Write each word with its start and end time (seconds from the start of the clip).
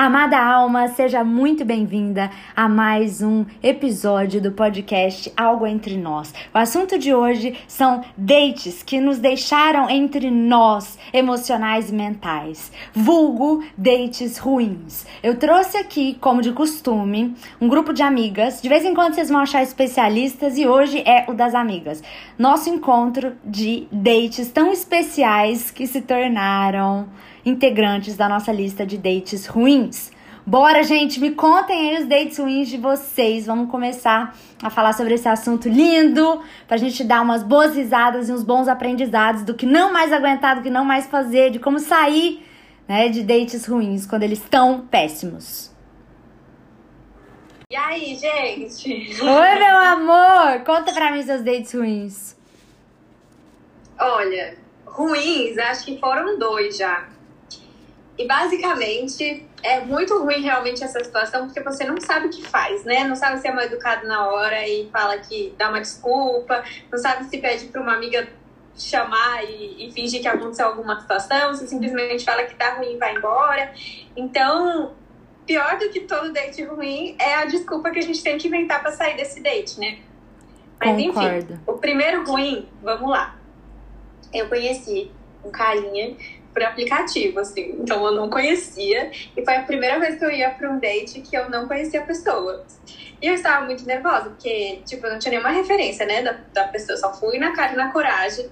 Amada 0.00 0.38
alma, 0.38 0.86
seja 0.86 1.24
muito 1.24 1.64
bem-vinda 1.64 2.30
a 2.54 2.68
mais 2.68 3.20
um 3.20 3.44
episódio 3.60 4.40
do 4.40 4.52
podcast 4.52 5.32
Algo 5.36 5.66
Entre 5.66 5.96
Nós. 5.96 6.32
O 6.54 6.58
assunto 6.58 6.96
de 6.96 7.12
hoje 7.12 7.58
são 7.66 8.04
dates 8.16 8.80
que 8.84 9.00
nos 9.00 9.18
deixaram 9.18 9.90
entre 9.90 10.30
nós, 10.30 10.96
emocionais 11.12 11.90
e 11.90 11.94
mentais. 11.94 12.70
Vulgo 12.94 13.64
dates 13.76 14.38
ruins. 14.38 15.04
Eu 15.20 15.36
trouxe 15.36 15.76
aqui, 15.76 16.16
como 16.20 16.42
de 16.42 16.52
costume, 16.52 17.34
um 17.60 17.66
grupo 17.66 17.92
de 17.92 18.00
amigas. 18.00 18.62
De 18.62 18.68
vez 18.68 18.84
em 18.84 18.94
quando 18.94 19.14
vocês 19.14 19.28
vão 19.28 19.40
achar 19.40 19.64
especialistas 19.64 20.56
e 20.56 20.64
hoje 20.64 21.02
é 21.04 21.28
o 21.28 21.34
das 21.34 21.56
amigas. 21.56 22.04
Nosso 22.38 22.70
encontro 22.70 23.32
de 23.44 23.88
dates 23.90 24.48
tão 24.52 24.70
especiais 24.70 25.72
que 25.72 25.88
se 25.88 26.02
tornaram 26.02 27.08
integrantes 27.48 28.16
da 28.16 28.28
nossa 28.28 28.52
lista 28.52 28.86
de 28.86 28.98
dates 28.98 29.46
ruins. 29.46 30.10
Bora, 30.46 30.82
gente, 30.82 31.20
me 31.20 31.32
contem 31.32 31.90
aí 31.90 32.02
os 32.02 32.08
dates 32.08 32.38
ruins 32.38 32.68
de 32.68 32.78
vocês. 32.78 33.44
Vamos 33.44 33.70
começar 33.70 34.34
a 34.62 34.70
falar 34.70 34.94
sobre 34.94 35.12
esse 35.12 35.28
assunto 35.28 35.68
lindo, 35.68 36.40
pra 36.66 36.78
gente 36.78 37.04
dar 37.04 37.20
umas 37.20 37.42
boas 37.42 37.76
risadas 37.76 38.30
e 38.30 38.32
uns 38.32 38.42
bons 38.42 38.66
aprendizados 38.66 39.42
do 39.42 39.52
que 39.52 39.66
não 39.66 39.92
mais 39.92 40.10
aguentar, 40.10 40.56
do 40.56 40.62
que 40.62 40.70
não 40.70 40.86
mais 40.86 41.06
fazer, 41.06 41.50
de 41.50 41.58
como 41.58 41.78
sair, 41.78 42.42
né, 42.88 43.10
de 43.10 43.22
dates 43.22 43.66
ruins 43.66 44.06
quando 44.06 44.22
eles 44.22 44.38
estão 44.38 44.86
péssimos. 44.90 45.70
E 47.70 47.76
aí, 47.76 48.14
gente? 48.14 49.22
Oi, 49.22 49.54
meu 49.58 49.76
amor! 49.76 50.64
Conta 50.64 50.94
pra 50.94 51.12
mim 51.12 51.22
seus 51.22 51.42
dates 51.42 51.74
ruins. 51.74 52.34
Olha, 54.00 54.56
ruins, 54.86 55.58
acho 55.58 55.84
que 55.84 55.98
foram 55.98 56.38
dois 56.38 56.78
já. 56.78 57.17
E 58.18 58.26
basicamente 58.26 59.46
é 59.62 59.80
muito 59.80 60.18
ruim 60.18 60.42
realmente 60.42 60.82
essa 60.82 61.02
situação, 61.02 61.46
porque 61.46 61.60
você 61.60 61.84
não 61.84 62.00
sabe 62.00 62.26
o 62.26 62.30
que 62.30 62.44
faz, 62.44 62.84
né? 62.84 63.04
Não 63.04 63.14
sabe 63.14 63.40
se 63.40 63.46
é 63.46 63.52
mal 63.52 63.64
educado 63.64 64.08
na 64.08 64.26
hora 64.26 64.66
e 64.66 64.88
fala 64.90 65.16
que 65.18 65.54
dá 65.56 65.68
uma 65.68 65.80
desculpa, 65.80 66.64
não 66.90 66.98
sabe 66.98 67.24
se 67.26 67.38
pede 67.38 67.66
para 67.66 67.80
uma 67.80 67.94
amiga 67.94 68.28
chamar 68.76 69.44
e, 69.44 69.88
e, 69.88 69.92
fingir 69.92 70.20
que 70.20 70.28
aconteceu 70.28 70.66
alguma 70.66 71.00
situação, 71.00 71.54
se 71.54 71.66
simplesmente 71.66 72.24
fala 72.24 72.44
que 72.44 72.54
tá 72.54 72.74
ruim 72.74 72.94
e 72.94 72.96
vai 72.96 73.14
embora. 73.14 73.72
Então, 74.16 74.94
pior 75.46 75.78
do 75.78 75.88
que 75.88 76.00
todo 76.00 76.32
date 76.32 76.62
ruim 76.64 77.16
é 77.18 77.34
a 77.34 77.44
desculpa 77.44 77.90
que 77.90 77.98
a 77.98 78.02
gente 78.02 78.22
tem 78.22 78.36
que 78.36 78.48
inventar 78.48 78.80
para 78.80 78.92
sair 78.92 79.16
desse 79.16 79.40
date, 79.40 79.78
né? 79.78 79.98
Mas 80.80 80.96
Concordo. 80.96 81.54
enfim, 81.54 81.60
o 81.66 81.72
primeiro 81.74 82.24
ruim, 82.24 82.68
vamos 82.82 83.10
lá. 83.10 83.36
Eu 84.32 84.48
conheci 84.48 85.10
um 85.44 85.50
carinha 85.50 86.16
por 86.58 86.64
aplicativo, 86.64 87.38
assim. 87.38 87.76
Então 87.78 88.04
eu 88.04 88.12
não 88.12 88.28
conhecia. 88.28 89.12
E 89.36 89.44
foi 89.44 89.54
a 89.54 89.62
primeira 89.62 90.00
vez 90.00 90.18
que 90.18 90.24
eu 90.24 90.30
ia 90.30 90.50
para 90.50 90.68
um 90.68 90.78
date 90.78 91.20
que 91.20 91.36
eu 91.36 91.48
não 91.48 91.68
conhecia 91.68 92.00
a 92.00 92.04
pessoa. 92.04 92.66
E 93.22 93.26
eu 93.26 93.34
estava 93.34 93.64
muito 93.64 93.86
nervosa, 93.86 94.30
porque, 94.30 94.80
tipo, 94.84 95.06
eu 95.06 95.12
não 95.12 95.18
tinha 95.18 95.30
nenhuma 95.30 95.50
referência, 95.50 96.04
né, 96.04 96.22
da, 96.22 96.36
da 96.52 96.68
pessoa. 96.68 96.94
Eu 96.94 97.00
só 97.00 97.14
fui 97.14 97.38
na 97.38 97.52
cara 97.52 97.74
e 97.74 97.76
na 97.76 97.92
coragem. 97.92 98.50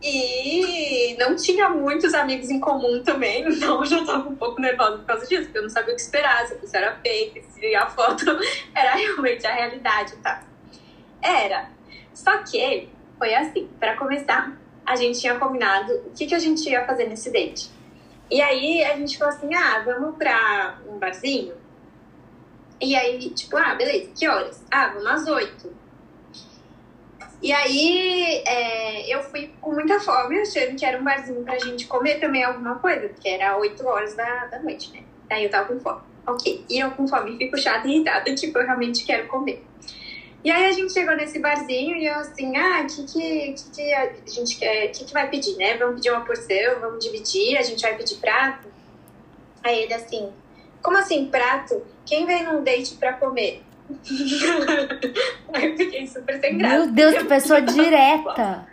E 0.00 1.16
não 1.18 1.36
tinha 1.36 1.68
muitos 1.68 2.12
amigos 2.14 2.50
em 2.50 2.58
comum 2.58 3.02
também, 3.02 3.46
então 3.48 3.80
eu 3.80 3.86
já 3.86 4.00
estava 4.00 4.28
um 4.28 4.34
pouco 4.34 4.60
nervosa 4.60 4.98
por 4.98 5.06
causa 5.06 5.26
disso, 5.26 5.44
porque 5.44 5.58
eu 5.58 5.62
não 5.62 5.70
sabia 5.70 5.92
o 5.92 5.96
que 5.96 6.02
esperar, 6.02 6.44
se 6.46 6.76
a 6.76 6.80
era 6.80 6.96
fake, 6.96 7.42
se 7.42 7.74
a 7.76 7.86
foto 7.86 8.24
era 8.74 8.94
realmente 8.94 9.46
a 9.46 9.52
realidade 9.52 10.16
tá? 10.16 10.42
Era. 11.22 11.70
Só 12.12 12.38
que 12.38 12.88
foi 13.16 13.32
assim, 13.32 13.70
para 13.78 13.96
começar, 13.96 14.52
a 14.86 14.96
gente 14.96 15.20
tinha 15.20 15.38
combinado 15.38 15.92
o 16.06 16.10
que, 16.10 16.26
que 16.26 16.34
a 16.34 16.38
gente 16.38 16.68
ia 16.68 16.84
fazer 16.84 17.08
nesse 17.08 17.30
date. 17.30 17.70
E 18.30 18.40
aí 18.40 18.82
a 18.84 18.96
gente 18.96 19.18
falou 19.18 19.34
assim: 19.34 19.54
ah, 19.54 19.82
vamos 19.84 20.16
pra 20.16 20.78
um 20.88 20.98
barzinho? 20.98 21.54
E 22.80 22.96
aí, 22.96 23.30
tipo, 23.30 23.56
ah, 23.56 23.74
beleza, 23.74 24.10
que 24.16 24.26
horas? 24.26 24.64
Ah, 24.70 24.88
vamos 24.88 25.06
às 25.06 25.28
oito. 25.28 25.72
E 27.42 27.52
aí 27.52 28.42
é, 28.46 29.14
eu 29.14 29.22
fui 29.24 29.52
com 29.60 29.72
muita 29.72 29.98
fome, 30.00 30.40
achando 30.40 30.76
que 30.76 30.84
era 30.84 30.98
um 30.98 31.04
barzinho 31.04 31.42
pra 31.42 31.58
gente 31.58 31.86
comer 31.86 32.20
também 32.20 32.44
alguma 32.44 32.78
coisa, 32.78 33.08
porque 33.08 33.28
era 33.28 33.56
oito 33.58 33.84
horas 33.86 34.14
da, 34.14 34.46
da 34.46 34.60
noite, 34.60 34.92
né? 34.92 35.02
Aí 35.28 35.44
eu 35.44 35.50
tava 35.50 35.68
com 35.68 35.80
fome. 35.80 36.00
Ok. 36.26 36.64
E 36.70 36.78
eu 36.78 36.90
com 36.92 37.06
fome 37.06 37.36
fico 37.36 37.58
chata 37.58 37.86
e 37.88 37.92
irritada, 37.92 38.32
tipo, 38.34 38.58
eu 38.58 38.64
realmente 38.64 39.04
quero 39.04 39.26
comer. 39.26 39.64
E 40.44 40.50
aí 40.50 40.66
a 40.66 40.72
gente 40.72 40.92
chegou 40.92 41.14
nesse 41.16 41.38
barzinho 41.38 41.96
e 41.96 42.06
eu 42.06 42.14
assim, 42.14 42.56
ah, 42.56 42.82
o 42.82 42.86
que, 42.86 43.04
que, 43.04 43.52
que, 43.52 43.72
que 43.72 43.94
a 43.94 44.12
gente 44.26 44.58
quer, 44.58 44.86
o 44.88 44.92
que, 44.92 45.04
que 45.04 45.12
vai 45.12 45.30
pedir, 45.30 45.56
né? 45.56 45.76
Vamos 45.76 45.96
pedir 45.96 46.10
uma 46.10 46.24
porção, 46.24 46.80
vamos 46.80 47.04
dividir, 47.04 47.56
a 47.56 47.62
gente 47.62 47.80
vai 47.80 47.96
pedir 47.96 48.16
prato. 48.16 48.68
Aí 49.62 49.82
ele 49.82 49.94
assim, 49.94 50.32
como 50.82 50.98
assim 50.98 51.26
prato? 51.26 51.82
Quem 52.04 52.26
vem 52.26 52.42
num 52.42 52.64
date 52.64 52.94
pra 52.94 53.12
comer? 53.12 53.62
aí 55.52 55.70
eu 55.70 55.76
fiquei 55.76 56.06
super 56.08 56.40
sem 56.40 56.58
graça. 56.58 56.78
Meu 56.78 56.92
Deus, 56.92 57.14
que 57.18 57.24
pessoa 57.24 57.60
direta! 57.62 58.66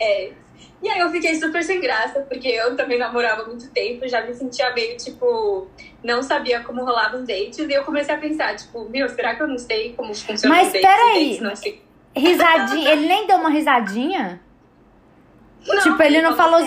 É, 0.00 0.30
e 0.82 0.88
aí 0.88 0.98
eu 0.98 1.10
fiquei 1.10 1.34
super 1.34 1.62
sem 1.62 1.80
graça, 1.80 2.20
porque 2.20 2.48
eu 2.48 2.76
também 2.76 2.98
namorava 2.98 3.42
há 3.42 3.46
muito 3.46 3.70
tempo, 3.70 4.06
já 4.06 4.22
me 4.22 4.34
sentia 4.34 4.72
meio, 4.72 4.96
tipo, 4.96 5.68
não 6.04 6.22
sabia 6.22 6.60
como 6.60 6.84
rolavam 6.84 7.24
dates, 7.24 7.58
e 7.58 7.72
eu 7.72 7.84
comecei 7.84 8.14
a 8.14 8.18
pensar, 8.18 8.54
tipo, 8.56 8.88
meu, 8.88 9.08
será 9.08 9.34
que 9.34 9.42
eu 9.42 9.48
não 9.48 9.58
sei 9.58 9.94
como 9.94 10.14
funciona 10.14 10.54
Mas 10.54 10.68
um 10.68 10.72
date? 10.72 10.82
peraí, 10.86 11.40
não 11.40 11.56
sei. 11.56 11.82
risadinha, 12.14 12.92
ele 12.92 13.06
nem 13.06 13.26
deu 13.26 13.36
uma 13.36 13.50
risadinha? 13.50 14.40
Não, 15.66 15.82
tipo, 15.82 16.02
ele 16.02 16.20
não 16.22 16.36
falou... 16.36 16.60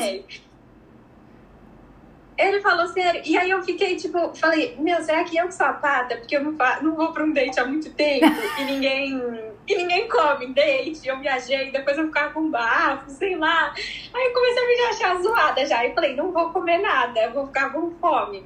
Ele 2.37 2.61
falou 2.61 2.87
sério. 2.87 3.21
E 3.25 3.37
aí 3.37 3.49
eu 3.49 3.61
fiquei, 3.61 3.97
tipo, 3.97 4.33
falei, 4.33 4.77
meu, 4.79 5.03
será 5.03 5.25
que 5.25 5.35
eu 5.35 5.47
que 5.47 5.53
sou 5.53 5.65
a 5.65 5.73
pata? 5.73 6.15
Porque 6.15 6.37
eu 6.37 6.41
não, 6.41 6.55
não 6.81 6.95
vou 6.95 7.11
pra 7.11 7.25
um 7.25 7.33
date 7.33 7.59
há 7.59 7.65
muito 7.65 7.89
tempo 7.91 8.25
e 8.57 8.63
ninguém 8.63 9.21
e 9.69 9.75
ninguém 9.75 10.07
come 10.07 10.47
date. 10.47 11.07
Eu 11.07 11.19
viajei, 11.19 11.71
depois 11.71 11.97
eu 11.97 12.07
ficava 12.07 12.33
com 12.33 12.49
bafo, 12.49 13.09
sei 13.11 13.35
lá. 13.35 13.71
Aí 14.13 14.25
eu 14.25 14.33
comecei 14.33 14.63
a 14.63 14.67
me 14.67 14.81
achar 14.89 15.21
zoada 15.21 15.65
já. 15.65 15.85
E 15.85 15.93
falei, 15.93 16.15
não 16.15 16.31
vou 16.31 16.49
comer 16.49 16.79
nada, 16.79 17.29
vou 17.29 17.45
ficar 17.47 17.71
com 17.71 17.91
fome. 17.91 18.43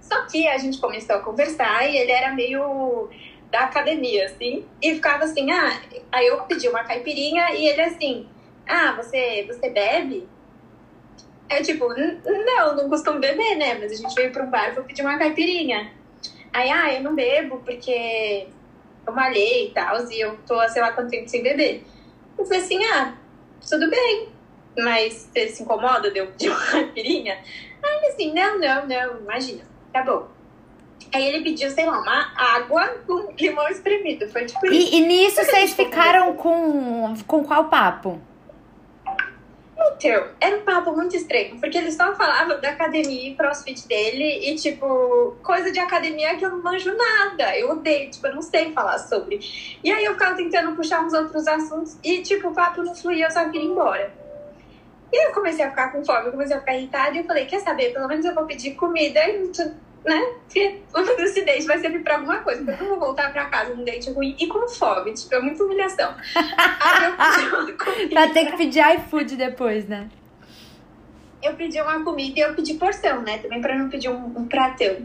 Só 0.00 0.24
que 0.24 0.48
a 0.48 0.56
gente 0.56 0.78
começou 0.80 1.16
a 1.16 1.20
conversar 1.20 1.86
e 1.86 1.96
ele 1.98 2.10
era 2.10 2.32
meio 2.32 3.10
da 3.50 3.60
academia, 3.64 4.24
assim. 4.24 4.64
E 4.80 4.94
ficava 4.94 5.24
assim, 5.24 5.50
ah, 5.50 5.78
aí 6.10 6.26
eu 6.26 6.40
pedi 6.44 6.68
uma 6.68 6.84
caipirinha 6.84 7.52
e 7.52 7.66
ele 7.66 7.82
assim, 7.82 8.26
ah, 8.66 8.92
você, 8.92 9.44
você 9.46 9.68
bebe? 9.68 10.26
É 11.50 11.62
tipo, 11.62 11.86
não, 12.24 12.76
não 12.76 12.88
costumo 12.88 13.20
beber, 13.20 13.56
né? 13.56 13.74
Mas 13.74 13.92
a 13.92 13.94
gente 13.96 14.14
veio 14.14 14.32
para 14.32 14.44
um 14.44 14.50
bar 14.50 14.74
vou 14.74 14.84
pedir 14.84 15.02
uma 15.02 15.18
caipirinha. 15.18 15.92
Aí, 16.52 16.70
ah, 16.70 16.94
eu 16.94 17.02
não 17.02 17.14
bebo 17.14 17.58
porque 17.58 18.48
eu 19.08 19.14
malhei 19.14 19.68
e 19.68 19.70
tal, 19.70 19.98
e 20.10 20.20
eu 20.20 20.38
tô, 20.46 20.66
sei 20.68 20.82
lá, 20.82 20.92
quanto 20.92 21.10
tempo 21.10 21.28
sem 21.28 21.42
beber. 21.42 21.84
Eu 22.38 22.44
falei 22.44 22.60
assim, 22.60 22.84
ah, 22.84 23.14
tudo 23.68 23.90
bem, 23.90 24.28
mas 24.78 25.28
você 25.32 25.48
se 25.48 25.62
incomoda 25.62 26.10
de 26.10 26.18
eu 26.18 26.26
pedir 26.32 26.50
uma 26.50 26.60
caipirinha? 26.60 27.38
Aí 27.82 27.96
ele 27.96 28.06
assim, 28.06 28.34
não, 28.34 28.58
não, 28.58 28.86
não, 28.86 29.20
imagina, 29.20 29.64
tá 29.92 30.02
bom. 30.02 30.28
Aí 31.12 31.26
ele 31.26 31.42
pediu, 31.42 31.70
sei 31.70 31.86
lá, 31.86 32.00
uma 32.00 32.32
água 32.36 32.86
com 33.06 33.32
limão 33.38 33.66
espremido. 33.68 34.28
Foi 34.28 34.44
tipo 34.44 34.66
isso. 34.66 34.74
E, 34.74 34.98
e 34.98 35.06
nisso 35.06 35.36
vocês 35.36 35.72
ficaram 35.72 36.34
com, 36.34 37.14
com 37.26 37.44
qual 37.44 37.64
papo? 37.64 38.20
Então, 39.96 40.28
era 40.40 40.56
um 40.56 40.60
papo 40.62 40.92
muito 40.92 41.16
estranho, 41.16 41.58
porque 41.58 41.78
ele 41.78 41.90
só 41.90 42.14
falava 42.14 42.56
da 42.58 42.70
academia 42.70 43.30
e 43.30 43.34
crossfit 43.34 43.86
dele 43.88 44.50
e, 44.50 44.54
tipo, 44.56 45.36
coisa 45.42 45.72
de 45.72 45.78
academia 45.78 46.36
que 46.36 46.44
eu 46.44 46.50
não 46.50 46.62
manjo 46.62 46.94
nada. 46.96 47.56
Eu 47.56 47.70
odeio, 47.70 48.10
tipo, 48.10 48.26
eu 48.26 48.34
não 48.34 48.42
sei 48.42 48.72
falar 48.72 48.98
sobre. 48.98 49.40
E 49.82 49.90
aí 49.90 50.04
eu 50.04 50.12
ficava 50.12 50.36
tentando 50.36 50.76
puxar 50.76 51.04
uns 51.04 51.12
outros 51.12 51.46
assuntos 51.46 51.98
e, 52.02 52.22
tipo, 52.22 52.48
o 52.48 52.54
papo 52.54 52.82
não 52.82 52.94
fluía, 52.94 53.26
eu 53.26 53.30
só 53.30 53.44
queria 53.46 53.62
ir 53.62 53.70
embora. 53.70 54.12
E 55.12 55.28
eu 55.28 55.32
comecei 55.32 55.64
a 55.64 55.70
ficar 55.70 55.90
com 55.90 56.04
fome, 56.04 56.26
eu 56.26 56.32
comecei 56.32 56.54
a 56.54 56.60
ficar 56.60 56.76
irritada 56.76 57.16
e 57.16 57.20
eu 57.20 57.24
falei, 57.24 57.46
quer 57.46 57.60
saber, 57.60 57.92
pelo 57.92 58.06
menos 58.06 58.24
eu 58.24 58.34
vou 58.34 58.44
pedir 58.44 58.74
comida 58.74 59.26
e 59.26 59.50
né? 60.08 60.20
Porque 60.44 60.80
esse 61.18 61.42
date 61.44 61.66
vai 61.66 61.78
servir 61.78 62.02
pra 62.02 62.16
alguma 62.16 62.38
coisa. 62.38 62.64
Porque 62.64 62.82
eu 62.82 62.88
não 62.88 62.96
vou 62.96 63.06
voltar 63.06 63.32
pra 63.32 63.44
casa 63.46 63.74
num 63.74 63.84
date 63.84 64.10
ruim 64.10 64.34
e 64.38 64.46
com 64.46 64.66
fome. 64.68 65.12
Tipo, 65.12 65.34
é 65.34 65.40
muita 65.40 65.62
humilhação. 65.62 66.14
Aí 66.34 67.04
eu 67.04 67.16
pedi 67.16 67.48
uma 67.48 67.72
comida. 67.72 68.08
Pra 68.10 68.28
ter 68.30 68.46
que 68.50 68.56
pedir 68.56 68.94
iFood 68.96 69.36
depois, 69.36 69.86
né? 69.86 70.08
Eu 71.40 71.54
pedi 71.54 71.80
uma 71.80 72.02
comida 72.02 72.40
e 72.40 72.42
eu 72.42 72.52
pedi 72.54 72.74
porção, 72.74 73.22
né? 73.22 73.38
Também 73.38 73.60
pra 73.60 73.76
não 73.76 73.88
pedir 73.88 74.08
um, 74.08 74.26
um 74.36 74.48
pratão. 74.48 74.96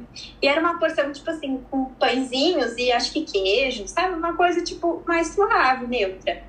E 0.41 0.47
era 0.47 0.59
uma 0.59 0.79
porção, 0.79 1.11
tipo 1.11 1.29
assim, 1.29 1.63
com 1.69 1.85
pãezinhos 1.85 2.75
e 2.75 2.91
acho 2.91 3.13
que 3.13 3.21
queijo, 3.21 3.87
sabe? 3.87 4.15
Uma 4.15 4.33
coisa, 4.33 4.63
tipo, 4.63 5.03
mais 5.05 5.27
suave, 5.27 5.85
neutra. 5.85 6.41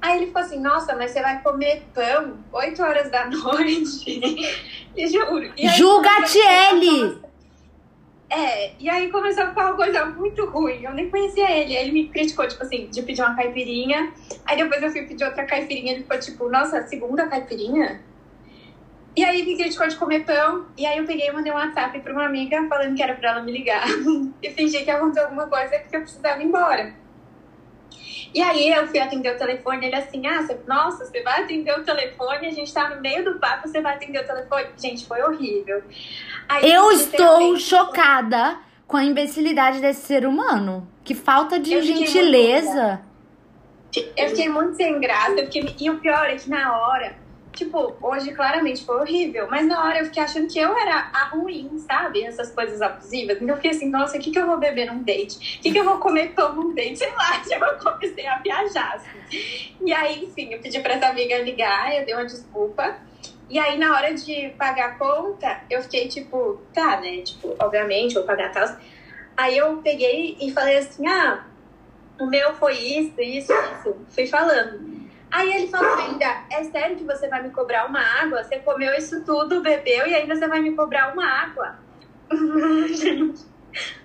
Aí 0.00 0.22
ele 0.22 0.30
falou 0.30 0.46
assim, 0.46 0.60
nossa, 0.60 0.94
mas 0.96 1.10
você 1.10 1.20
vai 1.20 1.42
comer 1.42 1.82
pão 1.92 2.38
8 2.52 2.82
horas 2.82 3.10
da 3.10 3.26
noite? 3.28 4.54
e 4.96 5.06
juro. 5.08 5.52
E 5.56 5.66
aí, 5.68 5.76
Julga 5.76 6.22
Tiele! 6.22 7.27
É, 8.30 8.72
e 8.78 8.90
aí 8.90 9.10
começou 9.10 9.44
a 9.44 9.48
ficar 9.48 9.66
uma 9.66 9.76
coisa 9.76 10.04
muito 10.04 10.44
ruim. 10.46 10.82
Eu 10.82 10.92
nem 10.92 11.08
conhecia 11.08 11.50
ele. 11.50 11.74
Ele 11.74 11.92
me 11.92 12.08
criticou, 12.08 12.46
tipo 12.46 12.62
assim, 12.62 12.88
de 12.88 13.02
pedir 13.02 13.22
uma 13.22 13.34
caipirinha. 13.34 14.12
Aí 14.44 14.56
depois 14.56 14.82
eu 14.82 14.90
fui 14.90 15.02
pedir 15.02 15.24
outra 15.24 15.46
caipirinha. 15.46 15.92
Ele 15.92 16.02
ficou 16.02 16.18
tipo, 16.18 16.48
nossa, 16.48 16.86
segunda 16.86 17.26
caipirinha? 17.26 18.02
E 19.16 19.24
aí 19.24 19.44
gente 19.44 19.72
ficou 19.72 19.88
de 19.88 19.96
comer 19.96 20.24
pão. 20.24 20.66
E 20.76 20.86
aí 20.86 20.98
eu 20.98 21.06
peguei 21.06 21.28
e 21.28 21.32
mandei 21.32 21.50
um 21.50 21.56
WhatsApp 21.56 21.98
pra 22.00 22.12
uma 22.12 22.26
amiga 22.26 22.68
falando 22.68 22.94
que 22.94 23.02
era 23.02 23.14
pra 23.14 23.30
ela 23.30 23.42
me 23.42 23.50
ligar. 23.50 23.84
e 24.42 24.50
fingi 24.50 24.84
que 24.84 24.90
aconteceu 24.90 25.24
alguma 25.24 25.46
coisa 25.46 25.78
porque 25.78 25.96
eu 25.96 26.02
precisava 26.02 26.42
ir 26.42 26.46
embora. 26.46 26.94
E 28.34 28.42
aí 28.42 28.70
eu 28.70 28.86
fui 28.86 28.98
atender 28.98 29.34
o 29.34 29.38
telefone, 29.38 29.86
ele 29.86 29.96
assim, 29.96 30.26
ah, 30.26 30.42
você, 30.42 30.58
nossa, 30.66 31.04
você 31.04 31.22
vai 31.22 31.42
atender 31.42 31.78
o 31.78 31.84
telefone, 31.84 32.46
a 32.46 32.50
gente 32.50 32.72
tá 32.72 32.90
no 32.90 33.00
meio 33.00 33.24
do 33.24 33.38
papo, 33.38 33.68
você 33.68 33.80
vai 33.80 33.94
atender 33.94 34.22
o 34.22 34.26
telefone. 34.26 34.66
Gente, 34.76 35.06
foi 35.06 35.22
horrível. 35.22 35.82
Aí, 36.48 36.70
eu 36.70 36.90
estou 36.92 37.56
chocada 37.56 38.58
com 38.86 38.96
a 38.96 39.04
imbecilidade 39.04 39.80
desse 39.80 40.06
ser 40.06 40.26
humano. 40.26 40.88
Que 41.04 41.14
falta 41.14 41.58
de 41.58 41.80
gentileza. 41.82 43.00
Eu 44.16 44.28
fiquei 44.28 44.48
muito 44.48 44.74
sem 44.76 45.00
graça, 45.00 45.36
fiquei... 45.36 45.74
e 45.80 45.90
o 45.90 45.98
pior 45.98 46.26
é 46.26 46.36
que 46.36 46.48
na 46.48 46.76
hora 46.78 47.16
tipo, 47.58 47.96
hoje 48.00 48.32
claramente 48.32 48.84
foi 48.84 49.00
horrível, 49.00 49.48
mas 49.50 49.66
na 49.66 49.84
hora 49.84 49.98
eu 49.98 50.04
fiquei 50.04 50.22
achando 50.22 50.46
que 50.46 50.58
eu 50.58 50.76
era 50.78 51.10
a 51.12 51.24
ruim, 51.24 51.76
sabe? 51.78 52.22
Essas 52.22 52.52
coisas 52.52 52.80
abusivas. 52.80 53.36
Então 53.36 53.48
eu 53.48 53.56
fiquei 53.56 53.72
assim, 53.72 53.90
nossa, 53.90 54.16
o 54.16 54.20
que, 54.20 54.30
que 54.30 54.38
eu 54.38 54.46
vou 54.46 54.58
beber 54.58 54.86
num 54.86 55.02
date? 55.02 55.58
O 55.58 55.62
que, 55.62 55.72
que 55.72 55.78
eu 55.78 55.84
vou 55.84 55.98
comer 55.98 56.34
pão 56.34 56.54
num 56.54 56.72
date? 56.72 56.98
Sei 56.98 57.10
lá, 57.10 57.40
tipo, 57.42 57.64
eu 57.64 57.78
comecei 57.78 58.26
a 58.26 58.38
viajar, 58.38 58.94
assim. 58.94 59.74
E 59.84 59.92
aí, 59.92 60.24
enfim, 60.24 60.52
eu 60.52 60.60
pedi 60.60 60.78
pra 60.78 60.94
essa 60.94 61.08
amiga 61.08 61.38
ligar, 61.38 61.98
eu 61.98 62.06
dei 62.06 62.14
uma 62.14 62.24
desculpa. 62.24 62.96
E 63.50 63.58
aí, 63.58 63.76
na 63.76 63.94
hora 63.96 64.14
de 64.14 64.50
pagar 64.50 64.90
a 64.90 64.94
conta, 64.94 65.62
eu 65.68 65.82
fiquei 65.82 66.06
tipo, 66.06 66.60
tá, 66.72 67.00
né? 67.00 67.22
Tipo, 67.22 67.56
obviamente, 67.58 68.14
vou 68.14 68.22
pagar 68.22 68.52
tal. 68.52 68.68
Aí 69.36 69.56
eu 69.56 69.78
peguei 69.78 70.36
e 70.40 70.52
falei 70.52 70.78
assim, 70.78 71.06
ah, 71.08 71.44
o 72.20 72.26
meu 72.26 72.54
foi 72.54 72.78
isso, 72.78 73.20
isso, 73.20 73.52
isso. 73.52 73.96
Fui 74.10 74.26
falando. 74.26 74.87
Aí 75.30 75.52
ele 75.52 75.68
falou 75.68 75.94
ainda, 75.94 76.44
é 76.50 76.64
sério 76.64 76.96
que 76.96 77.04
você 77.04 77.28
vai 77.28 77.42
me 77.42 77.50
cobrar 77.50 77.86
uma 77.86 78.00
água? 78.00 78.42
Você 78.42 78.58
comeu 78.60 78.94
isso 78.94 79.24
tudo, 79.24 79.62
bebeu 79.62 80.06
e 80.06 80.14
ainda 80.14 80.34
você 80.34 80.48
vai 80.48 80.60
me 80.60 80.74
cobrar 80.74 81.12
uma 81.12 81.24
água? 81.24 81.78
Gente, 82.88 83.44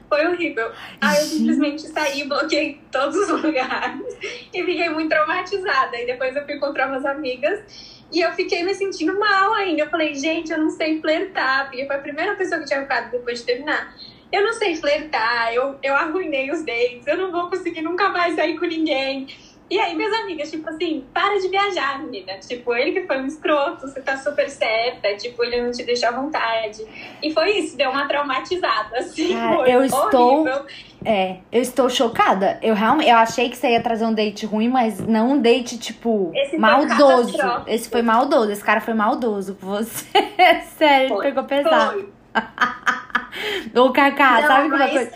foi 0.10 0.28
horrível. 0.28 0.72
Aí 1.02 1.18
eu 1.18 1.24
simplesmente 1.24 1.81
saí, 1.84 2.28
bloqueei 2.28 2.81
todos 2.92 3.16
os 3.16 3.30
lugares 3.42 4.18
e 4.54 4.64
fiquei 4.64 4.90
muito 4.90 5.10
traumatizada. 5.10 5.98
E 5.98 6.06
depois 6.06 6.36
eu 6.36 6.46
fui 6.46 6.56
encontrar 6.56 6.88
umas 6.88 7.06
amigas 7.06 8.04
e 8.12 8.20
eu 8.22 8.31
fiquei 8.34 8.64
me 8.64 8.74
sentindo 8.75 9.18
mal 9.20 9.54
ainda. 9.54 9.84
Eu 9.84 9.90
falei, 9.90 10.14
gente, 10.14 10.52
eu 10.52 10.60
não 10.60 10.70
sei 10.70 11.02
flertar, 11.02 11.70
porque 11.70 11.86
foi 11.86 11.96
a 11.96 12.00
primeira 12.00 12.36
pessoa 12.36 12.60
que 12.60 12.68
tinha 12.68 12.81
ficado 12.81 13.12
depois 13.12 13.40
de 13.40 13.46
terminar. 13.46 13.96
Eu 14.31 14.44
não 14.44 14.54
sei 14.54 14.75
flertar, 14.75 15.54
eu, 15.54 15.78
eu 15.81 15.96
arruinei 15.96 16.52
os 16.52 16.64
dates, 16.64 17.06
eu 17.06 17.18
não 17.18 17.31
vou 17.31 17.50
conseguir 17.50 17.81
nunca 17.81 18.10
mais 18.10 18.36
sair 18.36 18.58
com 18.58 18.66
ninguém. 18.66 19.28
E 19.69 19.80
aí, 19.80 19.95
minhas 19.95 20.13
amigas, 20.13 20.51
tipo 20.51 20.69
assim, 20.69 21.04
para 21.13 21.39
de 21.39 21.48
viajar, 21.48 22.00
menina. 22.04 22.33
Tipo, 22.39 22.74
ele 22.75 22.92
que 22.92 23.07
foi 23.07 23.18
um 23.21 23.25
escroto, 23.25 23.88
você 23.88 24.01
tá 24.01 24.18
super 24.18 24.50
certa. 24.50 25.15
Tipo, 25.15 25.44
ele 25.44 25.62
não 25.62 25.71
te 25.71 25.83
deixou 25.83 26.10
à 26.10 26.12
vontade. 26.12 26.86
E 27.21 27.33
foi 27.33 27.57
isso, 27.57 27.77
deu 27.77 27.89
uma 27.89 28.07
traumatizada, 28.07 28.98
assim. 28.98 29.33
Cara, 29.33 29.69
eu 29.69 29.83
estou. 29.83 30.42
Horrível. 30.42 30.65
É, 31.06 31.38
eu 31.51 31.62
estou 31.62 31.89
chocada. 31.89 32.60
Eu 32.62 32.75
realmente, 32.75 33.10
eu 33.10 33.18
achei 33.18 33.50
que 33.50 33.57
você 33.57 33.71
ia 33.71 33.81
trazer 33.81 34.06
um 34.06 34.13
date 34.13 34.45
ruim, 34.45 34.69
mas 34.69 35.00
não 35.00 35.31
um 35.31 35.42
date, 35.42 35.77
tipo, 35.77 36.31
Esse 36.36 36.57
maldoso. 36.57 37.38
Esse 37.68 37.89
foi 37.89 38.01
maldoso. 38.01 38.51
Esse 38.51 38.63
cara 38.63 38.80
foi 38.80 38.94
maldoso 38.94 39.56
com 39.56 39.68
você. 39.68 40.06
Sério, 40.77 41.10
foi. 41.10 41.25
pegou 41.25 41.44
pesado. 41.45 42.10
Ô, 43.75 43.92
Cacá, 43.92 44.42
não, 44.42 44.48
sabe 44.48 44.69
mas... 44.69 44.81
uma 44.81 44.89
coisa? 44.89 45.12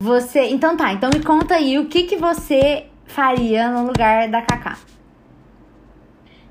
Você. 0.00 0.40
Então 0.44 0.76
tá, 0.76 0.92
então 0.92 1.10
me 1.12 1.22
conta 1.22 1.56
aí 1.56 1.78
o 1.78 1.86
que 1.86 2.04
que 2.04 2.16
você 2.16 2.86
faria 3.12 3.70
no 3.70 3.86
lugar 3.86 4.28
da 4.28 4.40
Kaká? 4.40 4.78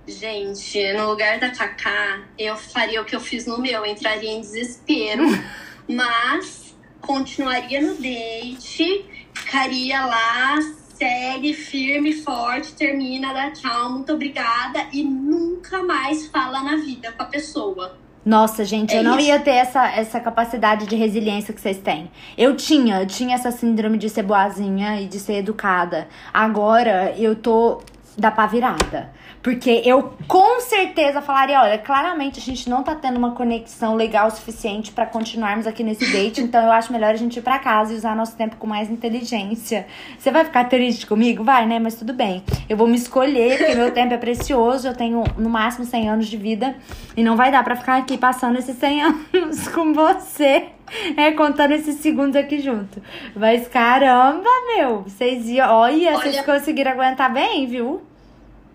Gente, 0.07 0.93
no 0.93 1.09
lugar 1.09 1.39
da 1.39 1.49
Kaká, 1.49 2.21
eu 2.37 2.55
faria 2.55 3.01
o 3.01 3.05
que 3.05 3.15
eu 3.15 3.19
fiz 3.19 3.45
no 3.45 3.59
meu, 3.59 3.85
entraria 3.85 4.31
em 4.31 4.41
desespero, 4.41 5.23
mas 5.89 6.75
continuaria 6.99 7.81
no 7.81 7.95
date, 7.95 9.05
ficaria 9.33 10.05
lá, 10.05 10.59
segue 10.95 11.53
firme, 11.53 12.13
forte, 12.13 12.73
termina, 12.73 13.33
dá 13.33 13.51
tchau, 13.51 13.89
muito 13.89 14.13
obrigada 14.13 14.87
e 14.93 15.03
nunca 15.03 15.81
mais 15.81 16.27
fala 16.27 16.61
na 16.61 16.75
vida 16.75 17.11
com 17.11 17.23
a 17.23 17.25
pessoa. 17.25 17.97
Nossa, 18.25 18.63
gente, 18.63 18.93
é 18.93 18.99
eu 18.99 19.03
não 19.03 19.17
isso. 19.17 19.27
ia 19.27 19.39
ter 19.39 19.51
essa, 19.51 19.87
essa 19.89 20.19
capacidade 20.19 20.85
de 20.85 20.95
resiliência 20.95 21.53
que 21.53 21.59
vocês 21.59 21.77
têm. 21.77 22.11
Eu 22.37 22.55
tinha, 22.55 23.01
eu 23.01 23.07
tinha 23.07 23.35
essa 23.35 23.51
síndrome 23.51 23.97
de 23.97 24.09
ser 24.09 24.23
boazinha 24.23 25.01
e 25.01 25.07
de 25.07 25.19
ser 25.19 25.35
educada. 25.35 26.07
Agora 26.33 27.13
eu 27.17 27.35
tô 27.35 27.81
da 28.17 28.29
pá 28.29 28.45
virada. 28.45 29.09
Porque 29.41 29.81
eu 29.83 30.13
com 30.27 30.59
certeza 30.61 31.21
falaria, 31.21 31.59
olha, 31.59 31.77
claramente 31.77 32.39
a 32.39 32.41
gente 32.41 32.69
não 32.69 32.83
tá 32.83 32.93
tendo 32.95 33.17
uma 33.17 33.31
conexão 33.31 33.95
legal 33.95 34.27
o 34.27 34.31
suficiente 34.31 34.91
para 34.91 35.05
continuarmos 35.05 35.65
aqui 35.65 35.83
nesse 35.83 36.11
date, 36.11 36.41
então 36.41 36.63
eu 36.63 36.71
acho 36.71 36.91
melhor 36.91 37.13
a 37.13 37.17
gente 37.17 37.39
ir 37.39 37.41
para 37.41 37.57
casa 37.57 37.93
e 37.93 37.95
usar 37.95 38.15
nosso 38.15 38.35
tempo 38.35 38.55
com 38.57 38.67
mais 38.67 38.89
inteligência. 38.89 39.87
Você 40.17 40.31
vai 40.31 40.45
ficar 40.45 40.65
triste 40.65 41.07
comigo? 41.07 41.43
Vai, 41.43 41.65
né? 41.65 41.79
Mas 41.79 41.95
tudo 41.95 42.13
bem. 42.13 42.43
Eu 42.69 42.77
vou 42.77 42.87
me 42.87 42.95
escolher, 42.95 43.57
porque 43.57 43.75
meu 43.75 43.91
tempo 43.91 44.13
é 44.13 44.17
precioso, 44.17 44.87
eu 44.87 44.95
tenho 44.95 45.23
no 45.37 45.49
máximo 45.49 45.85
100 45.85 46.09
anos 46.09 46.27
de 46.27 46.37
vida 46.37 46.75
e 47.17 47.23
não 47.23 47.35
vai 47.35 47.51
dar 47.51 47.63
para 47.63 47.75
ficar 47.75 47.97
aqui 47.97 48.17
passando 48.17 48.59
esses 48.59 48.77
100 48.77 49.01
anos 49.33 49.67
com 49.69 49.93
você. 49.93 50.67
É, 51.15 51.31
contando 51.31 51.71
esses 51.71 51.95
segundos 52.01 52.35
aqui 52.35 52.59
junto. 52.59 53.01
Mas 53.33 53.65
caramba, 53.65 54.49
meu, 54.75 55.03
vocês 55.03 55.47
iam. 55.47 55.69
Olha, 55.73 56.09
olha, 56.09 56.17
vocês 56.17 56.41
conseguiram 56.41 56.91
aguentar 56.91 57.31
bem, 57.33 57.65
viu? 57.65 58.01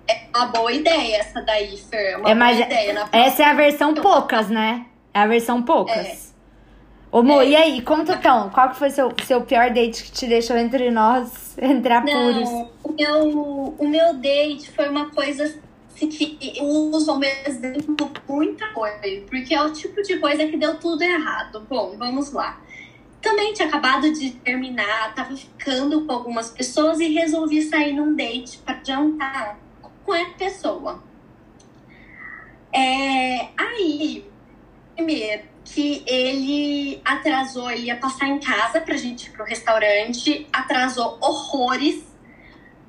É 0.08 0.26
uma 0.34 0.46
boa 0.46 0.72
ideia 0.72 1.16
essa 1.16 1.42
daí, 1.42 1.76
Fer. 1.76 2.12
É 2.12 2.16
uma 2.16 2.30
é, 2.30 2.34
mas 2.34 2.56
boa 2.56 2.66
ideia. 2.66 3.08
essa 3.12 3.42
é 3.42 3.46
a 3.46 3.54
versão 3.54 3.94
poucas, 3.94 4.48
né? 4.48 4.86
É 5.12 5.20
a 5.20 5.26
versão 5.26 5.62
poucas. 5.62 6.06
É. 6.06 6.26
Ô, 7.10 7.22
Mo, 7.22 7.40
é. 7.40 7.48
e 7.48 7.56
aí, 7.56 7.82
conta 7.82 8.14
então, 8.14 8.50
qual 8.50 8.70
que 8.70 8.76
foi 8.76 8.90
seu, 8.90 9.12
seu 9.24 9.40
pior 9.40 9.70
date 9.70 10.04
que 10.04 10.12
te 10.12 10.26
deixou 10.26 10.56
entre 10.56 10.90
nós, 10.90 11.56
entre 11.58 11.92
apuros? 11.92 12.50
Não, 12.50 12.70
o 12.84 12.92
meu, 12.92 13.74
o 13.78 13.88
meu 13.88 14.14
date 14.14 14.70
foi 14.70 14.88
uma 14.88 15.10
coisa 15.10 15.44
assim, 15.94 16.08
que 16.08 16.38
eu 16.56 16.64
uso 16.64 17.10
ao 17.10 17.20
exemplo 17.22 18.10
muita 18.28 18.66
coisa, 18.68 19.00
porque 19.28 19.54
é 19.54 19.62
o 19.62 19.72
tipo 19.72 20.02
de 20.02 20.18
coisa 20.18 20.46
que 20.46 20.56
deu 20.56 20.78
tudo 20.78 21.02
errado. 21.02 21.66
Bom, 21.68 21.96
vamos 21.96 22.32
lá. 22.32 22.60
Também 23.22 23.52
tinha 23.54 23.66
acabado 23.66 24.12
de 24.12 24.32
terminar, 24.32 25.14
tava 25.14 25.34
ficando 25.34 26.04
com 26.04 26.12
algumas 26.12 26.50
pessoas 26.50 27.00
e 27.00 27.08
resolvi 27.08 27.62
sair 27.62 27.92
num 27.94 28.14
date 28.14 28.58
para 28.58 28.78
jantar 28.84 29.65
com 30.06 30.12
a 30.12 30.24
pessoa. 30.38 31.02
É, 32.72 33.48
aí, 33.56 34.24
primeiro, 34.94 35.42
que 35.64 36.04
ele 36.06 37.00
atrasou, 37.04 37.70
ele 37.70 37.86
ia 37.86 37.96
passar 37.96 38.28
em 38.28 38.38
casa 38.38 38.80
pra 38.80 38.96
gente 38.96 39.26
ir 39.26 39.30
pro 39.32 39.44
restaurante, 39.44 40.46
atrasou 40.52 41.18
horrores. 41.20 42.04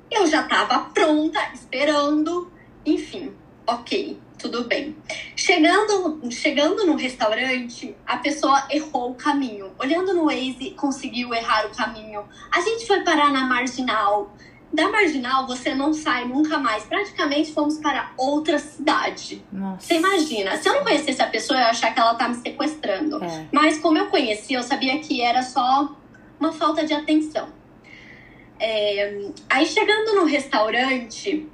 Eu 0.08 0.26
já 0.26 0.44
tava 0.44 0.90
pronta, 0.90 1.40
esperando, 1.52 2.50
enfim, 2.86 3.34
ok, 3.66 4.18
tudo 4.38 4.64
bem. 4.64 4.96
Chegando, 5.34 6.30
chegando 6.30 6.86
no 6.86 6.96
restaurante, 6.96 7.96
a 8.06 8.16
pessoa 8.18 8.66
errou 8.70 9.10
o 9.10 9.14
caminho. 9.14 9.72
Olhando 9.78 10.14
no 10.14 10.26
Waze, 10.26 10.70
conseguiu 10.76 11.34
errar 11.34 11.66
o 11.66 11.76
caminho. 11.76 12.24
A 12.52 12.60
gente 12.60 12.86
foi 12.86 13.02
parar 13.02 13.32
na 13.32 13.44
marginal 13.44 14.32
da 14.72 14.88
marginal 14.90 15.46
você 15.46 15.74
não 15.74 15.92
sai 15.92 16.26
nunca 16.26 16.58
mais. 16.58 16.84
Praticamente 16.84 17.52
fomos 17.52 17.78
para 17.78 18.12
outra 18.16 18.58
cidade. 18.58 19.44
Nossa. 19.50 19.86
Você 19.86 19.94
imagina, 19.94 20.56
se 20.56 20.68
eu 20.68 20.74
não 20.74 20.82
conhecesse 20.82 21.22
a 21.22 21.26
pessoa, 21.26 21.58
eu 21.58 21.62
ia 21.62 21.70
achar 21.70 21.92
que 21.92 22.00
ela 22.00 22.14
tá 22.14 22.28
me 22.28 22.34
sequestrando. 22.36 23.22
É. 23.22 23.46
Mas 23.50 23.78
como 23.78 23.98
eu 23.98 24.06
conheci, 24.06 24.54
eu 24.54 24.62
sabia 24.62 24.98
que 24.98 25.20
era 25.22 25.42
só 25.42 25.96
uma 26.38 26.52
falta 26.52 26.84
de 26.84 26.92
atenção. 26.92 27.48
É... 28.60 29.30
Aí 29.48 29.66
chegando 29.66 30.16
no 30.16 30.24
restaurante, 30.24 31.48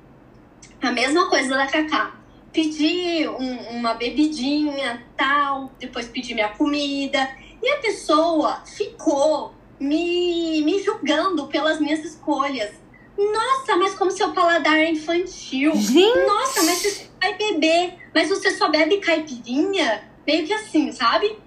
a 0.83 0.91
mesma 0.91 1.29
coisa 1.29 1.57
da 1.57 1.67
Cacá. 1.67 2.15
Pedi 2.53 3.27
um, 3.29 3.79
uma 3.79 3.95
bebidinha, 3.95 5.05
tal, 5.17 5.73
depois 5.79 6.07
pedi 6.07 6.35
minha 6.35 6.51
comida. 6.51 7.29
E 7.61 7.69
a 7.69 7.79
pessoa 7.79 8.63
ficou 8.65 9.53
me, 9.81 10.63
me 10.63 10.81
julgando 10.81 11.49
pelas 11.49 11.81
minhas 11.81 12.05
escolhas 12.05 12.84
nossa, 13.17 13.77
mas 13.77 13.95
como 13.95 14.11
seu 14.11 14.33
paladar 14.33 14.77
é 14.77 14.91
infantil. 14.91 15.75
Gente. 15.77 16.27
Nossa, 16.27 16.63
mas 16.63 16.79
você 16.79 17.07
vai 17.21 17.37
beber. 17.37 17.95
Mas 18.15 18.29
você 18.29 18.51
só 18.51 18.69
bebe 18.69 18.99
caipirinha? 18.99 20.11
Meio 20.27 20.47
que 20.47 20.53
assim, 20.53 20.91
sabe? 20.91 21.39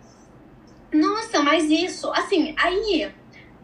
Nossa, 0.93 1.41
mas 1.41 1.69
isso. 1.69 2.09
Assim, 2.11 2.55
aí, 2.57 3.11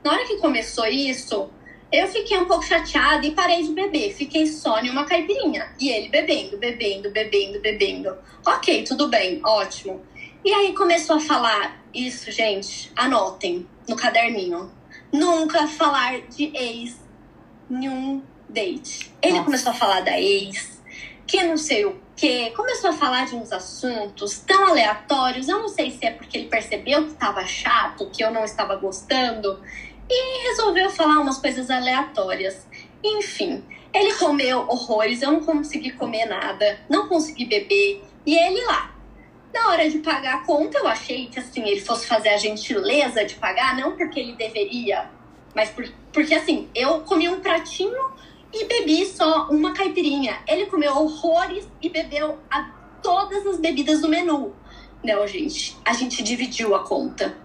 na 0.04 0.12
hora 0.12 0.26
que 0.26 0.38
começou 0.38 0.86
isso, 0.86 1.50
eu 1.92 2.08
fiquei 2.08 2.38
um 2.38 2.46
pouco 2.46 2.66
chateada 2.66 3.26
e 3.26 3.32
parei 3.32 3.64
de 3.64 3.72
beber. 3.72 4.14
Fiquei 4.14 4.48
só 4.48 4.80
em 4.80 4.90
uma 4.90 5.06
caipirinha. 5.06 5.74
E 5.80 5.90
ele 5.90 6.10
bebendo, 6.10 6.58
bebendo, 6.58 7.10
bebendo, 7.10 7.60
bebendo. 7.62 8.18
Ok, 8.46 8.84
tudo 8.84 9.08
bem, 9.08 9.40
ótimo. 9.46 10.02
E 10.44 10.52
aí 10.54 10.74
começou 10.74 11.16
a 11.16 11.22
falar 11.22 11.82
isso, 11.94 12.30
gente. 12.32 12.92
Anotem 12.98 13.66
no 13.88 13.96
caderninho. 13.96 14.70
Nunca 15.12 15.68
falar 15.68 16.22
de 16.28 16.52
ex 16.54 17.03
nenhum 17.74 18.22
date. 18.50 19.12
Ele 19.22 19.34
Nossa. 19.34 19.46
começou 19.46 19.72
a 19.72 19.76
falar 19.76 20.02
da 20.02 20.20
ex, 20.20 20.82
que 21.26 21.44
não 21.44 21.58
sei 21.58 21.86
o 21.86 22.02
que 22.16 22.52
começou 22.52 22.92
a 22.92 22.94
falar 22.94 23.26
de 23.26 23.36
uns 23.36 23.52
assuntos 23.52 24.40
tão 24.40 24.68
aleatórios. 24.68 25.48
Eu 25.48 25.60
não 25.60 25.68
sei 25.68 25.92
se 25.92 26.06
é 26.06 26.12
porque 26.12 26.38
ele 26.38 26.48
percebeu 26.48 27.06
que 27.06 27.12
estava 27.12 27.46
chato, 27.46 28.10
que 28.12 28.24
eu 28.24 28.32
não 28.32 28.44
estava 28.44 28.76
gostando, 28.76 29.60
e 30.10 30.48
resolveu 30.50 30.90
falar 30.90 31.20
umas 31.20 31.38
coisas 31.40 31.70
aleatórias. 31.70 32.68
Enfim, 33.04 33.64
ele 33.94 34.14
comeu 34.14 34.60
horrores, 34.68 35.22
eu 35.22 35.32
não 35.32 35.42
consegui 35.42 35.92
comer 35.92 36.26
nada, 36.26 36.80
não 36.90 37.08
consegui 37.08 37.46
beber, 37.46 38.04
e 38.26 38.36
ele 38.36 38.66
lá. 38.66 38.94
Na 39.54 39.70
hora 39.70 39.88
de 39.88 40.00
pagar 40.00 40.36
a 40.36 40.40
conta, 40.40 40.80
eu 40.80 40.88
achei 40.88 41.28
que 41.28 41.40
assim, 41.40 41.62
ele 41.62 41.80
fosse 41.80 42.08
fazer 42.08 42.30
a 42.30 42.38
gentileza 42.38 43.24
de 43.24 43.36
pagar, 43.36 43.78
não 43.78 43.96
porque 43.96 44.20
ele 44.20 44.34
deveria, 44.34 45.10
mas 45.56 45.70
por, 45.70 45.88
porque 46.12 46.34
assim, 46.34 46.70
eu 46.74 47.02
comi 47.02 47.30
um 47.30 47.40
pratinho 47.40 48.12
e 48.54 48.66
bebi 48.66 49.06
só 49.06 49.48
uma 49.50 49.74
caipirinha. 49.74 50.40
Ele 50.48 50.66
comeu 50.68 50.96
horrores 50.96 51.68
e 51.82 51.90
bebeu 51.90 52.40
a, 52.50 52.72
todas 53.02 53.46
as 53.46 53.60
bebidas 53.60 54.02
do 54.02 54.10
menu. 54.10 54.56
Não, 55.04 55.28
gente, 55.28 55.76
a 55.84 55.94
gente 55.94 56.24
dividiu 56.24 56.76
a 56.76 56.84
conta. 56.84 57.38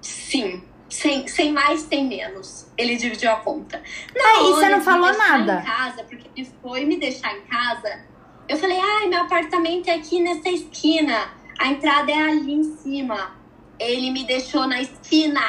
Sim, 0.00 0.62
sem, 0.88 1.28
sem 1.28 1.52
mais, 1.52 1.80
sem 1.80 2.06
menos. 2.06 2.66
Ele 2.78 2.96
dividiu 2.96 3.30
a 3.30 3.36
conta. 3.36 3.82
Na 4.14 4.24
ah, 4.24 4.42
e 4.42 4.52
você 4.52 4.68
não 4.68 4.80
falou 4.80 5.12
nada? 5.16 5.60
Em 5.60 5.64
casa, 5.64 6.04
porque 6.04 6.28
ele 6.34 6.48
foi 6.62 6.84
me 6.84 6.98
deixar 6.98 7.36
em 7.36 7.42
casa. 7.42 8.04
Eu 8.48 8.56
falei, 8.56 8.78
ai, 8.78 9.08
meu 9.08 9.20
apartamento 9.20 9.88
é 9.88 9.94
aqui 9.94 10.20
nessa 10.20 10.48
esquina. 10.48 11.30
A 11.58 11.68
entrada 11.68 12.10
é 12.10 12.16
ali 12.16 12.52
em 12.52 12.76
cima. 12.76 13.36
Ele 13.78 14.10
me 14.10 14.24
deixou 14.24 14.66
na 14.66 14.80
esquina. 14.80 15.40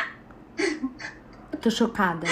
Tô 1.64 1.72
chocada. 1.72 2.28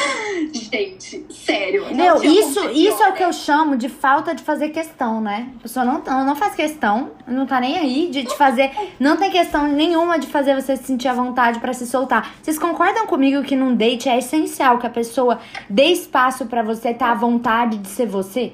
Gente, 0.54 1.26
sério. 1.34 1.96
Meu, 1.96 2.22
isso, 2.22 2.70
isso 2.72 3.02
é 3.02 3.10
o 3.10 3.14
que 3.14 3.24
eu 3.24 3.32
chamo 3.32 3.78
de 3.78 3.88
falta 3.88 4.36
de 4.36 4.44
fazer 4.44 4.70
questão, 4.70 5.22
né? 5.22 5.50
A 5.58 5.62
pessoa 5.62 5.86
não, 5.86 6.04
não 6.26 6.36
faz 6.36 6.54
questão, 6.54 7.12
não 7.26 7.46
tá 7.46 7.60
nem 7.62 7.78
aí 7.78 8.10
de 8.12 8.26
te 8.26 8.36
fazer. 8.36 8.70
Não 9.00 9.16
tem 9.16 9.32
questão 9.32 9.68
nenhuma 9.70 10.20
de 10.20 10.28
fazer 10.28 10.54
você 10.54 10.76
se 10.76 10.84
sentir 10.84 11.08
à 11.08 11.14
vontade 11.14 11.60
para 11.60 11.72
se 11.72 11.88
soltar. 11.88 12.34
Vocês 12.44 12.60
concordam 12.60 13.08
comigo 13.08 13.42
que 13.42 13.56
num 13.56 13.74
date 13.74 14.10
é 14.10 14.18
essencial 14.18 14.78
que 14.78 14.86
a 14.86 14.90
pessoa 14.90 15.40
dê 15.70 15.86
espaço 15.86 16.46
para 16.46 16.62
você 16.62 16.90
estar 16.90 17.06
tá 17.06 17.12
à 17.14 17.16
vontade 17.16 17.78
de 17.78 17.88
ser 17.88 18.06
você? 18.06 18.54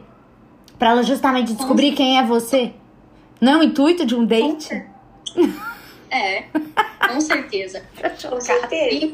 para 0.78 0.90
ela 0.90 1.04
justamente 1.04 1.54
descobrir 1.54 1.94
quem 1.94 2.20
é 2.20 2.24
você? 2.24 2.74
Não 3.42 3.54
é 3.54 3.58
o 3.58 3.64
intuito 3.64 4.06
de 4.06 4.16
um 4.16 4.26
date? 4.26 4.86
É, 6.10 6.44
com 7.08 7.20
certeza. 7.20 7.84
com 8.30 8.40
certeza. 8.40 9.14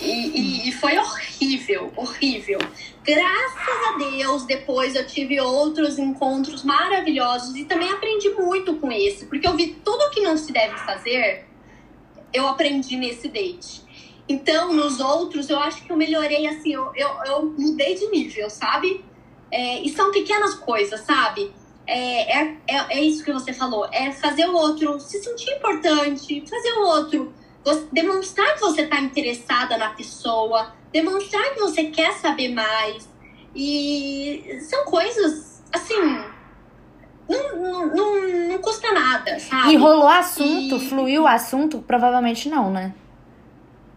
E, 0.00 0.04
e, 0.06 0.68
e, 0.68 0.72
foi 0.72 0.96
horrível, 0.96 1.92
horrível. 1.96 2.58
Graças 3.02 3.86
a 3.88 3.98
Deus, 3.98 4.44
depois 4.44 4.94
eu 4.94 5.04
tive 5.06 5.40
outros 5.40 5.98
encontros 5.98 6.62
maravilhosos 6.62 7.56
e 7.56 7.64
também 7.64 7.90
aprendi 7.90 8.30
muito 8.30 8.76
com 8.76 8.92
esse, 8.92 9.26
porque 9.26 9.46
eu 9.46 9.56
vi 9.56 9.76
tudo 9.84 10.10
que 10.10 10.20
não 10.20 10.36
se 10.36 10.52
deve 10.52 10.76
fazer, 10.78 11.46
eu 12.32 12.46
aprendi 12.46 12.96
nesse 12.96 13.28
date. 13.28 13.82
Então, 14.28 14.72
nos 14.72 15.00
outros, 15.00 15.48
eu 15.48 15.58
acho 15.58 15.82
que 15.82 15.90
eu 15.90 15.96
melhorei 15.96 16.46
assim, 16.46 16.72
eu, 16.74 16.92
eu, 16.94 17.08
eu 17.24 17.54
mudei 17.58 17.94
de 17.94 18.08
nível, 18.10 18.48
sabe? 18.50 19.04
É, 19.50 19.80
e 19.80 19.88
são 19.88 20.12
pequenas 20.12 20.54
coisas, 20.54 21.00
sabe? 21.00 21.50
É, 21.86 22.40
é, 22.40 22.56
é, 22.66 22.98
é 22.98 23.00
isso 23.00 23.24
que 23.24 23.32
você 23.32 23.52
falou, 23.52 23.88
é 23.90 24.12
fazer 24.12 24.46
o 24.46 24.54
outro 24.54 25.00
se 25.00 25.22
sentir 25.22 25.50
importante, 25.52 26.44
fazer 26.46 26.72
o 26.74 26.82
outro 26.82 27.32
demonstrar 27.92 28.54
que 28.54 28.60
você 28.60 28.82
está 28.82 29.00
interessada 29.00 29.76
na 29.76 29.90
pessoa, 29.90 30.72
demonstrar 30.92 31.54
que 31.54 31.60
você 31.60 31.84
quer 31.84 32.12
saber 32.14 32.48
mais. 32.48 33.08
E 33.54 34.58
são 34.60 34.84
coisas, 34.84 35.62
assim, 35.72 36.00
não, 37.28 37.56
não, 37.56 37.86
não, 37.86 38.48
não 38.48 38.58
custa 38.58 38.92
nada, 38.92 39.38
sabe? 39.38 39.72
E 39.72 39.76
rolou 39.76 40.08
assunto, 40.08 40.76
e... 40.76 40.88
fluiu 40.88 41.22
o 41.22 41.26
assunto? 41.26 41.80
Provavelmente 41.80 42.48
não, 42.48 42.70
né? 42.70 42.94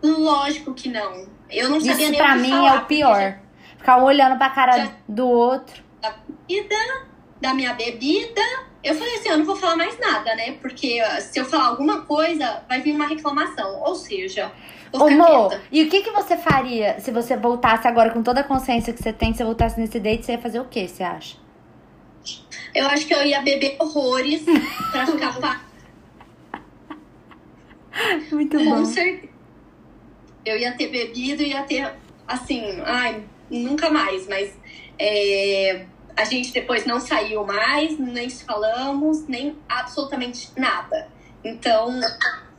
Lógico 0.04 0.74
que 0.74 0.90
não. 0.90 1.28
Eu 1.50 1.70
não 1.70 1.80
sabia 1.80 1.94
Isso 1.94 2.12
nem 2.12 2.20
pra 2.20 2.36
mim 2.36 2.50
falar, 2.50 2.76
é 2.76 2.80
o 2.80 2.86
pior. 2.86 3.22
Já... 3.22 3.38
Ficar 3.78 4.04
olhando 4.04 4.38
pra 4.38 4.50
cara 4.50 4.78
já... 4.78 4.92
do 5.08 5.28
outro. 5.28 5.84
Da 6.02 6.16
da 7.40 7.54
minha 7.54 7.74
bebida, 7.74 8.42
eu 8.84 8.96
falei 8.96 9.16
assim, 9.16 9.30
eu 9.30 9.38
não 9.38 9.46
vou 9.46 9.56
falar 9.56 9.76
mais 9.76 10.00
nada, 10.00 10.36
né? 10.36 10.54
Porque 10.62 11.02
se 11.20 11.40
eu 11.40 11.46
falar 11.46 11.68
alguma 11.68 12.02
coisa, 12.02 12.64
vai 12.68 12.82
vir 12.82 12.94
uma 12.94 13.08
reclamação. 13.08 13.82
Ou 13.82 13.96
seja, 13.96 14.52
Ô, 14.94 15.10
Mo, 15.10 15.50
e 15.72 15.84
o 15.84 15.90
que, 15.90 16.02
que 16.02 16.12
você 16.12 16.36
faria 16.36 17.00
se 17.00 17.12
você 17.12 17.38
voltasse 17.38 17.88
agora 17.88 18.10
com 18.10 18.22
toda 18.22 18.42
a 18.42 18.44
consciência 18.44 18.92
que 18.92 19.02
você 19.02 19.14
tem, 19.14 19.32
se 19.32 19.38
você 19.38 19.44
voltasse 19.46 19.80
nesse 19.80 20.00
date, 20.00 20.26
você 20.26 20.34
ia 20.34 20.40
fazer 20.40 20.60
o 20.60 20.66
que, 20.66 20.88
você 20.88 21.04
acha? 21.04 21.38
Eu 22.76 22.88
acho 22.88 23.08
que 23.08 23.14
eu 23.14 23.24
ia 23.24 23.42
beber 23.42 23.78
horrores 23.80 24.44
pra 24.92 25.06
ficar 25.08 25.66
Muito 28.32 28.58
com 28.58 28.66
bom. 28.66 28.76
Com 28.78 28.86
certeza. 28.86 29.32
Eu 30.44 30.58
ia 30.58 30.72
ter 30.74 30.88
bebido, 30.88 31.44
ia 31.44 31.64
ter, 31.64 31.94
assim, 32.28 32.82
ai, 32.84 33.24
nunca 33.50 33.90
mais, 33.90 34.28
mas 34.28 34.52
é, 34.98 35.86
a 36.22 36.26
gente 36.26 36.54
depois 36.54 36.86
não 36.86 37.00
saiu 37.00 37.44
mais, 37.44 37.98
nem 37.98 38.30
se 38.30 38.46
falamos, 38.46 39.28
nem 39.28 39.58
absolutamente 39.68 40.52
nada. 40.56 41.08
Então, 41.44 42.00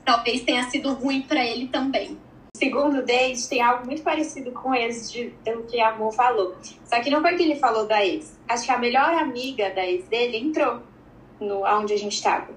talvez 0.05 0.43
tenha 0.43 0.65
sido 0.65 0.93
ruim 0.95 1.23
para 1.23 1.45
ele 1.45 1.69
também. 1.69 2.19
Segundo 2.57 3.05
date, 3.05 3.49
tem 3.49 3.63
algo 3.63 3.87
muito 3.87 4.03
parecido 4.03 4.51
com 4.51 4.75
esse 4.75 5.33
do 5.45 5.63
que 5.63 5.81
a 5.81 5.91
Amor 5.91 6.13
falou. 6.13 6.57
Só 6.85 7.01
que 7.01 7.09
não 7.09 7.23
foi 7.23 7.37
que 7.37 7.43
ele 7.45 7.57
falou 7.57 7.87
da 7.87 8.05
ex. 8.05 8.37
Acho 8.49 8.65
que 8.65 8.73
a 8.73 8.79
melhor 8.79 9.15
amiga 9.15 9.71
da 9.71 9.87
ex 9.87 10.05
dele 10.07 10.39
entrou 10.39 10.83
no 11.41 11.65
aonde 11.65 11.93
a 11.93 11.99
gente 11.99 12.15
estava. 12.15 12.49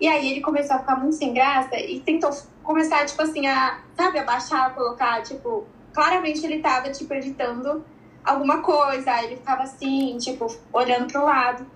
E 0.00 0.08
aí 0.08 0.30
ele 0.30 0.40
começou 0.40 0.76
a 0.76 0.78
ficar 0.80 0.96
muito 0.96 1.16
sem 1.16 1.32
graça 1.32 1.78
e 1.78 2.00
tentou 2.00 2.30
começar, 2.62 3.04
tipo 3.04 3.20
assim, 3.20 3.46
a, 3.46 3.80
sabe, 3.96 4.18
abaixar, 4.18 4.74
colocar, 4.74 5.22
tipo, 5.22 5.66
claramente 5.92 6.44
ele 6.44 6.60
tava, 6.60 6.90
tipo, 6.90 7.12
editando 7.12 7.84
alguma 8.24 8.60
coisa, 8.60 9.12
aí 9.12 9.26
ele 9.26 9.36
ficava 9.36 9.62
assim, 9.62 10.16
tipo, 10.18 10.46
olhando 10.72 11.10
pro 11.10 11.24
lado. 11.24 11.66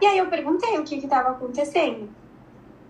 E 0.00 0.06
aí 0.06 0.18
eu 0.18 0.26
perguntei 0.26 0.78
o 0.78 0.84
que 0.84 1.00
que 1.00 1.06
tava 1.06 1.30
acontecendo. 1.30 2.08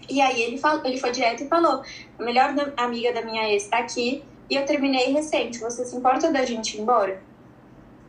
E 0.09 0.21
aí 0.21 0.43
ele, 0.43 0.59
falou, 0.59 0.85
ele 0.85 0.99
foi 0.99 1.11
direto 1.11 1.45
e 1.45 1.49
falou: 1.49 1.83
a 2.19 2.23
melhor 2.23 2.55
amiga 2.77 3.13
da 3.13 3.23
minha 3.23 3.49
ex 3.51 3.69
tá 3.69 3.79
aqui 3.79 4.23
e 4.49 4.57
eu 4.57 4.65
terminei 4.65 5.13
recente. 5.13 5.59
Você 5.59 5.85
se 5.85 5.97
importa 5.97 6.31
da 6.33 6.45
gente 6.45 6.77
ir 6.77 6.81
embora? 6.81 7.23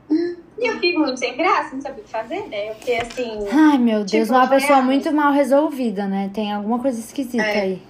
E 0.10 0.68
eu 0.68 0.74
fiquei 0.76 0.98
muito 0.98 1.18
sem 1.18 1.36
graça, 1.36 1.76
não 1.76 1.82
sabia 1.82 2.02
o 2.02 2.06
que 2.06 2.12
fazer, 2.12 2.48
né? 2.48 2.70
Eu 2.70 2.76
fiquei 2.76 3.00
assim. 3.00 3.48
Ai, 3.52 3.78
meu 3.78 4.04
Deus, 4.04 4.28
tipo, 4.28 4.34
uma 4.34 4.48
pessoa 4.48 4.82
muito 4.82 5.12
mal 5.12 5.32
resolvida, 5.34 6.08
né? 6.08 6.30
Tem 6.34 6.52
alguma 6.52 6.80
coisa 6.80 7.00
esquisita 7.00 7.44
é. 7.44 7.62
aí. 7.62 7.82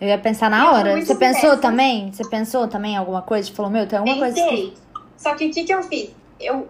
Eu 0.00 0.08
ia 0.08 0.18
pensar 0.18 0.50
na 0.50 0.72
hora. 0.72 1.00
Você 1.00 1.14
pensou 1.14 1.56
também? 1.58 2.12
Você 2.12 2.28
pensou 2.28 2.66
também 2.66 2.94
em 2.94 2.96
alguma 2.96 3.22
coisa? 3.22 3.48
Você 3.48 3.54
falou, 3.54 3.70
meu, 3.70 3.86
tem 3.86 3.98
alguma 3.98 4.16
Pensei. 4.16 4.42
coisa 4.42 4.54
esquisita. 4.54 4.82
Só 5.16 5.34
que 5.34 5.46
o 5.46 5.50
que, 5.50 5.64
que 5.64 5.72
eu 5.72 5.82
fiz? 5.84 6.10
Eu 6.42 6.68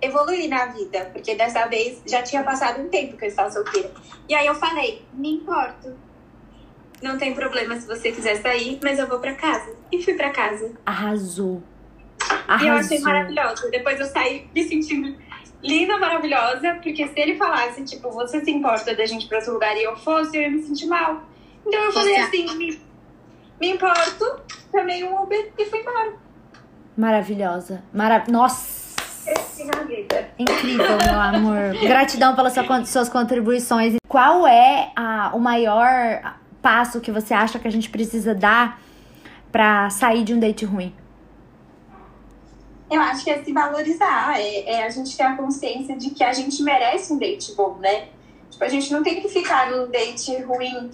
evoluí 0.00 0.48
na 0.48 0.66
vida, 0.66 1.10
porque 1.12 1.34
dessa 1.34 1.66
vez 1.66 2.02
já 2.06 2.22
tinha 2.22 2.42
passado 2.42 2.82
um 2.82 2.88
tempo 2.88 3.16
que 3.16 3.24
eu 3.24 3.28
estava 3.28 3.50
solteira. 3.50 3.90
E 4.28 4.34
aí 4.34 4.46
eu 4.46 4.54
falei, 4.54 5.02
me 5.12 5.34
importo. 5.34 5.94
Não 7.02 7.18
tem 7.18 7.34
problema 7.34 7.78
se 7.78 7.86
você 7.86 8.10
quiser 8.10 8.36
sair, 8.36 8.78
mas 8.82 8.98
eu 8.98 9.06
vou 9.06 9.18
para 9.18 9.34
casa. 9.34 9.74
E 9.92 10.02
fui 10.02 10.14
para 10.14 10.30
casa. 10.30 10.72
Arrasou. 10.84 11.62
Arrasou. 12.48 12.66
E 12.66 12.70
eu 12.70 12.74
achei 12.74 12.98
maravilhoso. 13.00 13.70
Depois 13.70 14.00
eu 14.00 14.06
saí 14.06 14.48
me 14.54 14.64
sentindo 14.64 15.16
linda, 15.62 15.98
maravilhosa, 15.98 16.78
porque 16.82 17.06
se 17.06 17.20
ele 17.20 17.36
falasse, 17.36 17.82
tipo, 17.84 18.10
você 18.10 18.42
se 18.44 18.50
importa 18.50 18.94
da 18.94 19.04
gente 19.04 19.26
para 19.26 19.38
outro 19.38 19.54
lugar 19.54 19.76
e 19.76 19.82
eu 19.82 19.96
fosse, 19.96 20.36
eu 20.36 20.42
ia 20.42 20.50
me 20.50 20.62
sentir 20.62 20.86
mal. 20.86 21.22
Então 21.66 21.84
eu 21.84 21.92
falei 21.92 22.16
assim, 22.16 22.56
me, 22.56 22.80
me 23.60 23.70
importo, 23.72 24.40
chamei 24.70 25.04
um 25.04 25.22
Uber 25.22 25.52
e 25.58 25.64
fui 25.64 25.80
embora. 25.80 26.25
Maravilhosa. 26.96 27.82
Mara... 27.92 28.24
Nossa! 28.28 28.76
Incrível, 30.38 30.98
meu 31.04 31.20
amor. 31.20 31.78
Gratidão 31.80 32.34
pelas 32.34 32.54
suas 32.88 33.08
contribuições. 33.08 33.96
Qual 34.08 34.46
é 34.46 34.92
a, 34.94 35.32
o 35.34 35.40
maior 35.40 36.36
passo 36.62 37.00
que 37.00 37.10
você 37.10 37.34
acha 37.34 37.58
que 37.58 37.68
a 37.68 37.70
gente 37.70 37.90
precisa 37.90 38.34
dar 38.34 38.80
para 39.50 39.90
sair 39.90 40.24
de 40.24 40.34
um 40.34 40.40
date 40.40 40.64
ruim? 40.64 40.94
Eu 42.90 43.00
acho 43.00 43.24
que 43.24 43.30
é 43.30 43.42
se 43.42 43.52
valorizar, 43.52 44.38
é, 44.38 44.74
é, 44.74 44.86
a 44.86 44.90
gente 44.90 45.16
ter 45.16 45.24
a 45.24 45.36
consciência 45.36 45.96
de 45.96 46.10
que 46.10 46.22
a 46.22 46.32
gente 46.32 46.62
merece 46.62 47.12
um 47.12 47.18
date 47.18 47.52
bom, 47.54 47.76
né? 47.80 48.08
Tipo, 48.48 48.62
a 48.62 48.68
gente 48.68 48.92
não 48.92 49.02
tem 49.02 49.20
que 49.20 49.28
ficar 49.28 49.70
num 49.70 49.90
date 49.90 50.36
ruim 50.42 50.90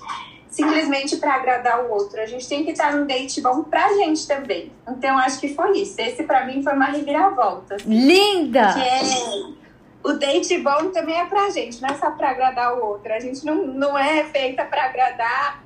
simplesmente 0.53 1.17
para 1.17 1.35
agradar 1.35 1.85
o 1.85 1.91
outro. 1.91 2.21
A 2.21 2.27
gente 2.27 2.47
tem 2.47 2.63
que 2.65 2.73
estar 2.73 2.95
num 2.95 3.07
date 3.07 3.41
bom 3.41 3.65
pra 3.65 3.89
gente 3.95 4.27
também. 4.27 4.71
Então, 4.87 5.19
acho 5.19 5.41
que 5.41 5.55
foi 5.55 5.79
isso. 5.79 6.01
Esse 6.01 6.23
para 6.25 6.45
mim 6.45 6.63
foi 6.63 6.75
uma 6.75 6.85
reviravolta. 6.85 7.77
Assim, 7.77 7.89
Linda! 7.89 8.75
Que 8.75 8.81
é... 8.81 9.63
O 10.05 10.13
date 10.15 10.59
bom 10.59 10.91
também 10.91 11.19
é 11.19 11.25
pra 11.27 11.49
gente, 11.49 11.81
não 11.81 11.89
é 11.89 11.95
só 11.95 12.11
pra 12.11 12.31
agradar 12.31 12.77
o 12.77 12.85
outro. 12.85 13.13
A 13.13 13.21
gente 13.21 13.47
não, 13.47 13.67
não 13.67 13.97
é 13.97 14.25
feita 14.25 14.65
para 14.65 14.87
agradar 14.87 15.63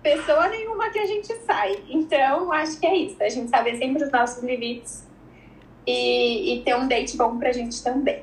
pessoa 0.00 0.48
nenhuma 0.48 0.90
que 0.90 0.98
a 0.98 1.06
gente 1.06 1.34
sai. 1.40 1.82
Então, 1.88 2.52
acho 2.52 2.78
que 2.78 2.86
é 2.86 2.96
isso. 2.96 3.16
A 3.20 3.28
gente 3.28 3.50
saber 3.50 3.76
sempre 3.76 4.04
os 4.04 4.12
nossos 4.12 4.42
limites 4.44 5.04
e, 5.86 6.54
e 6.54 6.62
ter 6.62 6.76
um 6.76 6.86
date 6.86 7.16
bom 7.16 7.36
pra 7.36 7.52
gente 7.52 7.82
também. 7.82 8.22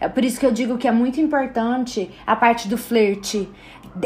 É 0.00 0.08
por 0.08 0.24
isso 0.24 0.38
que 0.38 0.46
eu 0.46 0.52
digo 0.52 0.78
que 0.78 0.88
é 0.88 0.92
muito 0.92 1.20
importante 1.20 2.10
a 2.26 2.36
parte 2.36 2.68
do 2.68 2.76
flerte 2.76 3.48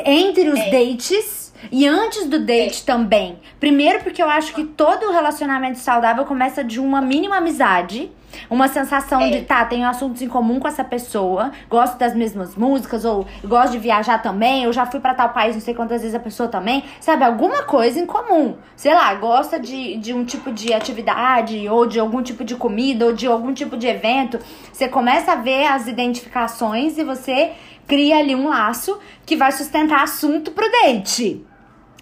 entre 0.05 0.49
os 0.49 0.59
é. 0.59 0.71
dates 0.71 1.53
e 1.71 1.87
antes 1.87 2.27
do 2.27 2.45
date 2.45 2.83
é. 2.83 2.87
também. 2.87 3.39
Primeiro, 3.59 4.01
porque 4.01 4.23
eu 4.23 4.29
acho 4.29 4.55
que 4.55 4.65
todo 4.65 5.11
relacionamento 5.11 5.79
saudável 5.79 6.25
começa 6.25 6.63
de 6.63 6.81
uma 6.81 7.01
mínima 7.01 7.37
amizade. 7.37 8.11
Uma 8.49 8.69
sensação 8.69 9.21
é. 9.21 9.31
de, 9.31 9.43
tá, 9.43 9.65
tenho 9.65 9.87
assuntos 9.89 10.23
em 10.23 10.29
comum 10.29 10.59
com 10.59 10.69
essa 10.69 10.85
pessoa, 10.85 11.53
gosto 11.69 11.99
das 11.99 12.15
mesmas 12.15 12.57
músicas, 12.57 13.05
ou 13.05 13.27
gosto 13.45 13.73
de 13.73 13.79
viajar 13.79 14.19
também, 14.19 14.65
eu 14.65 14.73
já 14.73 14.87
fui 14.87 15.01
para 15.01 15.15
tal 15.15 15.31
país 15.31 15.55
não 15.55 15.63
sei 15.63 15.75
quantas 15.75 16.03
vezes 16.03 16.15
a 16.15 16.21
pessoa 16.21 16.49
também, 16.49 16.85
sabe? 17.01 17.25
Alguma 17.25 17.63
coisa 17.63 17.99
em 17.99 18.07
comum. 18.07 18.57
Sei 18.77 18.95
lá, 18.95 19.13
gosta 19.15 19.59
de, 19.59 19.97
de 19.97 20.13
um 20.13 20.25
tipo 20.25 20.53
de 20.53 20.73
atividade, 20.73 21.69
ou 21.69 21.87
de 21.87 21.99
algum 21.99 22.23
tipo 22.23 22.45
de 22.45 22.57
comida, 22.57 23.07
ou 23.07 23.13
de 23.13 23.27
algum 23.27 23.53
tipo 23.53 23.77
de 23.77 23.87
evento. 23.87 24.39
Você 24.73 24.89
começa 24.89 25.33
a 25.33 25.37
ver 25.37 25.67
as 25.67 25.87
identificações 25.87 26.99
e 26.99 27.05
você 27.05 27.53
cria 27.87 28.19
ali 28.19 28.35
um 28.35 28.49
laço 28.49 28.99
que 29.27 29.37
vai 29.37 29.51
sustentar 29.53 30.03
assunto 30.03 30.53
pro 30.53 30.71
date. 30.71 31.45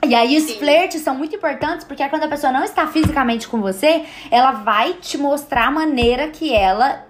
E 0.06 0.14
aí 0.14 0.36
os 0.36 0.44
Sim. 0.44 0.58
flertes 0.58 1.02
são 1.02 1.14
muito 1.14 1.34
importantes 1.34 1.84
porque 1.84 2.02
é 2.02 2.08
quando 2.08 2.24
a 2.24 2.28
pessoa 2.28 2.52
não 2.52 2.64
está 2.64 2.86
fisicamente 2.86 3.48
com 3.48 3.60
você, 3.60 4.04
ela 4.30 4.52
vai 4.52 4.94
te 4.94 5.18
mostrar 5.18 5.66
a 5.66 5.70
maneira 5.70 6.28
que 6.28 6.54
ela 6.54 7.04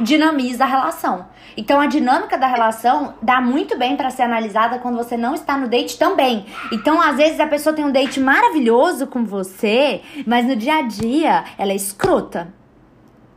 dinamiza 0.00 0.64
a 0.64 0.66
relação. 0.66 1.26
Então 1.56 1.80
a 1.80 1.86
dinâmica 1.86 2.36
da 2.36 2.46
relação 2.46 3.14
dá 3.22 3.40
muito 3.40 3.78
bem 3.78 3.96
para 3.96 4.10
ser 4.10 4.22
analisada 4.22 4.78
quando 4.78 4.96
você 4.96 5.16
não 5.16 5.34
está 5.34 5.56
no 5.56 5.68
date 5.68 5.98
também. 5.98 6.46
Então 6.70 7.00
às 7.00 7.16
vezes 7.16 7.40
a 7.40 7.46
pessoa 7.46 7.74
tem 7.74 7.84
um 7.84 7.92
date 7.92 8.20
maravilhoso 8.20 9.06
com 9.06 9.24
você, 9.24 10.02
mas 10.26 10.46
no 10.46 10.54
dia 10.54 10.76
a 10.76 10.82
dia 10.82 11.44
ela 11.58 11.72
é 11.72 11.76
escrota. 11.76 12.54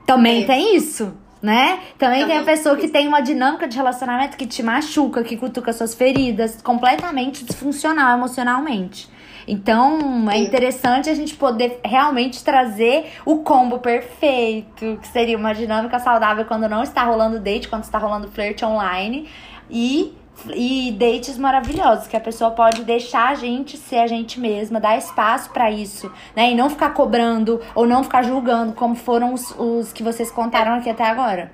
Também 0.06 0.44
é. 0.44 0.46
tem 0.46 0.76
isso 0.76 1.14
né? 1.42 1.80
Também, 1.98 2.26
tem 2.26 2.38
a 2.38 2.44
pessoa 2.44 2.76
que 2.76 2.88
tem 2.88 3.08
uma 3.08 3.22
dinâmica 3.22 3.68
de 3.68 3.78
relacionamento 3.78 4.36
que 4.36 4.46
te 4.46 4.62
machuca, 4.62 5.24
que 5.24 5.38
cutuca 5.38 5.72
suas 5.72 5.96
feridas, 5.96 6.62
completamente 6.62 7.46
disfuncional 7.46 8.18
emocionalmente. 8.18 9.10
Então, 9.48 10.30
é 10.30 10.38
interessante 10.38 11.10
a 11.10 11.16
gente 11.16 11.36
poder 11.36 11.80
realmente 11.84 12.44
trazer 12.44 13.14
o 13.26 13.38
combo 13.38 13.80
perfeito, 13.80 15.00
que 15.02 15.08
seria 15.08 15.38
uma 15.38 15.54
dinâmica 15.54 15.98
saudável 15.98 16.46
quando 16.46 16.70
não 16.70 16.84
está 16.84 17.04
rolando 17.04 17.40
date, 17.40 17.68
quando 17.68 17.84
está 17.84 17.98
rolando 17.98 18.28
flerte 18.28 18.64
online 18.64 19.28
e 19.70 20.14
e 20.54 20.92
dates 20.92 21.38
maravilhosos, 21.38 22.08
que 22.08 22.16
a 22.16 22.20
pessoa 22.20 22.52
pode 22.52 22.84
deixar 22.84 23.30
a 23.30 23.36
gente 23.36 23.78
ser 23.78 23.98
a 23.98 24.08
gente 24.08 24.40
mesma, 24.40 24.80
dar 24.80 24.98
espaço 24.98 25.50
para 25.52 25.72
isso, 25.72 26.12
né? 26.36 26.52
E 26.52 26.56
não 26.56 26.70
ficar 26.70 26.94
cobrando 26.94 27.62
ou 27.76 27.86
não 27.86 28.04
ficar 28.04 28.24
julgando, 28.24 28.74
como 28.74 28.96
foram 28.96 29.34
os, 29.34 29.54
os 29.58 29.94
que 29.94 30.04
vocês 30.04 30.32
contaram 30.32 30.74
aqui 30.74 30.90
até 30.90 31.06
agora. 31.06 31.52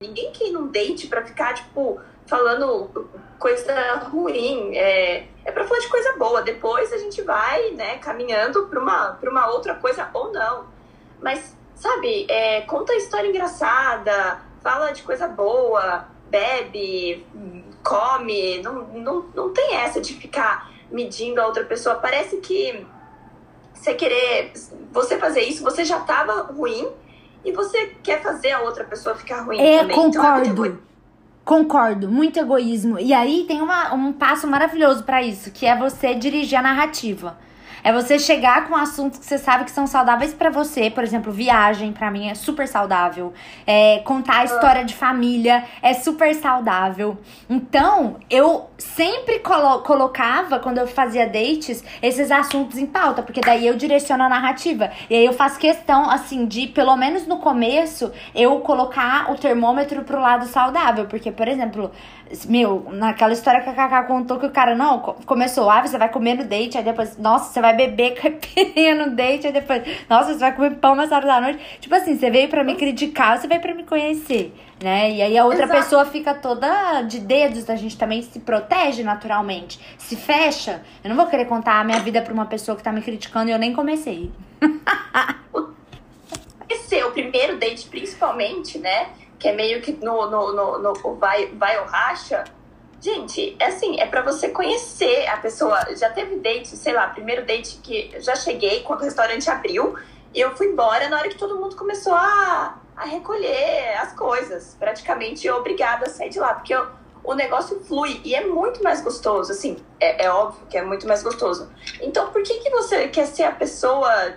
Ninguém 0.00 0.30
quer 0.32 0.48
ir 0.48 0.52
num 0.52 0.68
date 0.68 1.08
pra 1.08 1.24
ficar, 1.24 1.54
tipo, 1.54 2.00
falando 2.26 3.08
coisa 3.38 3.74
ruim. 4.10 4.76
É, 4.76 5.26
é 5.44 5.52
pra 5.52 5.64
falar 5.64 5.80
de 5.80 5.88
coisa 5.88 6.16
boa. 6.16 6.42
Depois 6.42 6.92
a 6.92 6.98
gente 6.98 7.20
vai, 7.22 7.70
né, 7.72 7.98
caminhando 7.98 8.66
pra 8.66 8.80
uma, 8.80 9.12
pra 9.14 9.30
uma 9.30 9.48
outra 9.48 9.74
coisa 9.74 10.08
ou 10.14 10.32
não. 10.32 10.66
Mas, 11.20 11.56
sabe, 11.74 12.26
é, 12.28 12.60
conta 12.62 12.94
história 12.94 13.28
engraçada, 13.28 14.40
fala 14.62 14.92
de 14.92 15.02
coisa 15.02 15.26
boa, 15.26 16.06
bebe, 16.30 17.26
come, 17.84 18.62
não, 18.62 18.86
não, 18.88 19.26
não 19.34 19.52
tem 19.52 19.76
essa 19.76 20.00
de 20.00 20.14
ficar 20.14 20.70
medindo 20.90 21.40
a 21.40 21.46
outra 21.46 21.64
pessoa. 21.64 21.96
Parece 21.96 22.38
que 22.38 22.84
você 23.72 23.94
querer, 23.94 24.52
você 24.90 25.18
fazer 25.18 25.42
isso, 25.42 25.62
você 25.62 25.84
já 25.84 26.00
tava 26.00 26.42
ruim 26.42 26.88
e 27.44 27.52
você 27.52 27.94
quer 28.02 28.22
fazer 28.22 28.52
a 28.52 28.62
outra 28.62 28.84
pessoa 28.84 29.14
ficar 29.14 29.42
ruim 29.42 29.60
é, 29.60 29.80
também. 29.80 29.96
Concordo. 29.96 30.66
Então, 30.66 30.80
é 30.80 30.94
Concordo, 31.44 32.08
muito 32.08 32.38
egoísmo. 32.38 32.98
E 32.98 33.12
aí 33.12 33.44
tem 33.46 33.60
uma, 33.60 33.92
um 33.92 34.14
passo 34.14 34.46
maravilhoso 34.46 35.04
para 35.04 35.22
isso, 35.22 35.50
que 35.50 35.66
é 35.66 35.76
você 35.76 36.14
dirigir 36.14 36.58
a 36.58 36.62
narrativa. 36.62 37.36
É 37.84 37.92
você 37.92 38.18
chegar 38.18 38.66
com 38.66 38.74
assuntos 38.74 39.18
que 39.18 39.26
você 39.26 39.36
sabe 39.36 39.64
que 39.64 39.70
são 39.70 39.86
saudáveis 39.86 40.32
para 40.32 40.48
você. 40.48 40.88
Por 40.88 41.04
exemplo, 41.04 41.30
viagem, 41.30 41.92
para 41.92 42.10
mim, 42.10 42.30
é 42.30 42.34
super 42.34 42.66
saudável. 42.66 43.34
É, 43.66 43.98
contar 43.98 44.38
a 44.38 44.44
história 44.44 44.82
de 44.86 44.94
família 44.94 45.62
é 45.82 45.92
super 45.92 46.34
saudável. 46.34 47.18
Então, 47.48 48.16
eu 48.30 48.70
sempre 48.78 49.40
colo 49.40 49.80
colocava, 49.80 50.58
quando 50.58 50.78
eu 50.78 50.86
fazia 50.86 51.26
dates, 51.26 51.84
esses 52.00 52.30
assuntos 52.30 52.78
em 52.78 52.86
pauta, 52.86 53.22
porque 53.22 53.42
daí 53.42 53.66
eu 53.66 53.76
direciono 53.76 54.22
a 54.22 54.30
narrativa. 54.30 54.90
E 55.10 55.14
aí 55.14 55.26
eu 55.26 55.34
faço 55.34 55.58
questão, 55.58 56.08
assim, 56.08 56.46
de, 56.46 56.66
pelo 56.68 56.96
menos 56.96 57.26
no 57.26 57.36
começo, 57.36 58.10
eu 58.34 58.60
colocar 58.60 59.30
o 59.30 59.34
termômetro 59.36 60.02
pro 60.04 60.18
lado 60.18 60.46
saudável. 60.46 61.04
Porque, 61.04 61.30
por 61.30 61.46
exemplo, 61.46 61.90
meu, 62.48 62.86
naquela 62.92 63.34
história 63.34 63.60
que 63.60 63.68
a 63.68 63.74
Kaká 63.74 64.04
contou 64.04 64.38
que 64.38 64.46
o 64.46 64.50
cara 64.50 64.74
não 64.74 65.00
começou, 65.26 65.68
ah, 65.68 65.82
você 65.82 65.98
vai 65.98 66.08
comer 66.08 66.34
no 66.34 66.44
date, 66.44 66.78
aí 66.78 66.84
depois, 66.84 67.18
nossa, 67.18 67.52
você 67.52 67.60
vai 67.60 67.73
beber 67.74 68.14
caipirinha 68.20 68.94
no 68.94 69.10
date, 69.14 69.46
aí 69.46 69.52
depois, 69.52 69.82
nossa, 70.08 70.32
você 70.32 70.38
vai 70.38 70.54
comer 70.54 70.76
pão 70.76 70.94
mais 70.94 71.10
tarde 71.10 71.26
da 71.26 71.40
noite. 71.40 71.78
Tipo 71.80 71.94
assim, 71.94 72.16
você 72.16 72.30
veio 72.30 72.48
para 72.48 72.64
me 72.64 72.74
criticar, 72.74 73.38
você 73.38 73.46
veio 73.46 73.60
para 73.60 73.74
me 73.74 73.84
conhecer, 73.84 74.54
né? 74.82 75.10
E 75.10 75.22
aí 75.22 75.36
a 75.36 75.44
outra 75.44 75.64
Exato. 75.64 75.80
pessoa 75.80 76.04
fica 76.04 76.34
toda 76.34 77.02
de 77.02 77.20
dedos, 77.20 77.68
a 77.68 77.76
gente 77.76 77.98
também 77.98 78.22
se 78.22 78.40
protege 78.40 79.02
naturalmente, 79.02 79.78
se 79.98 80.16
fecha. 80.16 80.82
Eu 81.02 81.10
não 81.10 81.16
vou 81.16 81.26
querer 81.26 81.44
contar 81.46 81.80
a 81.80 81.84
minha 81.84 82.00
vida 82.00 82.22
pra 82.22 82.32
uma 82.32 82.46
pessoa 82.46 82.76
que 82.76 82.82
tá 82.82 82.92
me 82.92 83.02
criticando 83.02 83.50
e 83.50 83.52
eu 83.52 83.58
nem 83.58 83.72
comecei. 83.72 84.30
Esse 86.68 86.96
é 86.96 87.04
o 87.04 87.12
primeiro 87.12 87.58
date, 87.58 87.86
principalmente, 87.88 88.78
né? 88.78 89.08
que 89.44 89.48
é 89.48 89.52
meio 89.52 89.82
que 89.82 89.92
no, 89.92 90.30
no, 90.30 90.54
no, 90.54 90.78
no 90.78 91.16
vai, 91.16 91.48
vai 91.48 91.78
ou 91.78 91.84
racha. 91.84 92.44
Gente, 93.04 93.54
é 93.58 93.66
assim, 93.66 94.00
é 94.00 94.06
para 94.06 94.22
você 94.22 94.48
conhecer 94.48 95.26
a 95.26 95.36
pessoa. 95.36 95.78
Já 95.94 96.08
teve 96.08 96.36
date, 96.36 96.68
sei 96.68 96.94
lá, 96.94 97.08
primeiro 97.08 97.44
date 97.44 97.76
que 97.82 98.18
já 98.18 98.34
cheguei 98.34 98.82
quando 98.82 99.02
o 99.02 99.04
restaurante 99.04 99.50
abriu 99.50 99.94
e 100.32 100.40
eu 100.40 100.56
fui 100.56 100.68
embora 100.68 101.06
na 101.10 101.18
hora 101.18 101.28
que 101.28 101.36
todo 101.36 101.60
mundo 101.60 101.76
começou 101.76 102.14
a, 102.14 102.78
a 102.96 103.04
recolher 103.04 103.98
as 103.98 104.14
coisas. 104.14 104.74
Praticamente 104.78 105.50
obrigada 105.50 106.06
a 106.06 106.08
sair 106.08 106.30
de 106.30 106.40
lá, 106.40 106.54
porque 106.54 106.74
eu, 106.74 106.86
o 107.22 107.34
negócio 107.34 107.78
flui 107.84 108.22
e 108.24 108.34
é 108.34 108.46
muito 108.46 108.82
mais 108.82 109.02
gostoso, 109.02 109.52
assim, 109.52 109.76
é, 110.00 110.24
é, 110.24 110.30
óbvio 110.30 110.66
que 110.70 110.78
é 110.78 110.82
muito 110.82 111.06
mais 111.06 111.22
gostoso. 111.22 111.70
Então, 112.00 112.32
por 112.32 112.42
que 112.42 112.54
que 112.60 112.70
você 112.70 113.08
quer 113.08 113.26
ser 113.26 113.44
a 113.44 113.52
pessoa, 113.52 114.34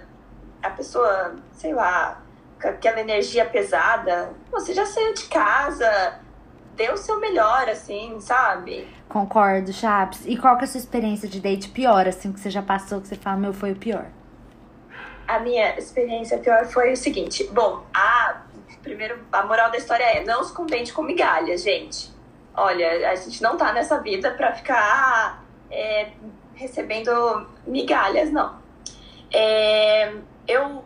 a 0.62 0.69
pessoa, 0.71 1.38
sei 1.53 1.73
lá, 1.73 2.21
com 2.62 2.67
aquela 2.67 2.99
energia 2.99 3.45
pesada, 3.45 4.34
você 4.51 4.73
já 4.73 4.86
saiu 4.86 5.13
de 5.13 5.23
casa, 5.27 6.19
deu 6.77 6.93
o 6.93 6.97
seu 6.97 7.19
melhor, 7.19 7.67
assim, 7.67 8.19
sabe? 8.21 8.87
Concordo, 9.09 9.73
Chaps. 9.73 10.25
E 10.25 10.37
qual 10.37 10.55
que 10.55 10.63
é 10.63 10.65
a 10.65 10.67
sua 10.67 10.79
experiência 10.79 11.27
de 11.27 11.41
date 11.41 11.69
pior, 11.69 12.07
assim, 12.07 12.31
que 12.31 12.39
você 12.39 12.49
já 12.49 12.61
passou, 12.61 13.01
que 13.01 13.07
você 13.07 13.15
fala, 13.15 13.37
meu, 13.37 13.53
foi 13.53 13.71
o 13.71 13.75
pior? 13.75 14.05
A 15.27 15.39
minha 15.39 15.77
experiência 15.77 16.37
pior 16.37 16.65
foi 16.67 16.93
o 16.93 16.95
seguinte. 16.95 17.43
Bom, 17.51 17.83
a 17.93 18.43
primeiro, 18.81 19.19
a 19.33 19.43
moral 19.43 19.69
da 19.69 19.77
história 19.77 20.03
é 20.03 20.23
não 20.23 20.41
se 20.43 20.53
contente 20.53 20.93
com 20.93 21.01
migalhas, 21.01 21.63
gente. 21.63 22.09
Olha, 22.55 23.11
a 23.11 23.15
gente 23.15 23.41
não 23.43 23.57
tá 23.57 23.73
nessa 23.73 23.99
vida 23.99 24.31
pra 24.31 24.53
ficar 24.53 25.43
é, 25.69 26.11
recebendo 26.55 27.11
migalhas, 27.65 28.31
não. 28.31 28.55
É, 29.31 30.13
eu 30.47 30.85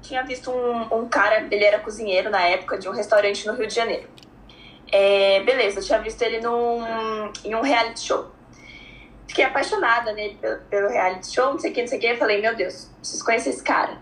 tinha 0.00 0.22
visto 0.22 0.50
um, 0.50 1.00
um 1.00 1.08
cara, 1.08 1.46
ele 1.50 1.64
era 1.64 1.78
cozinheiro 1.80 2.30
na 2.30 2.40
época 2.40 2.78
de 2.78 2.88
um 2.88 2.92
restaurante 2.92 3.46
no 3.46 3.54
Rio 3.54 3.66
de 3.66 3.74
Janeiro. 3.74 4.08
É, 4.90 5.42
beleza, 5.42 5.80
eu 5.80 5.84
tinha 5.84 5.98
visto 6.00 6.22
ele 6.22 6.40
num, 6.40 7.30
em 7.44 7.54
um 7.54 7.60
reality 7.60 8.00
show. 8.00 8.30
Fiquei 9.26 9.44
apaixonada 9.44 10.12
nele 10.12 10.36
pelo, 10.40 10.60
pelo 10.62 10.88
reality 10.88 11.32
show, 11.32 11.52
não 11.52 11.58
sei 11.58 11.70
o 11.70 11.74
que, 11.74 11.80
não 11.82 11.88
sei 11.88 11.98
o 11.98 12.00
que. 12.00 12.16
Falei, 12.16 12.40
meu 12.40 12.56
Deus, 12.56 12.90
preciso 12.98 13.24
conhecer 13.24 13.50
esse 13.50 13.62
cara. 13.62 13.98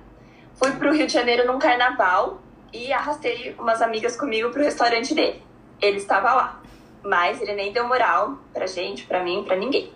Fui 0.55 0.73
pro 0.73 0.93
Rio 0.93 1.07
de 1.07 1.13
Janeiro 1.13 1.47
num 1.47 1.59
carnaval 1.59 2.41
e 2.73 2.93
arrastei 2.93 3.55
umas 3.59 3.83
amigas 3.83 4.17
comigo 4.17 4.51
pro 4.51 4.63
restaurante 4.63 5.15
dele. 5.15 5.43
Ele 5.81 5.99
estava 5.99 6.33
lá, 6.33 6.63
mas 7.03 7.41
ele 7.41 7.55
nem 7.55 7.73
deu 7.73 7.87
moral 7.87 8.39
pra 8.53 8.67
gente, 8.67 9.05
pra 9.05 9.23
mim, 9.23 9.45
pra 9.45 9.57
ninguém. 9.57 9.93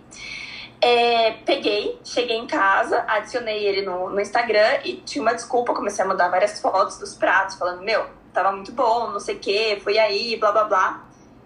É, 0.81 1.31
peguei, 1.45 1.99
cheguei 2.03 2.37
em 2.37 2.47
casa, 2.47 3.03
adicionei 3.07 3.65
ele 3.65 3.83
no, 3.83 4.09
no 4.09 4.19
Instagram 4.19 4.79
e 4.83 4.95
tinha 4.95 5.21
uma 5.21 5.33
desculpa, 5.33 5.73
comecei 5.73 6.03
a 6.03 6.07
mandar 6.07 6.29
várias 6.29 6.59
fotos 6.59 6.97
dos 6.97 7.13
pratos, 7.13 7.55
falando, 7.55 7.83
meu, 7.83 8.03
tava 8.33 8.51
muito 8.51 8.71
bom, 8.71 9.09
não 9.09 9.19
sei 9.19 9.35
o 9.35 9.39
que, 9.39 9.79
fui 9.81 9.97
aí, 9.97 10.37
blá 10.37 10.51
blá 10.51 10.63
blá. 10.65 11.05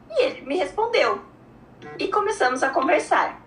E 0.09 0.23
ele 0.23 0.41
me 0.41 0.57
respondeu. 0.57 1.21
E 1.99 2.07
começamos 2.07 2.63
a 2.63 2.69
conversar. 2.69 3.41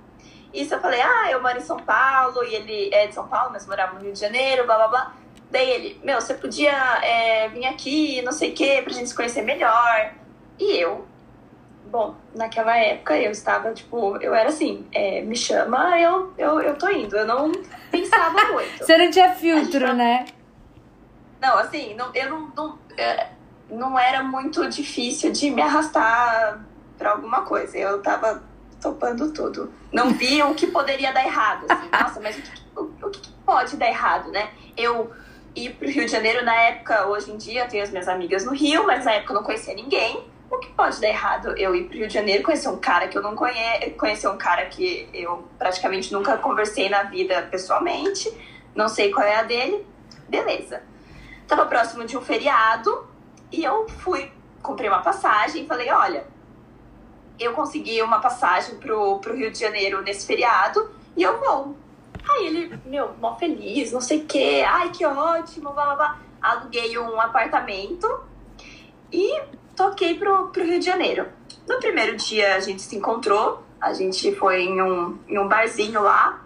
Isso 0.52 0.74
eu 0.74 0.80
falei, 0.80 1.00
ah, 1.00 1.30
eu 1.30 1.42
moro 1.42 1.58
em 1.58 1.62
São 1.62 1.78
Paulo, 1.78 2.42
e 2.44 2.54
ele 2.54 2.94
é 2.94 3.06
de 3.06 3.14
São 3.14 3.28
Paulo, 3.28 3.50
mas 3.52 3.66
morava 3.66 3.94
no 3.94 4.00
Rio 4.00 4.12
de 4.12 4.20
Janeiro, 4.20 4.64
blá 4.64 4.76
blá 4.76 4.88
blá. 4.88 5.14
Daí 5.50 5.70
ele, 5.70 6.00
meu, 6.04 6.20
você 6.20 6.34
podia 6.34 6.72
é, 7.02 7.48
vir 7.48 7.66
aqui, 7.66 8.22
não 8.22 8.32
sei 8.32 8.52
o 8.52 8.54
que, 8.54 8.82
pra 8.82 8.92
gente 8.92 9.08
se 9.08 9.14
conhecer 9.14 9.42
melhor. 9.42 10.12
E 10.58 10.76
eu 10.76 11.06
Bom, 11.90 12.14
naquela 12.34 12.76
época 12.76 13.16
eu 13.16 13.30
estava, 13.30 13.72
tipo, 13.72 14.16
eu 14.18 14.34
era 14.34 14.50
assim, 14.50 14.86
é, 14.92 15.22
me 15.22 15.34
chama, 15.34 15.98
eu, 15.98 16.32
eu, 16.36 16.60
eu 16.60 16.76
tô 16.76 16.88
indo. 16.90 17.16
Eu 17.16 17.26
não 17.26 17.50
pensava 17.90 18.46
muito. 18.52 18.76
Você 18.84 18.98
não 18.98 19.10
tinha 19.10 19.34
filtro, 19.34 19.86
não... 19.86 19.94
né? 19.94 20.26
Não, 21.40 21.56
assim, 21.56 21.94
não, 21.94 22.14
eu 22.14 22.28
não. 22.28 22.52
não 22.54 22.87
não 23.70 23.98
era 23.98 24.22
muito 24.22 24.68
difícil 24.68 25.30
de 25.32 25.50
me 25.50 25.62
arrastar 25.62 26.64
para 26.96 27.12
alguma 27.12 27.42
coisa. 27.42 27.76
Eu 27.76 28.00
tava 28.02 28.42
topando 28.80 29.32
tudo. 29.32 29.72
Não 29.92 30.10
vi 30.10 30.42
o 30.42 30.54
que 30.54 30.66
poderia 30.66 31.12
dar 31.12 31.24
errado. 31.24 31.66
Assim. 31.68 31.88
Nossa, 31.92 32.20
mas 32.20 32.38
o 32.38 32.42
que, 32.42 32.62
o, 32.76 33.06
o 33.06 33.10
que 33.10 33.32
pode 33.44 33.76
dar 33.76 33.88
errado, 33.88 34.30
né? 34.30 34.50
Eu 34.76 35.10
ir 35.54 35.70
pro 35.74 35.88
Rio 35.88 36.04
de 36.06 36.12
Janeiro 36.12 36.44
na 36.44 36.54
época, 36.54 37.06
hoje 37.06 37.30
em 37.30 37.36
dia, 37.36 37.62
eu 37.62 37.68
tenho 37.68 37.82
as 37.82 37.90
minhas 37.90 38.08
amigas 38.08 38.44
no 38.44 38.52
Rio, 38.52 38.86
mas 38.86 39.04
na 39.04 39.12
época 39.12 39.32
eu 39.32 39.36
não 39.36 39.42
conhecia 39.42 39.74
ninguém. 39.74 40.24
O 40.50 40.58
que 40.58 40.68
pode 40.70 41.00
dar 41.00 41.08
errado? 41.08 41.56
Eu 41.58 41.74
ir 41.74 41.84
pro 41.84 41.98
Rio 41.98 42.08
de 42.08 42.14
Janeiro, 42.14 42.42
conhecer 42.42 42.68
um 42.68 42.78
cara 42.78 43.08
que 43.08 43.18
eu 43.18 43.22
não 43.22 43.34
conheço, 43.34 43.90
conhecer 43.98 44.28
um 44.28 44.38
cara 44.38 44.64
que 44.66 45.08
eu 45.12 45.46
praticamente 45.58 46.12
nunca 46.12 46.36
conversei 46.38 46.88
na 46.88 47.02
vida 47.02 47.42
pessoalmente, 47.50 48.32
não 48.74 48.88
sei 48.88 49.10
qual 49.10 49.26
é 49.26 49.36
a 49.36 49.42
dele. 49.42 49.84
Beleza. 50.28 50.82
Tava 51.48 51.64
próximo 51.64 52.04
de 52.04 52.16
um 52.16 52.20
feriado 52.20 53.08
e 53.50 53.64
eu 53.64 53.88
fui, 53.88 54.30
comprei 54.62 54.88
uma 54.88 55.00
passagem 55.00 55.64
e 55.64 55.66
falei: 55.66 55.90
olha, 55.90 56.26
eu 57.40 57.54
consegui 57.54 58.02
uma 58.02 58.20
passagem 58.20 58.76
pro, 58.76 59.18
pro 59.18 59.34
Rio 59.34 59.50
de 59.50 59.58
Janeiro 59.58 60.02
nesse 60.02 60.26
feriado 60.26 60.90
e 61.16 61.22
eu 61.22 61.40
vou. 61.40 61.74
Aí 62.28 62.46
ele, 62.46 62.78
meu, 62.84 63.14
mó 63.18 63.34
feliz, 63.36 63.90
não 63.92 64.00
sei 64.02 64.18
o 64.18 64.26
quê, 64.26 64.62
ai 64.68 64.90
que 64.90 65.06
ótimo, 65.06 65.72
blá 65.72 65.86
blá 65.86 65.96
blá. 65.96 66.18
Aluguei 66.42 66.98
um 66.98 67.18
apartamento 67.18 68.20
e 69.10 69.40
toquei 69.74 70.18
pro, 70.18 70.48
pro 70.48 70.62
Rio 70.62 70.78
de 70.78 70.84
Janeiro. 70.84 71.28
No 71.66 71.78
primeiro 71.78 72.14
dia 72.16 72.56
a 72.56 72.60
gente 72.60 72.82
se 72.82 72.94
encontrou, 72.94 73.62
a 73.80 73.94
gente 73.94 74.34
foi 74.34 74.64
em 74.64 74.82
um, 74.82 75.18
em 75.26 75.38
um 75.38 75.48
barzinho 75.48 76.02
lá 76.02 76.44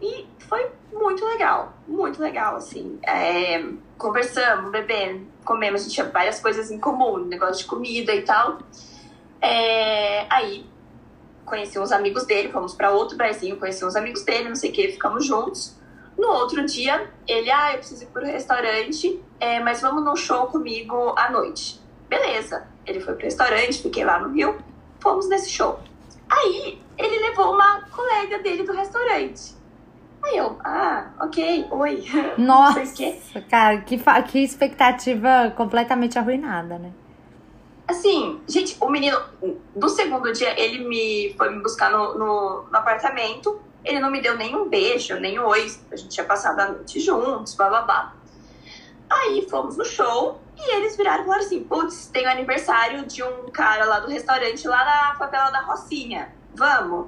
e 0.00 0.26
foi 0.38 0.70
muito 0.92 1.24
legal, 1.24 1.72
muito 1.86 2.22
legal, 2.22 2.56
assim. 2.56 2.98
É, 3.02 3.64
conversamos, 3.98 4.70
bebendo, 4.70 5.26
comemos, 5.44 5.80
a 5.80 5.84
gente 5.84 5.94
tinha 5.94 6.08
várias 6.08 6.40
coisas 6.40 6.70
em 6.70 6.78
comum, 6.78 7.18
negócio 7.18 7.58
de 7.58 7.64
comida 7.64 8.14
e 8.14 8.22
tal. 8.22 8.58
É, 9.42 10.26
aí 10.32 10.64
conheci 11.44 11.78
uns 11.78 11.90
amigos 11.90 12.24
dele, 12.24 12.50
fomos 12.50 12.74
para 12.74 12.90
outro 12.90 13.16
barzinho, 13.16 13.58
conheci 13.58 13.84
uns 13.84 13.96
amigos 13.96 14.22
dele, 14.22 14.48
não 14.48 14.56
sei 14.56 14.70
o 14.70 14.72
que, 14.72 14.88
ficamos 14.92 15.26
juntos. 15.26 15.76
No 16.16 16.28
outro 16.28 16.64
dia, 16.64 17.10
ele, 17.26 17.50
ah, 17.50 17.72
eu 17.72 17.78
preciso 17.78 18.04
ir 18.04 18.06
pro 18.06 18.24
restaurante, 18.24 19.22
é, 19.40 19.60
mas 19.60 19.80
vamos 19.80 20.04
num 20.04 20.16
show 20.16 20.46
comigo 20.46 21.14
à 21.16 21.30
noite. 21.30 21.80
Beleza. 22.08 22.66
Ele 22.86 23.00
foi 23.00 23.14
pro 23.14 23.24
restaurante, 23.24 23.82
fiquei 23.82 24.04
lá 24.04 24.18
no 24.18 24.32
Rio, 24.32 24.58
fomos 25.00 25.28
nesse 25.28 25.50
show. 25.50 25.78
Aí, 26.28 26.80
ele 26.96 27.18
levou 27.20 27.52
uma 27.54 27.82
colega 27.82 28.38
dele 28.40 28.64
do 28.64 28.72
restaurante. 28.72 29.54
Aí 30.28 30.36
eu, 30.36 30.58
ah, 30.62 31.10
ok, 31.20 31.68
oi. 31.70 32.04
Nossa, 32.36 33.40
cara, 33.48 33.80
que, 33.80 33.98
que 34.30 34.38
expectativa 34.40 35.50
completamente 35.56 36.18
arruinada, 36.18 36.78
né? 36.78 36.92
Assim, 37.86 38.38
gente, 38.46 38.76
o 38.78 38.90
menino, 38.90 39.18
do 39.74 39.88
segundo 39.88 40.30
dia, 40.30 40.58
ele 40.60 40.86
me 40.86 41.34
foi 41.38 41.48
me 41.50 41.62
buscar 41.62 41.90
no, 41.90 42.18
no, 42.18 42.62
no 42.70 42.76
apartamento. 42.76 43.58
Ele 43.82 44.00
não 44.00 44.10
me 44.10 44.20
deu 44.20 44.36
nenhum 44.36 44.68
beijo, 44.68 45.18
nem 45.18 45.40
um 45.40 45.46
oi. 45.46 45.66
A 45.90 45.96
gente 45.96 46.10
tinha 46.10 46.26
passado 46.26 46.60
a 46.60 46.68
noite 46.72 47.00
juntos, 47.00 47.54
blá 47.54 47.70
blá 47.70 47.82
blá. 47.82 48.14
Aí 49.08 49.46
fomos 49.48 49.78
no 49.78 49.84
show 49.86 50.38
e 50.54 50.76
eles 50.76 50.94
viraram 50.94 51.22
e 51.22 51.24
falaram 51.24 51.44
assim: 51.44 51.64
putz, 51.64 52.08
tem 52.08 52.26
o 52.26 52.30
aniversário 52.30 53.06
de 53.06 53.22
um 53.22 53.50
cara 53.50 53.86
lá 53.86 54.00
do 54.00 54.08
restaurante 54.08 54.68
lá 54.68 54.84
na 54.84 55.14
favela 55.14 55.48
da 55.48 55.60
Rocinha. 55.62 56.34
Vamos? 56.54 57.06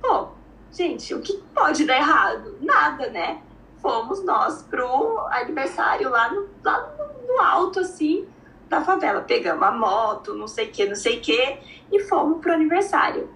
Pô, 0.00 0.28
gente, 0.74 1.14
o 1.14 1.20
que 1.20 1.34
pode 1.54 1.84
dar 1.84 1.96
errado? 1.96 2.58
Nada, 2.60 3.08
né? 3.08 3.40
Fomos 3.80 4.24
nós 4.24 4.62
pro 4.62 5.26
aniversário 5.30 6.10
lá 6.10 6.32
no, 6.32 6.48
lá 6.62 6.94
no 7.26 7.40
alto, 7.40 7.80
assim 7.80 8.26
da 8.68 8.80
favela. 8.82 9.20
Pegamos 9.20 9.62
a 9.62 9.72
moto, 9.72 10.34
não 10.34 10.48
sei 10.48 10.68
o 10.68 10.70
que, 10.70 10.86
não 10.86 10.96
sei 10.96 11.18
o 11.18 11.20
que, 11.20 11.58
e 11.92 12.00
fomos 12.00 12.40
pro 12.40 12.52
aniversário. 12.52 13.28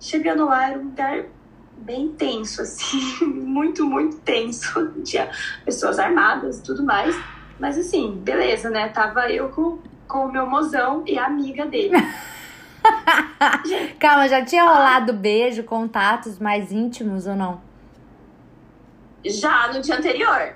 Chegando 0.00 0.46
lá, 0.46 0.70
era 0.70 0.78
um 0.78 0.84
lugar 0.84 1.26
bem 1.78 2.08
tenso, 2.12 2.62
assim, 2.62 3.24
muito, 3.24 3.84
muito 3.84 4.16
tenso. 4.18 4.92
Tinha 5.02 5.30
pessoas 5.64 5.98
armadas 5.98 6.58
e 6.58 6.62
tudo 6.62 6.84
mais. 6.84 7.16
Mas 7.58 7.76
assim, 7.76 8.12
beleza, 8.12 8.70
né? 8.70 8.88
Tava 8.88 9.30
eu 9.30 9.48
com, 9.48 9.78
com 10.06 10.26
o 10.26 10.32
meu 10.32 10.46
mozão 10.46 11.02
e 11.06 11.18
a 11.18 11.26
amiga 11.26 11.66
dele. 11.66 11.96
Calma, 13.98 14.28
já 14.28 14.44
tinha 14.44 14.62
rolado 14.64 15.12
beijo, 15.12 15.62
contatos 15.64 16.38
mais 16.38 16.72
íntimos 16.72 17.26
ou 17.26 17.36
não? 17.36 17.60
Já 19.24 19.72
no 19.72 19.80
dia 19.80 19.96
anterior. 19.96 20.54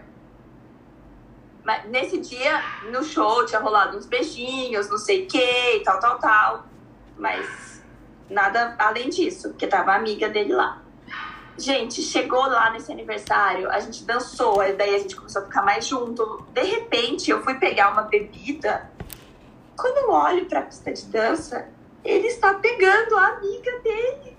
Mas 1.65 1.89
nesse 1.89 2.19
dia, 2.19 2.61
no 2.91 3.05
show, 3.05 3.47
tinha 3.47 3.61
rolado 3.61 3.97
uns 3.97 4.07
beijinhos, 4.07 4.89
não 4.89 4.99
sei 4.99 5.25
o 5.25 5.27
que, 5.29 5.81
tal, 5.85 6.01
tal, 6.01 6.19
tal. 6.19 6.67
Mas 7.17 7.83
nada 8.29 8.75
além 8.79 9.09
disso, 9.09 9.51
porque 9.51 9.67
tava 9.67 9.95
amiga 9.95 10.29
dele 10.29 10.53
lá. 10.53 10.83
Gente, 11.57 12.01
chegou 12.03 12.41
lá 12.41 12.71
nesse 12.71 12.91
aniversário, 12.91 13.71
a 13.71 13.79
gente 13.79 14.05
dançou, 14.05 14.57
daí 14.77 14.95
a 14.95 14.99
gente 14.99 15.15
começou 15.15 15.43
a 15.43 15.45
ficar 15.45 15.63
mais 15.63 15.87
junto. 15.87 16.45
De 16.53 16.63
repente, 16.63 17.31
eu 17.31 17.43
fui 17.45 17.55
pegar 17.55 17.93
uma 17.93 18.03
bebida. 18.03 18.91
Quando 19.77 19.99
eu 19.99 20.11
olho 20.11 20.47
pra 20.47 20.63
pista 20.63 20.93
de 20.93 21.05
dança, 21.07 21.69
ele 22.05 22.27
está 22.27 22.55
pegando 22.55 23.17
a 23.17 23.27
amiga 23.29 23.79
dele. 23.81 24.37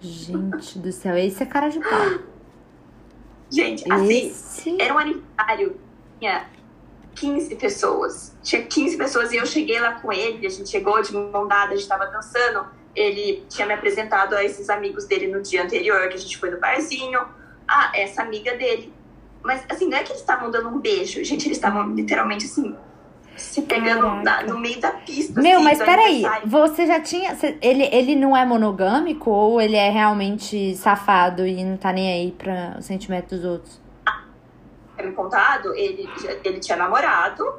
Gente 0.00 0.78
do 0.78 0.92
céu, 0.92 1.16
esse 1.16 1.42
é 1.42 1.46
cara 1.46 1.68
de 1.68 1.80
pau. 1.80 2.20
Gente, 3.50 3.90
assim, 3.90 4.28
esse... 4.28 4.82
era 4.82 4.94
um 4.94 4.98
aniversário 4.98 5.80
tinha 6.18 6.46
15 7.14 7.56
pessoas. 7.56 8.36
Tinha 8.42 8.62
15 8.62 8.96
pessoas 8.96 9.32
e 9.32 9.36
eu 9.36 9.46
cheguei 9.46 9.80
lá 9.80 9.92
com 10.00 10.12
ele, 10.12 10.46
a 10.46 10.50
gente 10.50 10.68
chegou 10.68 11.00
de 11.02 11.12
mão 11.12 11.46
dada, 11.46 11.72
a 11.72 11.76
gente 11.76 11.88
tava 11.88 12.06
dançando. 12.06 12.66
Ele 12.94 13.44
tinha 13.48 13.66
me 13.66 13.74
apresentado 13.74 14.34
a 14.34 14.42
esses 14.42 14.70
amigos 14.70 15.04
dele 15.04 15.28
no 15.28 15.42
dia 15.42 15.62
anterior, 15.62 16.08
que 16.08 16.14
a 16.14 16.18
gente 16.18 16.36
foi 16.38 16.50
no 16.50 16.58
barzinho. 16.58 17.20
Ah, 17.68 17.92
essa 17.94 18.22
amiga 18.22 18.56
dele. 18.56 18.92
Mas, 19.42 19.64
assim, 19.68 19.88
não 19.88 19.98
é 19.98 20.02
que 20.02 20.12
eles 20.12 20.20
estavam 20.20 20.50
dando 20.50 20.68
um 20.68 20.78
beijo, 20.78 21.22
gente, 21.22 21.46
eles 21.46 21.58
estavam 21.58 21.94
literalmente 21.94 22.46
assim, 22.46 22.74
se 23.36 23.62
pegando 23.62 24.22
na, 24.22 24.42
no 24.42 24.58
meio 24.58 24.80
da 24.80 24.92
pista. 24.92 25.40
Meu, 25.40 25.56
assim, 25.56 25.64
mas 25.64 25.78
peraí, 25.78 26.22
você 26.44 26.86
já 26.86 27.00
tinha. 27.00 27.36
Ele, 27.60 27.84
ele 27.92 28.16
não 28.16 28.36
é 28.36 28.44
monogâmico 28.44 29.30
ou 29.30 29.60
ele 29.60 29.76
é 29.76 29.90
realmente 29.90 30.74
safado 30.76 31.46
e 31.46 31.62
não 31.64 31.76
tá 31.76 31.92
nem 31.92 32.12
aí 32.12 32.32
pra 32.32 32.76
o 32.78 32.82
sentimento 32.82 33.34
dos 33.34 33.44
outros? 33.44 33.86
me 35.02 35.12
contado, 35.12 35.74
ele, 35.74 36.08
ele 36.42 36.58
tinha 36.58 36.76
namorado 36.76 37.54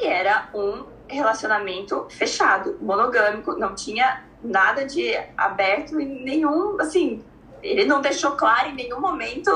e 0.00 0.06
era 0.06 0.48
um 0.54 0.84
relacionamento 1.08 2.06
fechado, 2.10 2.76
monogâmico, 2.80 3.52
não 3.52 3.74
tinha 3.74 4.24
nada 4.42 4.84
de 4.84 5.16
aberto 5.36 6.00
em 6.00 6.22
nenhum, 6.22 6.80
assim, 6.80 7.24
ele 7.62 7.84
não 7.84 8.00
deixou 8.00 8.32
claro 8.32 8.68
em 8.68 8.74
nenhum 8.74 9.00
momento, 9.00 9.50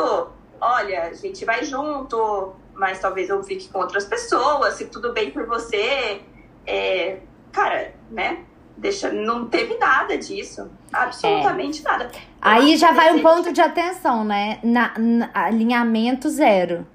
olha, 0.61 1.04
a 1.04 1.12
gente 1.12 1.44
vai 1.44 1.64
junto, 1.64 2.52
mas 2.74 3.00
talvez 3.00 3.28
eu 3.28 3.42
fique 3.42 3.68
com 3.68 3.78
outras 3.78 4.04
pessoas, 4.04 4.74
se 4.74 4.87
tudo 4.87 5.12
bem 5.12 5.30
por 5.30 5.46
você, 5.46 6.20
é, 6.66 7.18
cara, 7.52 7.94
né? 8.11 8.44
Deixa, 8.76 9.12
não 9.12 9.46
teve 9.46 9.76
nada 9.76 10.16
disso. 10.16 10.70
Absolutamente 10.90 11.80
é. 11.80 11.85
nada. 11.85 12.11
Aí 12.40 12.76
já 12.76 12.92
vai 12.92 13.12
um 13.12 13.20
ponto 13.20 13.52
de 13.52 13.61
atenção, 13.61 14.24
né? 14.24 14.59
Na, 14.62 14.94
na, 14.98 15.30
alinhamento 15.35 16.30
zero. 16.30 16.87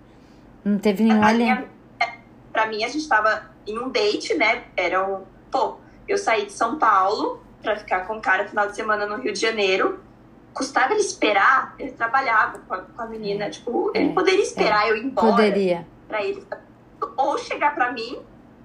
Não 0.63 0.79
teve 0.79 1.03
nenhum 1.03 1.21
alien. 1.21 1.67
Pra 2.51 2.65
mim, 2.65 2.83
a 2.83 2.87
gente 2.87 3.07
tava 3.07 3.51
em 3.67 3.77
um 3.77 3.89
date, 3.89 4.33
né? 4.33 4.63
Era 4.75 5.07
um. 5.07 5.21
Pô, 5.51 5.77
eu 6.07 6.17
saí 6.17 6.47
de 6.47 6.53
São 6.53 6.79
Paulo 6.79 7.43
pra 7.61 7.75
ficar 7.75 8.07
com 8.07 8.17
o 8.17 8.21
cara 8.21 8.43
no 8.43 8.49
final 8.49 8.67
de 8.67 8.75
semana 8.75 9.05
no 9.05 9.17
Rio 9.17 9.33
de 9.33 9.39
Janeiro. 9.39 9.99
Custava 10.55 10.93
ele 10.93 11.01
esperar, 11.01 11.75
ele 11.77 11.91
trabalhava 11.91 12.59
com 12.59 12.73
a, 12.73 12.77
com 12.79 13.01
a 13.01 13.05
menina. 13.07 13.49
Tipo, 13.49 13.91
ele 13.93 14.09
é, 14.09 14.13
poderia 14.13 14.41
esperar 14.41 14.87
é. 14.87 14.91
eu 14.91 14.95
ir 14.97 15.03
embora. 15.03 15.27
Poderia. 15.27 15.85
Pra 16.07 16.23
ele. 16.23 16.41
Ou 17.17 17.37
chegar 17.37 17.75
pra 17.75 17.91
mim 17.91 18.21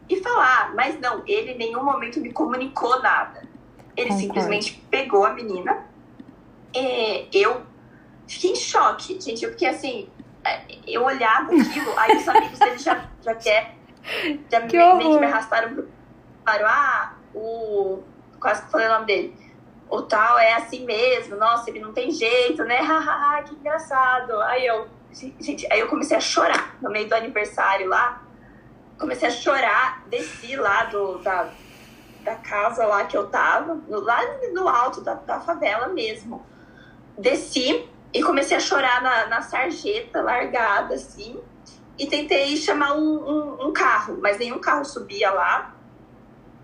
e 0.09 0.17
falar. 0.23 0.73
Mas 0.77 1.01
não, 1.01 1.25
ele 1.27 1.51
em 1.51 1.59
nenhum 1.59 1.83
momento 1.83 2.21
me 2.21 2.33
comunicou 2.33 3.03
nada. 3.03 3.43
Ele 3.97 4.09
Concordo. 4.09 4.21
simplesmente 4.21 4.87
pegou 4.89 5.25
a 5.25 5.33
menina. 5.33 5.85
E 6.73 7.29
eu 7.33 7.63
fiquei 8.29 8.53
em 8.53 8.57
choque, 8.57 9.21
gente. 9.21 9.45
Eu 9.45 9.51
fiquei 9.51 9.69
assim, 9.69 10.09
é, 10.45 10.61
eu 10.87 11.05
olhava 11.05 11.53
aquilo, 11.53 11.93
aí 11.99 12.17
os 12.17 12.29
amigos 12.29 12.59
dele 12.59 12.79
já, 12.79 13.05
já 13.21 13.35
quer, 13.35 13.75
já 14.49 14.61
que 14.67 14.77
meio, 14.77 14.99
que 14.99 15.19
me 15.19 15.27
arrastaram 15.27 15.75
pro. 15.75 15.89
Falaram, 16.45 16.67
ah, 16.69 17.15
o. 17.35 18.03
Quase 18.41 18.63
que 18.63 18.71
falei 18.71 18.87
o 18.87 18.91
nome 18.91 19.07
dele. 19.07 19.50
O 19.91 20.03
tal 20.03 20.39
é 20.39 20.55
assim 20.55 20.85
mesmo, 20.85 21.37
nossa, 21.37 21.69
ele 21.69 21.81
não 21.81 21.93
tem 21.93 22.11
jeito, 22.11 22.63
né? 22.63 22.77
Hahaha, 22.81 23.43
que 23.43 23.55
engraçado. 23.55 24.41
Aí 24.43 24.65
eu, 24.65 24.89
gente, 25.13 25.67
aí 25.71 25.81
eu 25.81 25.89
comecei 25.89 26.17
a 26.17 26.21
chorar 26.21 26.77
no 26.81 26.91
meio 26.91 27.09
do 27.09 27.15
aniversário 27.15 27.89
lá. 27.89 28.23
Comecei 28.99 29.29
a 29.29 29.33
chorar, 29.33 30.05
desci 30.07 30.55
lá 30.55 30.85
do, 30.85 31.19
da, 31.19 31.51
da 32.23 32.37
casa 32.37 32.87
lá 32.87 33.05
que 33.05 33.17
eu 33.17 33.27
tava, 33.29 33.81
lá 33.89 34.21
no 34.53 34.69
alto 34.69 35.01
da, 35.01 35.15
da 35.15 35.41
favela 35.41 35.89
mesmo. 35.89 36.47
Desci, 37.19 37.89
e 38.13 38.23
comecei 38.23 38.57
a 38.57 38.61
chorar 38.61 39.03
na, 39.03 39.27
na 39.27 39.43
sarjeta, 39.43 40.21
largada, 40.21 40.95
assim. 40.95 41.41
E 41.99 42.07
tentei 42.07 42.57
chamar 42.57 42.95
um, 42.95 43.01
um, 43.01 43.67
um, 43.67 43.73
carro, 43.73 44.19
mas 44.21 44.39
nenhum 44.39 44.59
carro 44.59 44.85
subia 44.85 45.31
lá. 45.31 45.75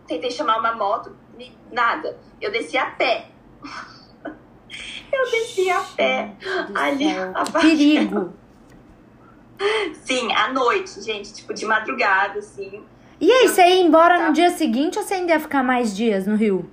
tentei 0.07 0.31
chamar 0.31 0.59
uma 0.59 0.75
moto, 0.75 1.15
nada. 1.71 2.19
Eu 2.41 2.53
desci 2.53 2.77
a 2.77 2.87
pé. 2.87 3.29
Eu 5.13 5.31
desci 5.31 5.71
a 5.71 5.81
pé. 5.81 6.35
Ali, 6.75 7.09
a 7.35 7.45
Perigo. 7.61 8.35
Sim, 10.05 10.33
à 10.33 10.53
noite, 10.53 11.01
gente, 11.01 11.33
tipo, 11.33 11.55
de 11.55 11.65
madrugada, 11.65 12.39
assim. 12.39 12.85
E 13.19 13.33
aí, 13.33 13.49
você 13.49 13.63
ia 13.63 13.81
embora 13.81 14.19
tá. 14.19 14.27
no 14.29 14.33
dia 14.35 14.51
seguinte 14.51 14.99
ou 14.99 15.05
você 15.05 15.15
ainda 15.15 15.33
ia 15.33 15.41
ficar 15.41 15.63
mais 15.63 15.97
dias 15.97 16.27
no 16.27 16.37
Rio? 16.37 16.71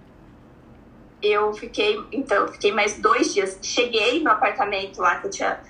Eu 1.22 1.54
fiquei, 1.54 2.04
então, 2.12 2.50
fiquei 2.50 2.74
mais 2.74 3.00
dois 3.00 3.34
dias. 3.34 3.58
Cheguei 3.62 4.22
no 4.22 4.30
apartamento 4.30 5.00
lá 5.00 5.16
que 5.16 5.28
eu 5.28 5.32
tinha. 5.32 5.62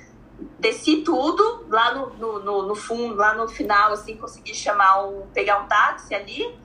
Desci 0.57 1.03
tudo 1.03 1.65
lá 1.69 1.93
no, 1.93 2.09
no, 2.15 2.39
no, 2.39 2.67
no 2.67 2.75
fundo, 2.75 3.13
lá 3.13 3.35
no 3.35 3.47
final, 3.47 3.93
assim, 3.93 4.17
consegui 4.17 4.55
chamar 4.55 5.05
um. 5.05 5.27
pegar 5.31 5.59
um 5.59 5.67
táxi 5.67 6.15
ali. 6.15 6.55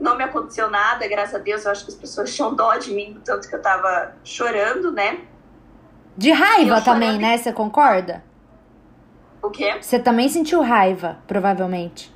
Não 0.00 0.16
me 0.16 0.24
aconteceu 0.24 0.70
nada, 0.70 1.06
graças 1.08 1.34
a 1.34 1.38
Deus. 1.38 1.64
Eu 1.64 1.72
acho 1.72 1.84
que 1.84 1.90
as 1.90 1.96
pessoas 1.96 2.34
tinham 2.34 2.54
dó 2.54 2.76
de 2.76 2.92
mim, 2.92 3.20
tanto 3.24 3.48
que 3.48 3.54
eu 3.54 3.62
tava 3.62 4.14
chorando, 4.22 4.92
né? 4.92 5.26
De 6.16 6.30
raiva 6.30 6.80
também, 6.80 7.18
né? 7.18 7.36
Você 7.36 7.52
concorda? 7.52 8.24
O 9.42 9.50
quê? 9.50 9.78
Você 9.80 9.98
também 9.98 10.28
sentiu 10.28 10.60
raiva, 10.62 11.18
provavelmente. 11.26 12.14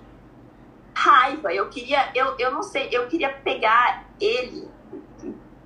Raiva. 0.94 1.52
Eu 1.52 1.68
queria, 1.68 2.10
eu, 2.14 2.34
eu 2.38 2.50
não 2.50 2.62
sei, 2.62 2.88
eu 2.92 3.06
queria 3.06 3.30
pegar 3.30 4.04
ele 4.20 4.68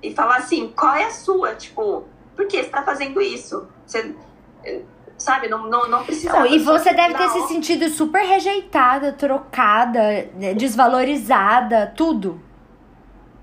e 0.01 0.13
falar 0.13 0.37
assim, 0.37 0.71
qual 0.75 0.95
é 0.95 1.05
a 1.05 1.11
sua? 1.11 1.55
Tipo, 1.55 2.05
por 2.35 2.47
que 2.47 2.63
você 2.63 2.69
tá 2.69 2.83
fazendo 2.83 3.21
isso? 3.21 3.67
Você, 3.85 4.15
sabe, 5.17 5.47
não, 5.47 5.67
não, 5.67 5.89
não 5.89 6.03
precisa. 6.03 6.31
Não, 6.31 6.45
e 6.45 6.59
você 6.59 6.93
deve 6.93 7.15
ter 7.15 7.29
se 7.29 7.47
sentido 7.47 7.89
super 7.89 8.23
rejeitada, 8.23 9.11
trocada, 9.11 10.29
desvalorizada, 10.55 11.93
tudo. 11.95 12.41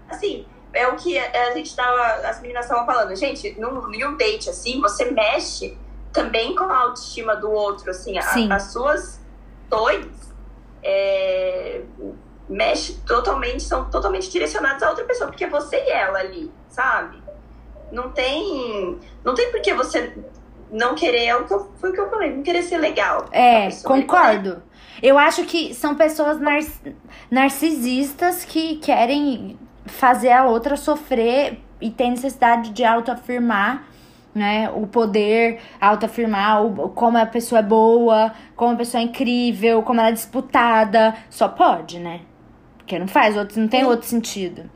Assim, 0.09 0.47
é 0.73 0.87
o 0.89 0.97
que 0.97 1.19
a 1.19 1.53
gente 1.53 1.75
tava, 1.75 2.29
as 2.29 2.41
meninas 2.41 2.65
estavam 2.65 2.87
falando. 2.87 3.15
Gente, 3.17 3.59
num, 3.59 3.89
num 3.89 4.17
date 4.17 4.51
assim, 4.51 4.81
você 4.81 5.11
mexe 5.11 5.77
também 6.13 6.55
com 6.55 6.65
a 6.65 6.79
autoestima 6.79 7.35
do 7.35 7.51
outro, 7.51 7.91
assim, 7.91 8.17
a, 8.17 8.55
as 8.55 8.73
suas 8.73 9.21
dois 9.69 10.07
é, 10.83 11.83
mexe 12.49 12.95
totalmente, 13.07 13.63
são 13.63 13.91
totalmente 13.91 14.31
direcionados 14.31 14.83
a 14.83 14.91
outra 14.91 15.05
pessoa, 15.05 15.29
porque 15.29 15.45
é 15.45 15.51
você 15.51 15.77
e 15.77 15.91
ela 15.91 16.21
ali, 16.21 16.53
sabe? 16.69 17.23
Não 17.91 18.11
tem, 18.13 18.99
não 19.25 19.35
tem 19.35 19.51
por 19.51 19.61
que 19.61 19.75
você 19.75 20.15
não 20.75 20.95
querer, 20.97 21.27
é 21.27 21.37
o 21.37 21.45
que 21.47 21.55
eu, 21.55 21.71
foi 21.81 21.91
o 21.91 21.93
que 21.93 22.01
eu 22.01 22.11
falei, 22.11 22.35
não 22.35 22.43
querer 22.43 22.63
ser 22.63 22.79
legal. 22.79 23.27
É, 23.31 23.69
concordo. 23.85 24.61
Eu 25.01 25.17
acho 25.17 25.45
que 25.45 25.73
são 25.73 25.95
pessoas 25.95 26.41
nar 26.41 26.61
narcisistas 27.31 28.45
que 28.45 28.77
querem 28.77 29.59
fazer 29.87 30.33
a 30.33 30.47
outra 30.47 30.77
sofrer 30.77 31.61
e 31.81 31.91
tem 31.91 32.11
necessidade 32.11 32.71
de 32.71 32.85
autoafirmar 32.85 33.87
né? 34.35 34.69
O 34.71 34.85
poder 34.87 35.61
autoafirmar 35.81 36.65
o, 36.67 36.89
como 36.89 37.17
a 37.17 37.25
pessoa 37.25 37.61
é 37.61 37.63
boa, 37.63 38.35
como 38.57 38.73
a 38.73 38.77
pessoa 38.77 39.01
é 39.01 39.05
incrível, 39.05 39.81
como 39.85 40.01
ela 40.01 40.09
é 40.09 40.13
disputada. 40.13 41.15
Só 41.31 41.47
pode, 41.47 42.01
né? 42.01 42.23
Porque 42.79 42.99
não 42.99 43.07
faz, 43.07 43.37
outro, 43.37 43.61
não 43.61 43.69
tem 43.69 43.85
outro 43.85 44.09
sentido. 44.09 44.69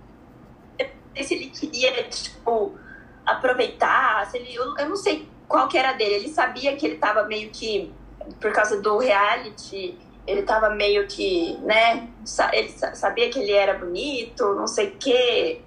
Se 1.20 1.34
ele 1.34 1.46
queria, 1.46 2.04
tipo, 2.04 2.78
aproveitar, 3.26 4.24
se 4.26 4.38
ele, 4.38 4.54
eu, 4.54 4.76
eu 4.78 4.88
não 4.88 4.96
sei 4.96 5.28
qual 5.48 5.66
que 5.66 5.78
era 5.78 5.92
dele. 5.94 6.14
Ele 6.14 6.28
sabia 6.28 6.76
que 6.76 6.86
ele 6.86 6.96
tava 6.96 7.24
meio 7.24 7.50
que, 7.50 7.92
por 8.40 8.52
causa 8.52 8.80
do 8.80 8.98
reality, 8.98 9.98
ele 10.26 10.42
tava 10.42 10.70
meio 10.70 11.06
que, 11.06 11.56
né? 11.62 12.08
Ele 12.52 12.68
sabia 12.68 13.30
que 13.30 13.38
ele 13.38 13.52
era 13.52 13.74
bonito, 13.74 14.54
não 14.54 14.66
sei 14.66 14.88
o 14.88 14.96
quê 14.96 15.62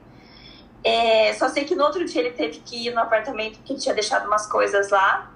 é, 0.83 1.33
só 1.33 1.47
sei 1.47 1.63
que 1.63 1.75
no 1.75 1.83
outro 1.83 2.03
dia 2.05 2.21
ele 2.21 2.31
teve 2.31 2.59
que 2.59 2.87
ir 2.87 2.93
no 2.93 3.01
apartamento 3.01 3.57
porque 3.57 3.73
ele 3.73 3.79
tinha 3.79 3.93
deixado 3.93 4.25
umas 4.25 4.47
coisas 4.47 4.89
lá. 4.89 5.31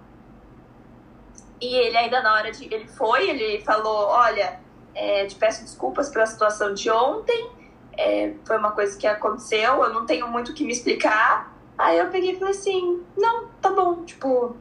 E 1.61 1.75
ele 1.75 1.95
ainda 1.95 2.21
na 2.21 2.33
hora 2.33 2.51
de. 2.51 2.65
Ele 2.65 2.87
foi, 2.87 3.29
ele 3.29 3.63
falou: 3.63 4.07
Olha, 4.07 4.59
é, 4.93 5.25
te 5.25 5.35
peço 5.35 5.63
desculpas 5.63 6.09
pela 6.09 6.25
situação 6.25 6.73
de 6.73 6.89
ontem. 6.89 7.49
É, 7.97 8.33
foi 8.43 8.57
uma 8.57 8.71
coisa 8.71 8.97
que 8.97 9.07
aconteceu, 9.07 9.83
eu 9.83 9.93
não 9.93 10.05
tenho 10.05 10.27
muito 10.27 10.51
o 10.51 10.53
que 10.53 10.65
me 10.65 10.73
explicar. 10.73 11.54
Aí 11.77 11.97
eu 11.97 12.09
peguei 12.09 12.31
e 12.31 12.39
falei 12.39 12.53
assim: 12.53 13.03
Não, 13.17 13.47
tá 13.61 13.69
bom, 13.69 14.03
tipo, 14.03 14.55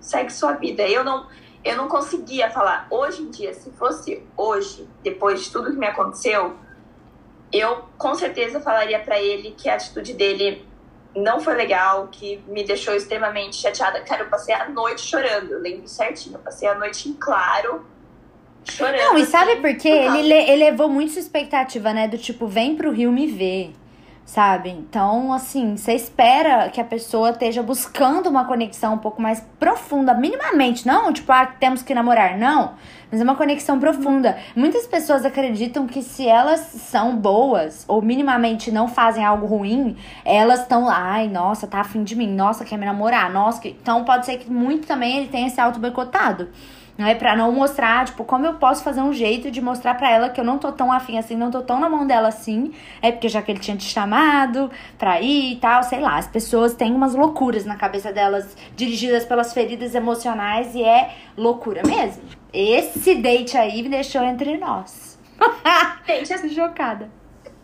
segue 0.00 0.32
sua 0.32 0.52
vida. 0.52 0.82
Eu 0.82 1.04
não, 1.04 1.26
eu 1.64 1.76
não 1.76 1.88
conseguia 1.88 2.50
falar. 2.50 2.86
Hoje 2.90 3.22
em 3.22 3.30
dia, 3.30 3.54
se 3.54 3.70
fosse 3.72 4.22
hoje, 4.36 4.88
depois 5.02 5.44
de 5.44 5.50
tudo 5.50 5.70
que 5.70 5.76
me 5.76 5.86
aconteceu, 5.86 6.56
eu 7.52 7.84
com 7.96 8.14
certeza 8.14 8.60
falaria 8.60 8.98
para 8.98 9.20
ele 9.20 9.54
que 9.56 9.68
a 9.68 9.74
atitude 9.74 10.14
dele 10.14 10.66
não 11.14 11.40
foi 11.40 11.54
legal, 11.54 12.08
que 12.10 12.42
me 12.46 12.64
deixou 12.64 12.94
extremamente 12.94 13.56
chateada. 13.56 14.00
Cara, 14.02 14.22
eu 14.22 14.28
passei 14.28 14.54
a 14.54 14.68
noite 14.68 15.00
chorando, 15.00 15.52
eu 15.52 15.60
lembro 15.60 15.88
certinho, 15.88 16.36
eu 16.36 16.40
passei 16.40 16.68
a 16.68 16.74
noite 16.74 17.08
em 17.08 17.14
claro. 17.14 17.86
Chorando. 18.64 18.98
Não, 18.98 19.18
e 19.18 19.24
sabe 19.24 19.56
por 19.56 19.74
quê? 19.76 19.88
Ele 19.88 20.34
elevou 20.34 20.88
muito 20.88 21.12
sua 21.12 21.20
expectativa, 21.20 21.94
né? 21.94 22.06
Do 22.06 22.18
tipo, 22.18 22.46
vem 22.46 22.76
pro 22.76 22.90
Rio 22.90 23.10
me 23.10 23.26
ver 23.26 23.72
sabe? 24.28 24.68
Então, 24.68 25.32
assim, 25.32 25.74
você 25.74 25.94
espera 25.94 26.68
que 26.68 26.78
a 26.78 26.84
pessoa 26.84 27.30
esteja 27.30 27.62
buscando 27.62 28.28
uma 28.28 28.44
conexão 28.44 28.92
um 28.92 28.98
pouco 28.98 29.22
mais 29.22 29.40
profunda, 29.58 30.12
minimamente, 30.12 30.86
não 30.86 31.10
tipo, 31.14 31.32
ah, 31.32 31.46
temos 31.46 31.82
que 31.82 31.94
namorar, 31.94 32.36
não, 32.36 32.74
mas 33.10 33.22
é 33.22 33.24
uma 33.24 33.34
conexão 33.34 33.80
profunda. 33.80 34.36
Muitas 34.54 34.86
pessoas 34.86 35.24
acreditam 35.24 35.86
que 35.86 36.02
se 36.02 36.28
elas 36.28 36.60
são 36.60 37.16
boas 37.16 37.86
ou 37.88 38.02
minimamente 38.02 38.70
não 38.70 38.86
fazem 38.86 39.24
algo 39.24 39.46
ruim, 39.46 39.96
elas 40.26 40.60
estão 40.60 40.84
lá, 40.84 40.98
ai, 40.98 41.26
nossa, 41.26 41.66
tá 41.66 41.80
afim 41.80 42.04
de 42.04 42.14
mim, 42.14 42.28
nossa, 42.28 42.66
quer 42.66 42.76
me 42.76 42.84
namorar, 42.84 43.32
nossa, 43.32 43.58
que... 43.62 43.70
então 43.70 44.04
pode 44.04 44.26
ser 44.26 44.36
que 44.36 44.50
muito 44.50 44.86
também 44.86 45.16
ele 45.16 45.28
tenha 45.28 45.48
se 45.48 45.58
auto 45.58 45.80
boicotado 46.98 47.06
é 47.06 47.14
Pra 47.14 47.36
não 47.36 47.52
mostrar, 47.52 48.06
tipo, 48.06 48.24
como 48.24 48.46
eu 48.46 48.54
posso 48.54 48.82
fazer 48.82 49.00
um 49.00 49.12
jeito 49.12 49.50
de 49.50 49.60
mostrar 49.60 49.94
pra 49.94 50.10
ela 50.10 50.30
que 50.30 50.40
eu 50.40 50.44
não 50.44 50.58
tô 50.58 50.72
tão 50.72 50.90
afim 50.90 51.18
assim, 51.18 51.36
não 51.36 51.50
tô 51.50 51.62
tão 51.62 51.78
na 51.78 51.88
mão 51.88 52.06
dela 52.06 52.28
assim. 52.28 52.74
É 53.00 53.12
porque 53.12 53.28
já 53.28 53.40
que 53.40 53.52
ele 53.52 53.60
tinha 53.60 53.76
te 53.76 53.84
chamado 53.84 54.70
pra 54.98 55.20
ir 55.20 55.52
e 55.52 55.56
tal, 55.56 55.82
sei 55.82 56.00
lá. 56.00 56.16
As 56.16 56.26
pessoas 56.26 56.74
têm 56.74 56.92
umas 56.92 57.14
loucuras 57.14 57.64
na 57.64 57.76
cabeça 57.76 58.12
delas, 58.12 58.56
dirigidas 58.74 59.24
pelas 59.24 59.52
feridas 59.52 59.94
emocionais, 59.94 60.74
e 60.74 60.82
é 60.82 61.14
loucura 61.36 61.82
mesmo. 61.84 62.22
Esse 62.52 63.14
date 63.16 63.56
aí 63.56 63.82
me 63.82 63.88
deixou 63.88 64.22
entre 64.22 64.56
nós. 64.56 65.18
Gente, 66.06 66.32
assim, 66.32 66.48
chocada. 66.48 67.10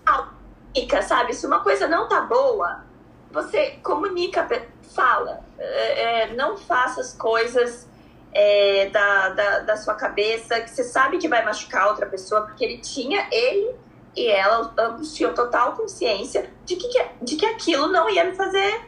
Comunica, 0.04 1.02
sabe? 1.02 1.32
Se 1.32 1.46
uma 1.46 1.60
coisa 1.60 1.88
não 1.88 2.08
tá 2.08 2.20
boa, 2.22 2.84
você 3.32 3.78
comunica, 3.82 4.46
fala. 4.94 5.40
É, 5.58 6.22
é 6.22 6.34
não 6.34 6.56
faça 6.56 7.00
as 7.00 7.14
coisas 7.14 7.88
é, 8.34 8.90
da, 8.90 9.28
da, 9.28 9.58
da, 9.60 9.76
sua 9.76 9.94
cabeça, 9.94 10.60
que 10.60 10.68
você 10.68 10.82
sabe 10.82 11.18
que 11.18 11.28
vai 11.28 11.44
machucar 11.44 11.86
outra 11.86 12.06
pessoa, 12.06 12.42
porque 12.42 12.64
ele 12.64 12.78
tinha, 12.78 13.28
ele 13.30 13.76
e 14.16 14.26
ela, 14.28 14.72
ambos 14.76 15.14
tinham 15.14 15.32
total 15.32 15.72
consciência 15.72 16.50
de 16.64 16.76
que, 16.76 16.88
de 17.22 17.36
que 17.36 17.46
aquilo 17.46 17.88
não 17.88 18.10
ia 18.10 18.24
me 18.24 18.34
fazer 18.34 18.80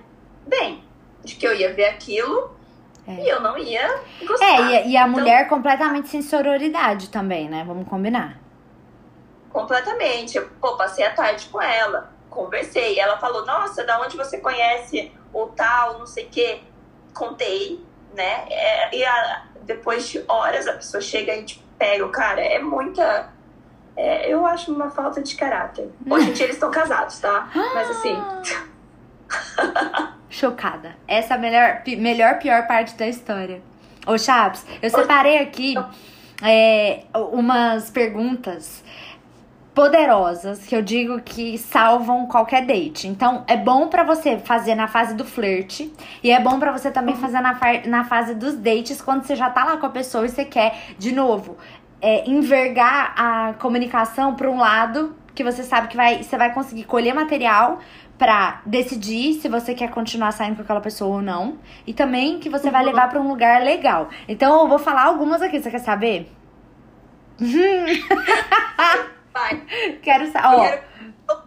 bem. 0.46 0.84
De 1.24 1.34
que 1.34 1.46
eu 1.46 1.54
ia 1.54 1.72
ver 1.72 1.86
aquilo 1.86 2.56
é. 3.06 3.24
e 3.24 3.28
eu 3.28 3.40
não 3.40 3.56
ia 3.56 4.00
gostar. 4.24 4.46
É, 4.46 4.86
e, 4.86 4.90
e 4.90 4.96
a 4.96 5.02
então, 5.02 5.08
mulher 5.08 5.48
completamente 5.48 6.08
sem 6.08 6.22
sororidade 6.22 7.08
também, 7.08 7.48
né? 7.48 7.64
Vamos 7.66 7.88
combinar. 7.88 8.40
Completamente. 9.50 10.36
Eu, 10.36 10.48
pô, 10.60 10.76
passei 10.76 11.04
a 11.04 11.12
tarde 11.12 11.46
com 11.46 11.60
ela, 11.60 12.12
conversei. 12.30 12.98
Ela 12.98 13.16
falou, 13.18 13.44
nossa, 13.44 13.84
da 13.84 14.00
onde 14.00 14.16
você 14.16 14.38
conhece 14.38 15.12
o 15.32 15.46
tal, 15.46 15.98
não 15.98 16.06
sei 16.06 16.26
o 16.26 16.28
quê. 16.28 16.60
Contei 17.12 17.84
né? 18.16 18.46
É, 18.50 18.96
e 18.96 19.04
a, 19.04 19.44
depois 19.62 20.08
de 20.08 20.24
horas 20.26 20.66
a 20.66 20.72
pessoa 20.72 21.00
chega 21.00 21.34
e 21.36 21.44
te 21.44 21.64
pega 21.78 22.04
o 22.04 22.08
cara. 22.08 22.40
É 22.40 22.58
muita. 22.58 23.30
É, 23.96 24.32
eu 24.32 24.44
acho 24.46 24.72
uma 24.74 24.90
falta 24.90 25.22
de 25.22 25.36
caráter. 25.36 25.90
Hoje 26.08 26.30
em 26.30 26.32
dia 26.32 26.46
eles 26.46 26.56
estão 26.56 26.70
casados, 26.70 27.18
tá? 27.20 27.50
Mas 27.74 27.90
assim. 27.90 28.16
Chocada. 30.28 30.96
Essa 31.06 31.34
é 31.34 31.36
a 31.36 31.40
melhor, 31.40 31.82
melhor, 31.98 32.38
pior 32.38 32.66
parte 32.66 32.94
da 32.94 33.06
história. 33.06 33.62
Ô, 34.06 34.18
Chaps, 34.18 34.66
eu 34.82 34.90
separei 34.90 35.38
aqui 35.38 35.74
é, 36.42 37.04
umas 37.14 37.90
perguntas 37.90 38.84
poderosas 39.76 40.64
que 40.64 40.74
eu 40.74 40.80
digo 40.80 41.20
que 41.20 41.58
salvam 41.58 42.26
qualquer 42.26 42.64
date. 42.64 43.06
Então, 43.06 43.44
é 43.46 43.58
bom 43.58 43.88
para 43.88 44.02
você 44.04 44.38
fazer 44.38 44.74
na 44.74 44.88
fase 44.88 45.14
do 45.14 45.22
flerte 45.22 45.92
e 46.22 46.30
é 46.30 46.40
bom 46.40 46.58
para 46.58 46.72
você 46.72 46.90
também 46.90 47.14
fazer 47.14 47.42
na, 47.42 47.60
na 47.84 48.02
fase 48.04 48.34
dos 48.34 48.54
dates 48.54 49.02
quando 49.02 49.24
você 49.24 49.36
já 49.36 49.50
tá 49.50 49.66
lá 49.66 49.76
com 49.76 49.84
a 49.84 49.90
pessoa 49.90 50.24
e 50.24 50.30
você 50.30 50.46
quer, 50.46 50.94
de 50.98 51.12
novo, 51.12 51.58
é, 52.00 52.26
envergar 52.26 53.12
a 53.18 53.52
comunicação 53.58 54.34
para 54.34 54.50
um 54.50 54.56
lado 54.56 55.14
que 55.34 55.44
você 55.44 55.62
sabe 55.62 55.88
que 55.88 55.96
vai, 55.96 56.22
você 56.22 56.38
vai 56.38 56.54
conseguir 56.54 56.84
colher 56.84 57.14
material 57.14 57.78
para 58.16 58.62
decidir 58.64 59.34
se 59.34 59.46
você 59.46 59.74
quer 59.74 59.90
continuar 59.90 60.32
saindo 60.32 60.56
com 60.56 60.62
aquela 60.62 60.80
pessoa 60.80 61.16
ou 61.16 61.22
não 61.22 61.58
e 61.86 61.92
também 61.92 62.38
que 62.38 62.48
você 62.48 62.70
vai 62.70 62.80
uhum. 62.80 62.88
levar 62.88 63.10
para 63.10 63.20
um 63.20 63.28
lugar 63.28 63.60
legal. 63.60 64.08
Então, 64.26 64.58
eu 64.62 64.68
vou 64.68 64.78
falar 64.78 65.04
algumas 65.04 65.42
aqui, 65.42 65.60
você 65.60 65.70
quer 65.70 65.80
saber? 65.80 66.32
Vai. 69.36 69.62
Quero 70.02 70.32
saber. 70.32 70.82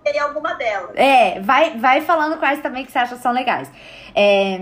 Quero 0.04 0.28
alguma 0.28 0.54
delas. 0.54 0.91
É, 0.95 1.39
vai, 1.39 1.78
vai 1.78 2.02
falando 2.02 2.38
quais 2.38 2.62
também 2.62 2.86
que 2.86 2.91
você 2.91 2.99
acha 2.99 3.15
são 3.15 3.32
legais. 3.32 3.71
É, 4.13 4.60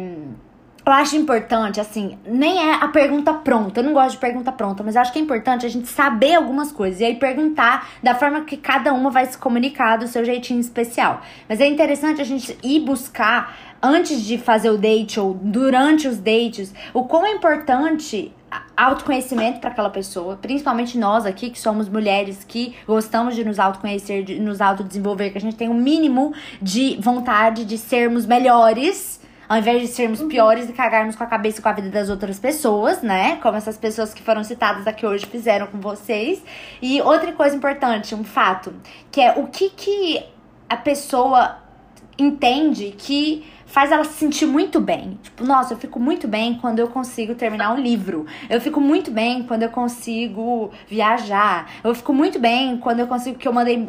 eu 0.88 0.94
acho 0.94 1.18
importante, 1.18 1.82
assim, 1.82 2.18
nem 2.26 2.70
é 2.70 2.76
a 2.76 2.88
pergunta 2.88 3.34
pronta. 3.34 3.82
Eu 3.82 3.84
não 3.84 3.92
gosto 3.92 4.12
de 4.12 4.20
pergunta 4.20 4.54
pronta, 4.54 4.84
mas 4.84 4.96
eu 4.96 5.02
acho 5.02 5.12
que 5.12 5.20
é 5.20 5.22
importante 5.22 5.66
a 5.66 5.70
gente 5.70 5.90
saber 5.90 6.36
algumas 6.36 6.72
coisas. 6.72 7.02
E 7.02 7.04
aí 7.04 7.16
perguntar 7.16 7.90
da 8.02 8.16
forma 8.16 8.46
que 8.46 8.56
cada 8.56 8.94
uma 8.94 9.10
vai 9.10 9.26
se 9.26 9.38
comunicar 9.38 9.98
do 9.98 10.08
seu 10.08 10.24
jeitinho 10.24 10.62
especial. 10.62 11.22
Mas 11.50 11.60
é 11.60 11.68
interessante 11.68 12.22
a 12.22 12.24
gente 12.24 12.58
ir 12.64 12.80
buscar, 12.80 13.54
antes 13.82 14.22
de 14.24 14.38
fazer 14.38 14.70
o 14.70 14.78
date 14.78 15.20
ou 15.20 15.34
durante 15.34 16.08
os 16.08 16.18
dates, 16.18 16.74
o 16.94 17.04
quão 17.04 17.26
é 17.26 17.32
importante 17.32 18.34
autoconhecimento 18.76 19.60
para 19.60 19.72
aquela 19.72 19.90
pessoa, 19.90 20.38
principalmente 20.38 20.98
nós 20.98 21.26
aqui 21.26 21.50
que 21.50 21.60
somos 21.60 21.90
mulheres 21.90 22.44
que 22.44 22.76
gostamos 22.86 23.36
de 23.36 23.44
nos 23.44 23.60
autoconhecer, 23.60 24.24
de 24.24 24.40
nos 24.40 24.62
autodesenvolver, 24.62 25.32
que 25.32 25.38
a 25.38 25.42
gente 25.42 25.56
tem 25.56 25.68
um 25.68 25.74
mínimo 25.74 26.34
de 26.62 26.98
vontade 27.02 27.66
de 27.66 27.78
sermos 27.78 28.26
melhores 28.26 29.20
ao 29.48 29.58
invés 29.58 29.82
de 29.82 29.88
sermos 29.88 30.22
piores 30.24 30.70
e 30.70 30.74
cagarmos 30.74 31.16
com 31.16 31.24
a 31.24 31.28
cabeça 31.28 31.62
com 31.62 31.70
a 31.70 31.72
vida 31.72 31.90
das 31.90 32.10
outras 32.10 32.38
pessoas, 32.38 33.02
né? 33.02 33.38
Como 33.38 33.56
essas 33.56 33.78
pessoas 33.78 34.14
que 34.14 34.22
foram 34.22 34.44
citadas 34.44 34.86
aqui 34.86 35.06
hoje 35.06 35.26
fizeram 35.26 35.68
com 35.68 35.80
vocês. 35.80 36.44
E 36.82 37.02
outra 37.02 37.32
coisa 37.32 37.56
importante, 37.56 38.14
um 38.14 38.24
fato, 38.24 38.74
que 39.10 39.22
é 39.22 39.32
o 39.38 39.48
que 39.48 39.70
que 39.70 40.22
a 40.70 40.76
pessoa 40.76 41.60
entende 42.18 42.94
que 42.98 43.46
faz 43.68 43.92
ela 43.92 44.04
se 44.04 44.14
sentir 44.14 44.46
muito 44.46 44.80
bem. 44.80 45.20
Tipo, 45.22 45.46
nossa, 45.46 45.74
eu 45.74 45.78
fico 45.78 46.00
muito 46.00 46.28
bem 46.28 46.56
quando 46.56 46.80
eu 46.80 46.88
consigo 46.88 47.36
terminar 47.36 47.74
um 47.74 47.80
livro. 47.80 48.26
Eu 48.50 48.60
fico 48.60 48.82
muito 48.82 49.12
bem 49.12 49.44
quando 49.44 49.64
eu 49.64 49.70
consigo 49.70 50.72
viajar. 50.88 51.70
Eu 51.84 51.94
fico 51.94 52.14
muito 52.14 52.40
bem 52.40 52.78
quando 52.78 53.02
eu 53.02 53.08
consigo 53.08 53.38
que 53.38 53.48
eu 53.48 53.54
mandei 53.54 53.86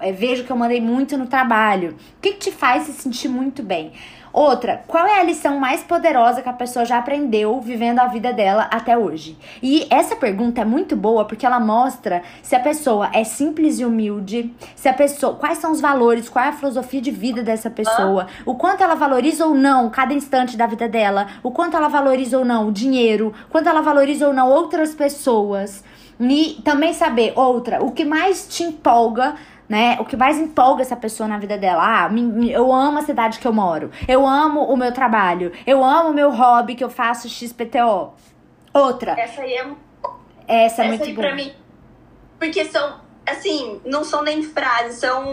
é, 0.00 0.12
vejo 0.12 0.44
que 0.44 0.50
eu 0.50 0.56
mandei 0.56 0.80
muito 0.80 1.18
no 1.18 1.26
trabalho. 1.26 1.96
O 2.16 2.20
que, 2.20 2.32
que 2.32 2.38
te 2.38 2.52
faz 2.52 2.84
se 2.84 2.92
sentir 2.92 3.28
muito 3.28 3.62
bem? 3.62 3.92
Outra, 4.36 4.82
qual 4.86 5.06
é 5.06 5.18
a 5.18 5.22
lição 5.22 5.58
mais 5.58 5.82
poderosa 5.82 6.42
que 6.42 6.48
a 6.50 6.52
pessoa 6.52 6.84
já 6.84 6.98
aprendeu 6.98 7.58
vivendo 7.58 8.00
a 8.00 8.06
vida 8.06 8.34
dela 8.34 8.68
até 8.70 8.94
hoje? 8.94 9.34
E 9.62 9.86
essa 9.88 10.14
pergunta 10.14 10.60
é 10.60 10.64
muito 10.64 10.94
boa 10.94 11.24
porque 11.24 11.46
ela 11.46 11.58
mostra 11.58 12.22
se 12.42 12.54
a 12.54 12.60
pessoa 12.60 13.08
é 13.14 13.24
simples 13.24 13.80
e 13.80 13.84
humilde, 13.86 14.54
se 14.74 14.90
a 14.90 14.92
pessoa, 14.92 15.36
quais 15.36 15.56
são 15.56 15.72
os 15.72 15.80
valores, 15.80 16.28
qual 16.28 16.44
é 16.44 16.48
a 16.48 16.52
filosofia 16.52 17.00
de 17.00 17.10
vida 17.10 17.42
dessa 17.42 17.70
pessoa, 17.70 18.26
o 18.44 18.54
quanto 18.54 18.82
ela 18.82 18.94
valoriza 18.94 19.46
ou 19.46 19.54
não 19.54 19.88
cada 19.88 20.12
instante 20.12 20.54
da 20.54 20.66
vida 20.66 20.86
dela, 20.86 21.28
o 21.42 21.50
quanto 21.50 21.74
ela 21.74 21.88
valoriza 21.88 22.36
ou 22.36 22.44
não 22.44 22.68
o 22.68 22.72
dinheiro, 22.72 23.32
quanto 23.48 23.70
ela 23.70 23.80
valoriza 23.80 24.26
ou 24.26 24.34
não 24.34 24.50
outras 24.50 24.94
pessoas. 24.94 25.82
E 26.20 26.60
também 26.62 26.92
saber, 26.92 27.32
outra, 27.36 27.82
o 27.82 27.90
que 27.90 28.04
mais 28.04 28.46
te 28.46 28.64
empolga 28.64 29.34
né? 29.68 29.96
O 30.00 30.04
que 30.04 30.16
mais 30.16 30.38
empolga 30.38 30.82
essa 30.82 30.96
pessoa 30.96 31.28
na 31.28 31.38
vida 31.38 31.58
dela. 31.58 31.82
Ah, 31.82 32.10
eu 32.48 32.72
amo 32.72 32.98
a 32.98 33.02
cidade 33.02 33.38
que 33.38 33.46
eu 33.46 33.52
moro. 33.52 33.90
Eu 34.06 34.26
amo 34.26 34.62
o 34.64 34.76
meu 34.76 34.92
trabalho. 34.92 35.52
Eu 35.66 35.84
amo 35.84 36.10
o 36.10 36.14
meu 36.14 36.30
hobby 36.30 36.74
que 36.74 36.84
eu 36.84 36.90
faço 36.90 37.28
XPTO. 37.28 38.14
Outra. 38.72 39.12
Essa 39.18 39.42
aí 39.42 39.54
é 39.54 39.62
Essa 39.62 39.72
é 40.48 40.64
essa 40.66 40.84
muito 40.84 41.04
aí 41.04 41.14
boa. 41.14 41.26
pra 41.26 41.36
mim. 41.36 41.52
Porque 42.38 42.64
são, 42.66 43.00
assim, 43.26 43.80
não 43.84 44.04
são 44.04 44.22
nem 44.22 44.42
frases, 44.42 44.98
são. 44.98 45.24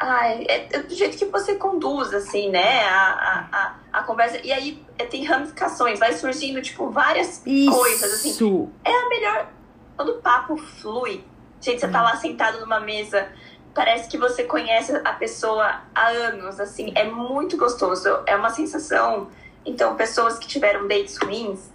Ai, 0.00 0.46
é 0.48 0.78
do 0.80 0.94
jeito 0.94 1.18
que 1.18 1.24
você 1.24 1.56
conduz, 1.56 2.14
assim, 2.14 2.50
né? 2.50 2.84
A, 2.84 3.02
a, 3.02 3.48
a, 3.52 3.98
a 3.98 4.02
conversa. 4.04 4.38
E 4.44 4.52
aí 4.52 4.80
é, 4.96 5.04
tem 5.04 5.24
ramificações, 5.24 5.98
vai 5.98 6.12
surgindo, 6.12 6.62
tipo, 6.62 6.88
várias 6.88 7.42
coisas, 7.44 8.12
assim. 8.12 8.30
Isso. 8.30 8.68
É 8.84 8.92
a 8.92 9.08
melhor. 9.08 9.48
Quando 9.96 10.10
o 10.10 10.22
papo 10.22 10.56
flui. 10.56 11.24
Gente, 11.60 11.80
você 11.80 11.88
tá 11.88 12.02
lá 12.02 12.16
sentado 12.16 12.60
numa 12.60 12.80
mesa, 12.80 13.28
parece 13.74 14.08
que 14.08 14.16
você 14.16 14.44
conhece 14.44 14.94
a 15.04 15.12
pessoa 15.12 15.82
há 15.94 16.08
anos, 16.08 16.58
assim, 16.60 16.92
é 16.94 17.04
muito 17.04 17.56
gostoso. 17.56 18.08
É 18.26 18.36
uma 18.36 18.50
sensação. 18.50 19.28
Então, 19.64 19.96
pessoas 19.96 20.38
que 20.38 20.46
tiveram 20.46 20.86
dates 20.88 21.16
ruins, 21.16 21.70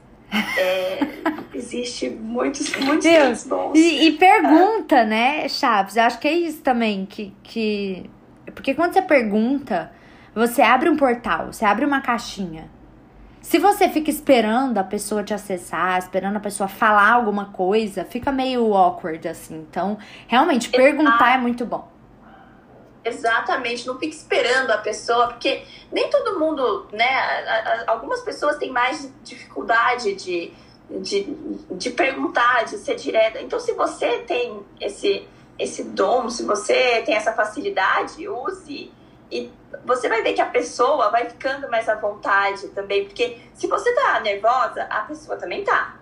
é, 0.57 0.99
existe 1.53 2.09
muitos, 2.09 2.75
muitos 2.77 3.03
Deus. 3.03 3.43
bons. 3.45 3.73
E, 3.75 4.07
e 4.07 4.11
pergunta, 4.13 5.03
né, 5.03 5.47
Chaves? 5.47 5.95
Eu 5.95 6.03
acho 6.03 6.19
que 6.19 6.27
é 6.27 6.33
isso 6.33 6.61
também 6.61 7.05
que, 7.05 7.33
que. 7.43 8.09
Porque 8.53 8.73
quando 8.73 8.93
você 8.93 9.01
pergunta, 9.01 9.91
você 10.33 10.61
abre 10.61 10.89
um 10.89 10.97
portal, 10.97 11.51
você 11.51 11.65
abre 11.65 11.85
uma 11.85 12.01
caixinha. 12.01 12.69
Se 13.43 13.59
você 13.59 13.89
fica 13.89 14.09
esperando 14.09 14.77
a 14.77 14.85
pessoa 14.85 15.21
te 15.21 15.33
acessar, 15.33 15.99
esperando 15.99 16.37
a 16.37 16.39
pessoa 16.39 16.69
falar 16.69 17.11
alguma 17.11 17.47
coisa, 17.47 18.05
fica 18.05 18.31
meio 18.31 18.73
awkward, 18.73 19.27
assim. 19.27 19.57
Então, 19.69 19.97
realmente, 20.29 20.69
perguntar 20.69 21.35
é 21.35 21.37
muito 21.37 21.65
bom. 21.65 21.91
Exatamente, 23.03 23.85
não 23.85 23.99
fique 23.99 24.15
esperando 24.15 24.71
a 24.71 24.77
pessoa, 24.77 25.27
porque 25.27 25.65
nem 25.91 26.09
todo 26.09 26.39
mundo, 26.39 26.87
né? 26.93 27.83
Algumas 27.85 28.21
pessoas 28.21 28.55
têm 28.55 28.71
mais 28.71 29.13
dificuldade 29.25 30.15
de, 30.15 30.53
de, 31.01 31.35
de 31.69 31.89
perguntar, 31.89 32.63
de 32.63 32.77
ser 32.77 32.95
direta. 32.95 33.41
Então, 33.41 33.59
se 33.59 33.73
você 33.73 34.19
tem 34.19 34.63
esse, 34.79 35.27
esse 35.59 35.83
dom, 35.83 36.29
se 36.29 36.43
você 36.43 37.01
tem 37.05 37.13
essa 37.13 37.33
facilidade, 37.33 38.25
use. 38.25 38.89
E 39.29 39.51
você 39.85 40.07
vai 40.09 40.21
ver 40.21 40.33
que 40.33 40.41
a 40.41 40.45
pessoa 40.45 41.09
vai 41.09 41.25
ficando 41.25 41.69
mais 41.69 41.87
à 41.89 41.95
vontade 41.95 42.67
também, 42.69 43.05
porque 43.05 43.37
se 43.53 43.67
você 43.67 43.93
tá 43.93 44.19
nervosa, 44.19 44.83
a 44.89 45.01
pessoa 45.01 45.37
também 45.37 45.63
tá. 45.63 45.95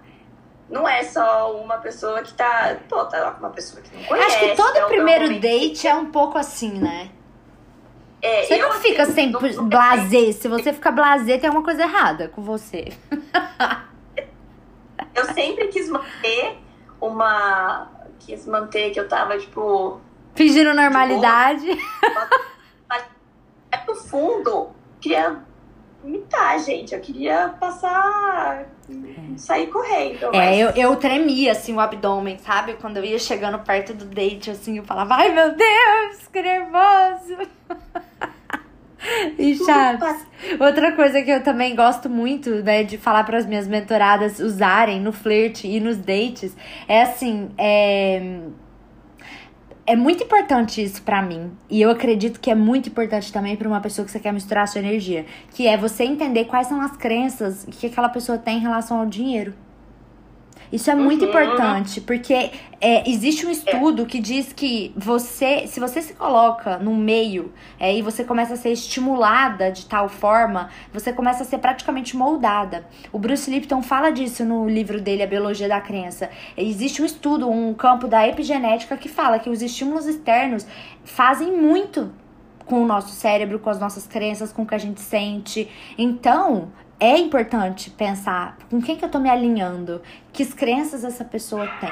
Não 0.69 0.88
é 0.88 1.03
só 1.03 1.51
uma 1.53 1.77
pessoa 1.79 2.21
que 2.21 2.34
tá. 2.34 2.77
Pô, 2.88 3.03
tá 3.05 3.19
lá 3.19 3.31
com 3.31 3.39
uma 3.39 3.49
pessoa 3.49 3.81
que 3.81 3.93
não 3.95 4.03
conhece. 4.05 4.36
Acho 4.38 4.39
que 4.51 4.55
todo 4.55 4.69
então, 4.77 4.88
primeiro 4.88 5.39
date 5.39 5.86
é 5.88 5.93
um 5.93 6.05
pouco 6.12 6.38
assim, 6.38 6.71
né? 6.79 7.10
É, 8.21 8.43
Você 8.45 8.53
eu, 8.53 8.69
não 8.69 8.71
fica 8.75 9.03
assim, 9.03 9.13
sempre 9.13 9.49
não- 9.53 9.63
não- 9.63 9.69
blasé. 9.69 10.31
Se 10.31 10.47
você 10.47 10.71
fica 10.71 10.91
blasé, 10.91 11.38
tem 11.38 11.47
alguma 11.49 11.65
coisa 11.65 11.81
errada 11.81 12.29
com 12.29 12.41
você. 12.41 12.93
Eu 15.13 15.25
sempre 15.34 15.67
quis 15.67 15.89
manter 15.89 16.57
uma. 16.99 17.89
Quis 18.19 18.45
manter 18.47 18.91
que 18.91 18.99
eu 18.99 19.07
tava, 19.07 19.38
tipo. 19.38 19.99
Fingindo 20.36 20.73
normalidade. 20.73 21.67
É 23.81 23.85
no 23.87 23.95
fundo, 23.95 24.69
queria 24.99 25.39
imitar, 26.03 26.59
gente. 26.59 26.93
Eu 26.93 26.99
queria 26.99 27.49
passar. 27.59 28.65
sair 29.37 29.67
correndo. 29.67 30.25
É, 30.33 30.37
mas- 30.37 30.59
eu, 30.59 30.69
eu 30.71 30.95
tremia, 30.95 31.51
assim, 31.53 31.73
o 31.73 31.79
abdômen, 31.79 32.37
sabe? 32.39 32.73
Quando 32.73 32.97
eu 32.97 33.05
ia 33.05 33.19
chegando 33.19 33.59
perto 33.59 33.93
do 33.93 34.05
date, 34.05 34.51
assim, 34.51 34.77
eu 34.77 34.83
falava, 34.83 35.15
ai 35.15 35.33
meu 35.33 35.55
Deus, 35.55 36.27
que 36.31 36.41
nervoso. 36.41 37.37
E 39.37 39.55
Chaves, 39.55 40.27
outra 40.59 40.91
coisa 40.91 41.23
que 41.23 41.31
eu 41.31 41.43
também 41.43 41.75
gosto 41.75 42.07
muito, 42.07 42.51
né, 42.63 42.83
de 42.83 42.99
falar 42.99 43.23
para 43.23 43.37
as 43.37 43.47
minhas 43.47 43.67
mentoradas 43.67 44.39
usarem 44.39 44.99
no 45.01 45.11
flerte 45.11 45.67
e 45.67 45.79
nos 45.79 45.97
dates, 45.97 46.55
é 46.87 47.01
assim, 47.01 47.49
é... 47.57 48.41
É 49.91 49.95
muito 49.97 50.23
importante 50.23 50.82
isso 50.82 51.01
pra 51.01 51.21
mim. 51.21 51.51
E 51.69 51.82
eu 51.82 51.91
acredito 51.91 52.39
que 52.39 52.49
é 52.49 52.56
muito 52.56 52.88
importante 52.88 53.30
também 53.30 53.58
pra 53.58 53.67
uma 53.67 53.82
pessoa 53.82 54.06
que 54.06 54.12
você 54.12 54.21
quer 54.21 54.32
misturar 54.32 54.63
a 54.63 54.67
sua 54.67 54.80
energia. 54.80 55.25
Que 55.54 55.67
é 55.67 55.75
você 55.75 56.06
entender 56.06 56.45
quais 56.45 56.67
são 56.67 56.80
as 56.80 56.95
crenças 56.95 57.67
que 57.69 57.88
aquela 57.88 58.08
pessoa 58.08 58.38
tem 58.38 58.60
em 58.60 58.62
relação 58.62 59.01
ao 59.01 59.06
dinheiro. 59.06 59.54
Isso 60.71 60.89
é 60.89 60.95
muito 60.95 61.23
Uhum. 61.23 61.29
importante, 61.29 61.99
porque 61.99 62.51
é, 62.79 63.10
existe 63.10 63.45
um 63.45 63.51
estudo 63.51 64.05
que 64.05 64.19
diz 64.19 64.53
que 64.53 64.93
você, 64.95 65.67
se 65.67 65.79
você 65.79 66.01
se 66.01 66.13
coloca 66.13 66.77
no 66.77 66.95
meio 66.95 67.51
é, 67.79 67.93
e 67.95 68.01
você 68.01 68.23
começa 68.23 68.53
a 68.53 68.57
ser 68.57 68.71
estimulada 68.71 69.71
de 69.71 69.86
tal 69.86 70.07
forma, 70.07 70.69
você 70.93 71.12
começa 71.12 71.43
a 71.43 71.45
ser 71.45 71.57
praticamente 71.57 72.15
moldada. 72.15 72.86
O 73.12 73.19
Bruce 73.19 73.51
Lipton 73.51 73.81
fala 73.81 74.12
disso 74.12 74.45
no 74.45 74.67
livro 74.69 75.01
dele, 75.01 75.23
A 75.23 75.27
Biologia 75.27 75.67
da 75.67 75.81
Crença. 75.81 76.29
Existe 76.55 77.01
um 77.01 77.05
estudo, 77.05 77.49
um 77.49 77.73
campo 77.73 78.07
da 78.07 78.27
epigenética 78.27 78.95
que 78.95 79.10
fala 79.10 79.39
que 79.39 79.49
os 79.49 79.62
estímulos 79.62 80.05
externos 80.05 80.65
fazem 81.03 81.51
muito 81.55 82.12
com 82.65 82.82
o 82.82 82.86
nosso 82.86 83.09
cérebro, 83.09 83.59
com 83.59 83.69
as 83.69 83.80
nossas 83.80 84.07
crenças, 84.07 84.53
com 84.53 84.61
o 84.61 84.65
que 84.65 84.74
a 84.76 84.78
gente 84.78 85.01
sente. 85.01 85.69
Então, 85.97 86.69
é 87.02 87.18
importante 87.18 87.89
pensar 87.89 88.56
com 88.70 88.80
quem 88.80 88.95
que 88.95 89.04
eu 89.04 89.10
tô 89.10 89.18
me 89.18 89.28
alinhando, 89.28 90.04
que 90.32 90.45
crenças 90.45 91.04
essa 91.04 91.26
pessoa 91.26 91.68
tem. 91.80 91.91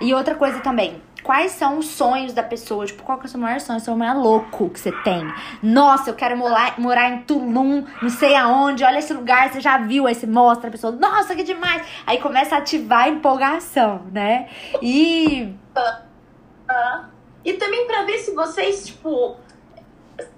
E 0.00 0.14
outra 0.14 0.34
coisa 0.34 0.60
também, 0.60 1.02
quais 1.22 1.52
são 1.52 1.76
os 1.76 1.88
sonhos 1.88 2.32
da 2.32 2.42
pessoa? 2.42 2.86
Tipo, 2.86 3.02
qual 3.02 3.18
que 3.18 3.24
é 3.24 3.28
o 3.28 3.30
seu 3.30 3.38
maior 3.38 3.60
sonho? 3.60 3.78
O 3.78 3.82
seu 3.82 3.94
maior 3.94 4.16
louco 4.16 4.70
que 4.70 4.80
você 4.80 4.90
tem? 5.02 5.30
Nossa, 5.62 6.08
eu 6.08 6.14
quero 6.14 6.38
morar, 6.38 6.80
morar 6.80 7.10
em 7.10 7.18
Tulum, 7.22 7.84
não 8.00 8.08
sei 8.08 8.34
aonde, 8.34 8.82
olha 8.82 8.98
esse 8.98 9.12
lugar, 9.12 9.52
você 9.52 9.60
já 9.60 9.76
viu? 9.76 10.06
Aí 10.06 10.14
você 10.14 10.26
mostra 10.26 10.68
a 10.68 10.70
pessoa, 10.72 10.90
nossa, 10.90 11.34
que 11.34 11.42
demais! 11.42 11.86
Aí 12.06 12.16
começa 12.18 12.54
a 12.54 12.58
ativar 12.58 13.04
a 13.04 13.08
empolgação, 13.10 14.06
né? 14.10 14.48
E 14.80 15.54
E 17.44 17.52
também 17.52 17.86
pra 17.86 18.04
ver 18.04 18.18
se 18.18 18.34
vocês, 18.34 18.86
tipo, 18.86 19.36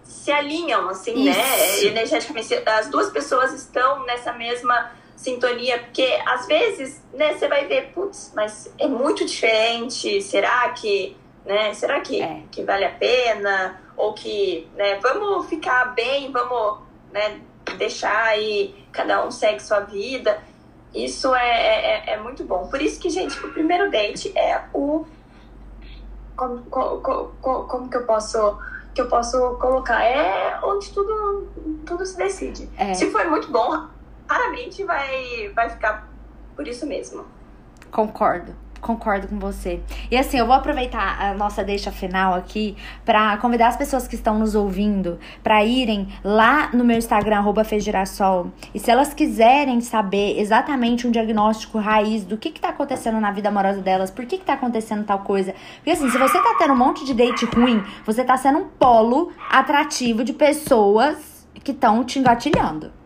se 0.09 0.33
alinham, 0.33 0.89
assim, 0.89 1.25
né? 1.27 1.69
Isso. 1.77 1.87
Energeticamente. 1.87 2.55
As 2.67 2.89
duas 2.89 3.11
pessoas 3.11 3.53
estão 3.53 4.05
nessa 4.07 4.33
mesma 4.33 4.91
sintonia, 5.15 5.79
porque 5.81 6.19
às 6.27 6.47
vezes, 6.47 7.03
né, 7.13 7.35
você 7.35 7.47
vai 7.47 7.67
ver, 7.67 7.93
putz, 7.93 8.33
mas 8.35 8.73
é 8.79 8.87
muito 8.89 9.25
diferente, 9.27 10.23
será 10.23 10.69
que, 10.71 11.17
né? 11.45 11.75
Será 11.75 12.01
que, 12.01 12.23
É. 12.23 12.43
que 12.51 12.63
vale 12.63 12.85
a 12.85 12.91
pena? 12.91 13.81
Ou 13.97 14.15
que, 14.15 14.67
né, 14.77 14.99
vamos 15.03 15.47
ficar 15.49 15.93
bem, 15.95 16.31
vamos, 16.33 16.79
né, 17.13 17.41
deixar 17.77 18.25
aí, 18.29 18.75
cada 18.93 19.27
um 19.27 19.31
segue 19.31 19.61
sua 19.61 19.81
vida. 19.81 20.41
Isso 20.95 21.35
é, 21.35 22.07
é, 22.09 22.13
é 22.15 22.17
muito 22.17 22.45
bom. 22.45 22.69
Por 22.69 22.81
isso 22.81 22.99
que, 22.99 23.11
gente, 23.11 23.39
o 23.45 23.53
primeiro 23.53 23.91
date 23.91 24.33
é 24.39 24.63
o. 24.73 25.05
Como, 26.37 26.63
co- 26.71 27.01
co- 27.01 27.33
co- 27.43 27.65
como 27.65 27.91
que 27.91 27.97
eu 27.97 28.07
posso 28.07 28.57
que 28.99 29.03
eu 29.03 29.09
posso 29.09 29.39
colocar? 29.61 30.03
É 30.03 30.59
onde 30.61 30.93
tudo, 30.93 31.47
tudo 31.87 32.05
se 32.05 32.17
decide. 32.17 32.69
É. 32.77 32.95
Se 32.95 33.09
for 33.13 33.25
muito 33.27 33.49
bom, 33.53 33.87
raramente 34.29 34.83
vai, 34.83 35.53
vai 35.55 35.71
ficar 35.71 36.09
por 36.57 36.67
isso 36.67 36.85
mesmo. 36.85 37.25
Concordo. 37.93 38.53
Concordo 38.81 39.29
com 39.29 39.39
você. 39.39 39.81
E 40.11 40.17
assim, 40.17 40.39
eu 40.39 40.47
vou 40.47 40.55
aproveitar 40.55 41.21
a 41.21 41.35
nossa 41.35 41.65
deixa 41.65 41.91
final 41.91 42.35
aqui 42.35 42.77
para 43.05 43.37
convidar 43.39 43.69
as 43.69 43.77
pessoas 43.77 44.07
que 44.07 44.15
estão 44.15 44.39
nos 44.39 44.55
ouvindo 44.55 45.19
para 45.43 45.65
irem 45.65 46.09
lá 46.23 46.71
no 46.73 46.85
meu 46.85 46.97
Instagram, 46.97 47.39
arroba 47.39 47.65
Fezgirassol. 47.65 48.53
E 48.75 48.79
se 48.79 48.91
elas 48.91 49.13
quiserem 49.13 49.81
saber 49.81 50.39
exatamente 50.39 51.07
um 51.07 51.11
diagnóstico 51.11 51.79
raiz 51.79 52.25
do 52.25 52.37
que, 52.37 52.51
que 52.51 52.61
tá 52.61 52.69
acontecendo 52.69 53.21
na 53.21 53.33
vida 53.33 53.49
amorosa 53.49 53.81
delas, 53.81 54.11
por 54.11 54.27
que, 54.27 54.39
que 54.39 54.45
tá 54.45 54.55
acontecendo 54.55 55.05
tal 55.05 55.21
coisa. 55.21 55.55
Porque 55.77 55.91
assim, 55.91 56.09
se 56.11 56.19
você 56.19 56.41
tá 56.41 56.55
tendo 56.59 56.73
um 56.73 56.79
monte 56.79 57.05
de 57.05 57.15
date 57.15 57.45
ruim, 57.47 57.83
você 58.05 58.25
tá 58.25 58.37
sendo 58.37 58.59
um 58.59 58.69
polo 58.69 59.33
atrativo 59.51 60.23
de 60.23 60.33
pessoas 60.33 61.47
que 61.65 61.73
estão 61.73 62.05
te 62.05 62.19
engatilhando. 62.19 62.98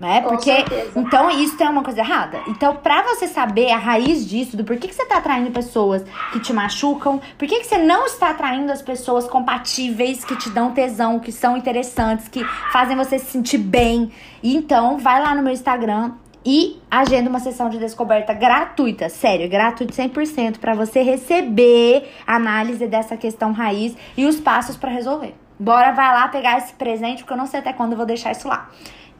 Né? 0.00 0.22
Com 0.22 0.30
Porque 0.30 0.50
certeza. 0.50 0.98
então, 0.98 1.30
isso 1.30 1.62
é 1.62 1.68
uma 1.68 1.82
coisa 1.82 2.00
errada. 2.00 2.40
Então, 2.48 2.74
pra 2.76 3.02
você 3.02 3.28
saber 3.28 3.70
a 3.70 3.76
raiz 3.76 4.26
disso, 4.26 4.56
do 4.56 4.64
porquê 4.64 4.88
que 4.88 4.94
você 4.94 5.04
tá 5.04 5.18
atraindo 5.18 5.50
pessoas 5.50 6.02
que 6.32 6.40
te 6.40 6.54
machucam, 6.54 7.20
por 7.36 7.46
que, 7.46 7.60
que 7.60 7.66
você 7.66 7.76
não 7.76 8.06
está 8.06 8.30
atraindo 8.30 8.72
as 8.72 8.80
pessoas 8.80 9.28
compatíveis, 9.28 10.24
que 10.24 10.34
te 10.36 10.48
dão 10.48 10.72
tesão, 10.72 11.20
que 11.20 11.30
são 11.30 11.54
interessantes, 11.54 12.28
que 12.28 12.42
fazem 12.72 12.96
você 12.96 13.18
se 13.18 13.26
sentir 13.26 13.58
bem. 13.58 14.10
Então, 14.42 14.96
vai 14.96 15.20
lá 15.20 15.34
no 15.34 15.42
meu 15.42 15.52
Instagram 15.52 16.12
e 16.46 16.80
agenda 16.90 17.28
uma 17.28 17.38
sessão 17.38 17.68
de 17.68 17.76
descoberta 17.76 18.32
gratuita, 18.32 19.10
sério, 19.10 19.50
gratuito 19.50 19.92
100% 19.92 20.58
pra 20.58 20.72
você 20.72 21.02
receber 21.02 22.10
a 22.26 22.36
análise 22.36 22.86
dessa 22.86 23.18
questão 23.18 23.52
raiz 23.52 23.94
e 24.16 24.24
os 24.24 24.40
passos 24.40 24.78
pra 24.78 24.90
resolver. 24.90 25.34
Bora, 25.58 25.92
vai 25.92 26.10
lá 26.14 26.26
pegar 26.28 26.56
esse 26.56 26.72
presente, 26.72 27.18
porque 27.18 27.34
eu 27.34 27.36
não 27.36 27.44
sei 27.44 27.60
até 27.60 27.70
quando 27.74 27.92
eu 27.92 27.98
vou 27.98 28.06
deixar 28.06 28.32
isso 28.32 28.48
lá. 28.48 28.70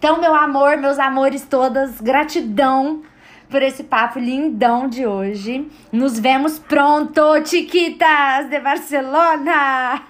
Então, 0.01 0.19
meu 0.19 0.35
amor, 0.35 0.79
meus 0.79 0.99
amores 0.99 1.43
todas, 1.43 2.01
gratidão 2.01 3.03
por 3.51 3.61
esse 3.61 3.85
papo 3.85 4.19
lindão 4.19 4.89
de 4.89 5.07
hoje. 5.07 5.71
Nos 5.93 6.19
vemos 6.19 6.59
pronto, 6.59 7.21
Chiquitas 7.45 8.49
de 8.49 8.59
Barcelona! 8.61 10.03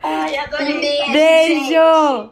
Ai, 0.00 0.36
adorei. 0.36 0.76
Um 0.76 0.80
beijo, 0.80 1.12
Beijo! 1.12 2.30